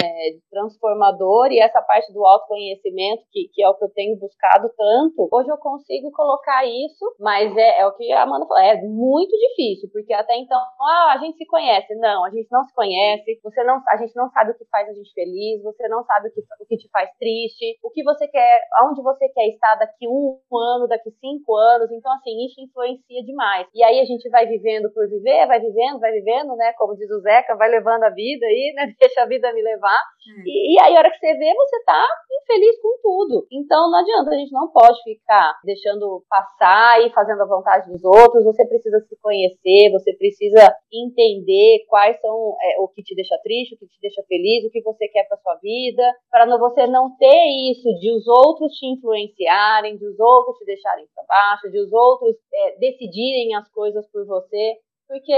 transformador 0.50 1.52
e 1.52 1.60
essa 1.60 1.82
parte 1.82 2.12
do 2.14 2.26
autoconhecimento, 2.26 3.24
que, 3.32 3.50
que 3.54 3.64
é 3.64 3.70
o 3.70 3.76
que 3.76 3.86
eu 3.86 3.90
tenho 3.94 4.18
buscado 4.18 4.70
tanto, 4.76 5.30
hoje 5.32 5.50
eu 5.50 5.58
consigo 5.58 6.12
colocar 6.12 6.66
isso, 6.66 7.06
mas 7.20 7.56
é, 7.56 7.82
é 7.82 7.86
o 7.86 7.94
que 7.94 8.12
a 8.12 8.24
Amanda 8.24 8.48
falou, 8.48 8.64
é 8.64 8.82
muito 8.82 9.36
difícil, 9.38 9.90
porque 9.92 10.14
até 10.22 10.38
então, 10.38 10.58
ah, 10.58 11.14
a 11.14 11.18
gente 11.18 11.38
se 11.38 11.46
conhece. 11.46 11.94
Não, 11.96 12.24
a 12.26 12.30
gente 12.30 12.48
não 12.52 12.64
se 12.64 12.74
conhece, 12.74 13.40
você 13.44 13.64
não, 13.64 13.82
a 13.88 13.98
gente 13.98 14.16
não 14.16 14.30
sabe 14.30 14.52
o 14.52 14.58
que 14.58 14.66
faz 14.66 14.88
a 14.90 14.94
gente 14.94 15.14
feliz, 15.14 15.62
você 15.64 15.88
não 15.88 16.04
sabe 16.04 16.30
o 16.30 16.32
que, 16.32 16.42
o 16.42 16.66
que 16.66 16.78
te 16.78 16.90
faz 16.90 17.10
triste, 17.18 17.78
o 17.84 17.90
que 17.90 18.04
você 18.04 18.28
quer, 18.28 18.62
aonde 18.80 19.02
você 19.02 19.28
quer 19.30 19.48
estar 19.48 19.76
daqui 19.76 20.08
um 20.08 20.40
ano, 20.54 20.88
daqui 20.88 21.12
cinco 21.20 21.56
anos. 21.56 21.92
Então, 21.92 22.12
assim, 22.14 22.46
isso 22.46 22.62
influencia 22.62 23.24
demais. 23.24 23.68
E 23.74 23.84
aí 23.84 24.00
a 24.00 24.06
gente 24.06 24.30
vai 24.30 24.46
vivendo 24.46 24.92
por 24.94 25.08
viver, 25.10 25.48
vai 25.48 25.60
vivendo, 25.60 26.00
vai 26.00 26.12
vivendo, 26.12 26.56
né? 26.56 26.74
Como 26.78 26.96
diz 26.96 27.10
o 27.12 27.20
Zeca, 27.22 27.56
vai 27.56 27.70
levando 27.70 28.04
a 28.04 28.10
vida 28.10 28.46
aí, 28.46 28.74
né? 28.76 28.94
Deixa 29.00 29.22
a 29.22 29.26
vida 29.26 29.52
me 29.54 29.62
levar. 29.62 30.02
Hum. 30.28 30.44
E, 30.46 30.76
e 30.76 30.82
aí, 30.82 30.96
a 30.96 31.00
hora 31.00 31.12
que 31.12 31.18
você 31.18 31.34
vê, 31.34 31.54
você 31.54 31.84
tá 31.84 32.06
infeliz 32.32 32.82
com 32.82 32.98
tudo. 33.02 33.48
Então, 33.52 33.90
não 33.90 34.00
adianta, 34.00 34.32
a 34.32 34.38
gente 34.38 34.52
não 34.52 34.72
pode 34.72 35.02
ficar 35.04 35.60
deixando 35.64 36.24
passar 36.30 37.02
e 37.02 37.10
fazendo 37.12 37.42
a 37.42 37.48
vontade 37.48 37.90
dos 37.92 38.04
outros. 38.04 38.44
Você 38.44 38.66
precisa 38.68 39.00
se 39.02 39.16
conhecer, 39.22 39.92
você 39.92 40.11
precisa 40.18 40.76
entender 40.92 41.86
quais 41.88 42.20
são 42.20 42.56
é, 42.62 42.80
o 42.80 42.88
que 42.88 43.04
te 43.04 43.16
deixa 43.16 43.38
triste, 43.44 43.76
o 43.76 43.78
que 43.78 43.88
te 43.88 44.00
deixa 44.02 44.24
feliz, 44.24 44.66
o 44.66 44.70
que 44.70 44.82
você 44.82 45.08
quer 45.08 45.28
para 45.28 45.38
sua 45.38 45.56
vida, 45.56 46.04
para 46.30 46.46
você 46.58 46.88
não 46.88 47.16
ter 47.18 47.72
isso 47.72 47.88
de 48.00 48.12
os 48.12 48.28
outros 48.28 48.74
te 48.74 48.86
influenciarem, 48.88 49.98
de 49.98 50.06
os 50.06 50.20
outros 50.20 50.58
te 50.58 50.66
deixarem 50.66 51.06
para 51.14 51.26
baixo, 51.28 51.72
de 51.72 51.80
os 51.80 51.92
outros 51.92 52.36
é, 52.54 52.78
decidirem 52.78 53.56
as 53.56 53.70
coisas 53.72 54.06
por 54.12 54.26
você, 54.26 54.78
porque 55.12 55.36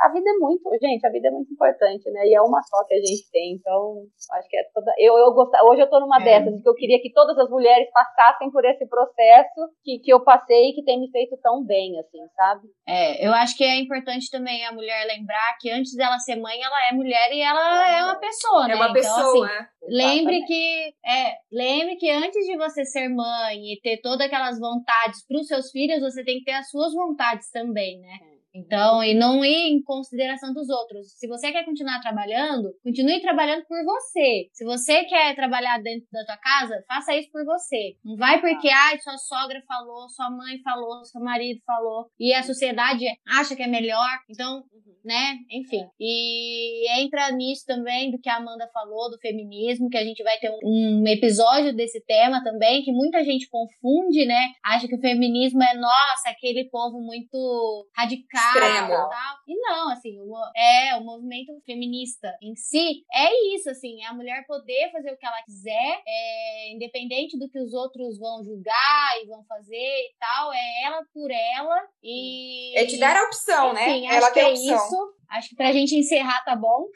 a 0.00 0.12
vida 0.12 0.28
é 0.28 0.38
muito, 0.40 0.68
gente, 0.82 1.06
a 1.06 1.10
vida 1.10 1.28
é 1.28 1.30
muito 1.30 1.52
importante, 1.52 2.10
né? 2.10 2.26
E 2.26 2.34
é 2.34 2.42
uma 2.42 2.60
só 2.62 2.84
que 2.84 2.94
a 2.94 2.98
gente 2.98 3.30
tem, 3.30 3.54
então 3.54 4.02
acho 4.32 4.48
que 4.48 4.56
é 4.56 4.64
toda. 4.74 4.92
Eu, 4.98 5.16
eu 5.16 5.32
gost... 5.32 5.52
Hoje 5.62 5.82
eu 5.82 5.88
tô 5.88 6.00
numa 6.00 6.20
é. 6.20 6.24
dessas, 6.24 6.60
que 6.60 6.68
eu 6.68 6.74
queria 6.74 7.00
que 7.00 7.12
todas 7.12 7.38
as 7.38 7.48
mulheres 7.48 7.88
passassem 7.92 8.50
por 8.50 8.64
esse 8.64 8.84
processo 8.88 9.70
que, 9.84 10.00
que 10.00 10.12
eu 10.12 10.24
passei 10.24 10.70
e 10.70 10.74
que 10.74 10.82
tem 10.82 11.00
me 11.00 11.08
feito 11.12 11.38
tão 11.40 11.64
bem, 11.64 11.96
assim, 12.00 12.18
sabe? 12.34 12.66
É, 12.88 13.24
eu 13.24 13.32
acho 13.32 13.56
que 13.56 13.62
é 13.62 13.78
importante 13.78 14.28
também 14.32 14.66
a 14.66 14.72
mulher 14.72 15.06
lembrar 15.06 15.56
que 15.60 15.70
antes 15.70 15.94
dela 15.94 16.18
ser 16.18 16.36
mãe, 16.36 16.60
ela 16.60 16.88
é 16.90 16.92
mulher 16.92 17.32
e 17.32 17.40
ela 17.40 17.88
é, 17.88 17.98
é 18.00 18.04
uma 18.04 18.18
pessoa, 18.18 18.64
é 18.64 18.68
né? 18.68 18.72
É 18.72 18.76
uma 18.76 18.90
então, 18.90 18.94
pessoa, 18.94 19.46
assim, 19.46 19.74
Lembre 19.86 20.42
que, 20.44 20.94
é, 21.06 21.34
lembre 21.52 21.96
que 21.96 22.10
antes 22.10 22.44
de 22.46 22.56
você 22.56 22.84
ser 22.84 23.08
mãe 23.08 23.72
e 23.72 23.80
ter 23.80 24.00
todas 24.00 24.26
aquelas 24.26 24.58
vontades 24.58 25.24
para 25.26 25.38
os 25.38 25.46
seus 25.46 25.70
filhos, 25.70 26.00
você 26.00 26.24
tem 26.24 26.38
que 26.38 26.44
ter 26.44 26.52
as 26.52 26.68
suas 26.68 26.92
vontades 26.94 27.50
também, 27.50 28.00
né? 28.00 28.18
É. 28.30 28.33
Então, 28.54 29.02
e 29.02 29.14
não 29.14 29.44
ir 29.44 29.72
em 29.72 29.82
consideração 29.82 30.54
dos 30.54 30.68
outros. 30.68 31.12
Se 31.18 31.26
você 31.26 31.50
quer 31.50 31.64
continuar 31.64 32.00
trabalhando, 32.00 32.72
continue 32.84 33.20
trabalhando 33.20 33.64
por 33.66 33.82
você. 33.84 34.48
Se 34.52 34.64
você 34.64 35.04
quer 35.04 35.34
trabalhar 35.34 35.82
dentro 35.82 36.06
da 36.12 36.24
tua 36.24 36.36
casa, 36.36 36.84
faça 36.86 37.16
isso 37.16 37.28
por 37.32 37.44
você. 37.44 37.96
Não 38.04 38.16
vai 38.16 38.40
porque, 38.40 38.68
ai, 38.68 38.98
sua 39.00 39.16
sogra 39.18 39.60
falou, 39.66 40.08
sua 40.08 40.30
mãe 40.30 40.60
falou, 40.62 41.04
seu 41.04 41.20
marido 41.20 41.60
falou, 41.66 42.06
e 42.18 42.32
a 42.32 42.44
sociedade 42.44 43.04
acha 43.26 43.56
que 43.56 43.62
é 43.62 43.66
melhor. 43.66 44.08
Então, 44.30 44.62
né? 45.04 45.36
Enfim. 45.50 45.84
E 45.98 46.88
entra 47.02 47.32
nisso 47.32 47.64
também 47.66 48.10
do 48.12 48.20
que 48.20 48.28
a 48.28 48.36
Amanda 48.36 48.70
falou, 48.72 49.10
do 49.10 49.18
feminismo, 49.18 49.90
que 49.90 49.98
a 49.98 50.04
gente 50.04 50.22
vai 50.22 50.38
ter 50.38 50.50
um, 50.50 51.02
um 51.02 51.08
episódio 51.08 51.74
desse 51.74 52.00
tema 52.04 52.42
também, 52.44 52.82
que 52.82 52.92
muita 52.92 53.24
gente 53.24 53.48
confunde, 53.48 54.24
né? 54.24 54.52
Acha 54.64 54.86
que 54.86 54.94
o 54.94 55.00
feminismo 55.00 55.62
é, 55.62 55.74
nossa, 55.74 56.30
aquele 56.30 56.68
povo 56.70 57.00
muito 57.00 57.88
radical 57.96 58.43
Extremo. 58.46 58.88
tal. 58.88 59.38
E 59.46 59.56
não, 59.56 59.90
assim, 59.90 60.18
o, 60.20 60.34
é, 60.56 60.96
o 60.96 61.04
movimento 61.04 61.52
feminista 61.64 62.36
em 62.42 62.54
si 62.56 63.04
é 63.12 63.54
isso, 63.54 63.70
assim, 63.70 64.02
é 64.02 64.06
a 64.06 64.14
mulher 64.14 64.46
poder 64.46 64.90
fazer 64.92 65.12
o 65.12 65.16
que 65.16 65.26
ela 65.26 65.42
quiser, 65.42 66.02
é, 66.06 66.72
independente 66.72 67.38
do 67.38 67.48
que 67.48 67.58
os 67.58 67.72
outros 67.72 68.18
vão 68.18 68.42
julgar 68.44 69.22
e 69.22 69.26
vão 69.26 69.44
fazer 69.44 69.76
e 69.76 70.14
tal, 70.18 70.52
é 70.52 70.82
ela 70.84 71.04
por 71.12 71.30
ela 71.30 71.88
e... 72.02 72.76
É 72.78 72.86
te 72.86 72.98
dar 72.98 73.16
a 73.16 73.24
opção, 73.24 73.72
enfim, 73.72 74.06
né? 74.06 74.16
Ela 74.16 74.30
tem 74.30 74.42
é 74.42 74.48
opção. 74.48 74.76
Isso. 74.76 75.14
Acho 75.28 75.48
que 75.48 75.56
pra 75.56 75.72
gente 75.72 75.96
encerrar 75.96 76.44
tá 76.44 76.54
bom. 76.54 76.86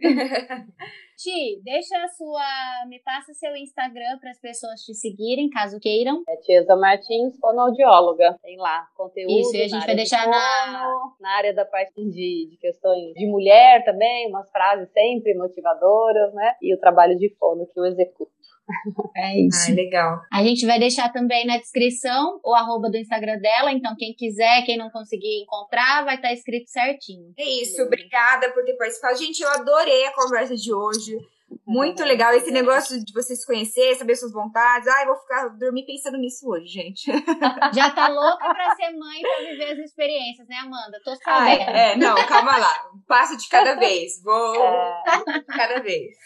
Ti, 1.16 1.60
deixa 1.62 1.96
a 2.02 2.08
sua. 2.08 2.42
Me 2.88 2.98
passa 2.98 3.32
seu 3.34 3.54
Instagram 3.54 4.18
para 4.20 4.30
as 4.30 4.40
pessoas 4.40 4.80
te 4.80 4.92
seguirem, 4.94 5.48
caso 5.48 5.78
queiram. 5.78 6.22
É 6.28 6.36
Tiesa 6.38 6.74
Martins, 6.74 7.38
fonoaudióloga. 7.38 8.36
Tem 8.42 8.56
lá 8.56 8.88
conteúdo. 8.96 9.30
Isso, 9.30 9.56
e 9.56 9.62
a 9.62 9.68
gente 9.68 9.86
vai 9.86 9.94
deixar 9.94 10.24
de 10.24 10.30
na... 10.30 11.14
na 11.20 11.30
área 11.36 11.54
da 11.54 11.64
parte 11.64 11.94
de, 11.94 12.48
de 12.50 12.56
questões 12.60 13.14
de 13.14 13.26
mulher 13.26 13.84
também, 13.84 14.28
umas 14.28 14.50
frases 14.50 14.90
sempre 14.92 15.34
motivadoras, 15.34 16.34
né? 16.34 16.56
E 16.60 16.74
o 16.74 16.80
trabalho 16.80 17.16
de 17.16 17.32
fono 17.38 17.66
que 17.66 17.78
eu 17.78 17.84
executo. 17.84 18.32
É 19.16 19.38
isso. 19.38 19.70
Ah, 19.70 19.74
legal. 19.74 20.20
A 20.32 20.42
gente 20.42 20.66
vai 20.66 20.78
deixar 20.78 21.12
também 21.12 21.46
na 21.46 21.56
descrição 21.58 22.40
o 22.44 22.52
arroba 22.52 22.90
do 22.90 22.96
Instagram 22.96 23.38
dela, 23.38 23.72
então 23.72 23.94
quem 23.96 24.12
quiser, 24.12 24.64
quem 24.64 24.76
não 24.76 24.90
conseguir 24.90 25.42
encontrar, 25.42 26.04
vai 26.04 26.16
estar 26.16 26.28
tá 26.28 26.34
escrito 26.34 26.68
certinho. 26.68 27.32
É 27.38 27.44
isso, 27.62 27.80
obrigada 27.82 28.50
por 28.52 28.64
ter 28.64 28.74
participado. 28.76 29.16
Gente, 29.16 29.40
eu 29.40 29.48
adorei 29.50 30.06
a 30.06 30.14
conversa 30.14 30.56
de 30.56 30.74
hoje. 30.74 31.16
Muito 31.66 32.02
legal 32.04 32.32
esse 32.34 32.50
negócio 32.50 32.98
de 33.04 33.12
você 33.12 33.34
se 33.36 33.46
conhecer, 33.46 33.94
saber 33.94 34.16
suas 34.16 34.32
vontades. 34.32 34.86
Ai, 34.88 35.06
vou 35.06 35.16
ficar 35.16 35.48
dormir 35.58 35.84
pensando 35.86 36.18
nisso 36.18 36.48
hoje, 36.48 36.66
gente. 36.66 37.10
Já 37.74 37.90
tá 37.90 38.08
louca 38.08 38.52
pra 38.54 38.74
ser 38.76 38.90
mãe 38.96 39.20
pra 39.20 39.50
viver 39.50 39.72
as 39.72 39.78
experiências, 39.78 40.46
né, 40.48 40.56
Amanda? 40.62 40.98
Tô 41.04 41.10
Ai, 41.26 41.56
sabendo. 41.58 41.76
é, 41.76 41.96
não, 41.96 42.14
calma 42.26 42.56
lá. 42.58 42.90
Um 42.94 43.00
passo 43.06 43.36
de 43.36 43.48
cada 43.48 43.74
vez. 43.74 44.22
Vou 44.22 44.54
É. 44.64 45.02
de 45.40 45.44
cada 45.46 45.80
vez. 45.80 46.16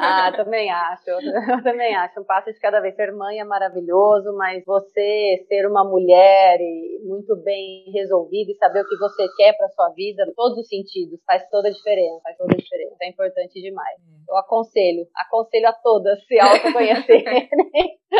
Ah, 0.00 0.32
também 0.34 0.70
acho. 0.70 1.10
Eu 1.10 1.18
também 1.62 1.94
acho. 1.96 2.20
Um 2.20 2.24
passo 2.24 2.52
de 2.52 2.58
cada 2.60 2.80
vez. 2.80 2.94
Ser 2.96 3.12
mãe 3.12 3.40
é 3.40 3.44
maravilhoso, 3.44 4.34
mas 4.36 4.62
você 4.64 5.44
ser 5.48 5.66
uma 5.66 5.84
mulher 5.84 6.58
e 6.60 7.00
muito 7.06 7.34
bem 7.42 7.84
resolvida 7.92 8.50
e 8.52 8.56
saber 8.56 8.80
o 8.82 8.88
que 8.88 8.96
você 8.98 9.26
quer 9.36 9.56
para 9.56 9.68
sua 9.70 9.88
vida, 9.90 10.24
em 10.28 10.34
todos 10.34 10.58
os 10.58 10.68
sentidos, 10.68 11.18
faz 11.26 11.48
toda 11.50 11.68
a 11.68 11.72
diferença. 11.72 12.20
Faz 12.22 12.36
toda 12.36 12.54
a 12.54 12.56
diferença. 12.56 12.96
É 13.02 13.08
importante 13.08 13.60
demais. 13.60 13.98
Eu 14.28 14.36
aconselho, 14.36 14.71
aconselho 15.16 15.68
a 15.68 15.72
todas 15.72 16.24
se 16.26 16.38
autoconhecerem. 16.38 17.48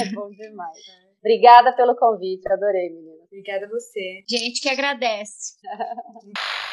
é 0.00 0.14
bom 0.14 0.30
demais. 0.30 0.78
Obrigada 1.20 1.74
pelo 1.76 1.94
convite, 1.96 2.50
adorei, 2.50 2.90
menina. 2.90 3.24
Obrigada 3.26 3.66
a 3.66 3.68
você. 3.68 4.24
Gente 4.28 4.60
que 4.60 4.68
agradece. 4.68 5.56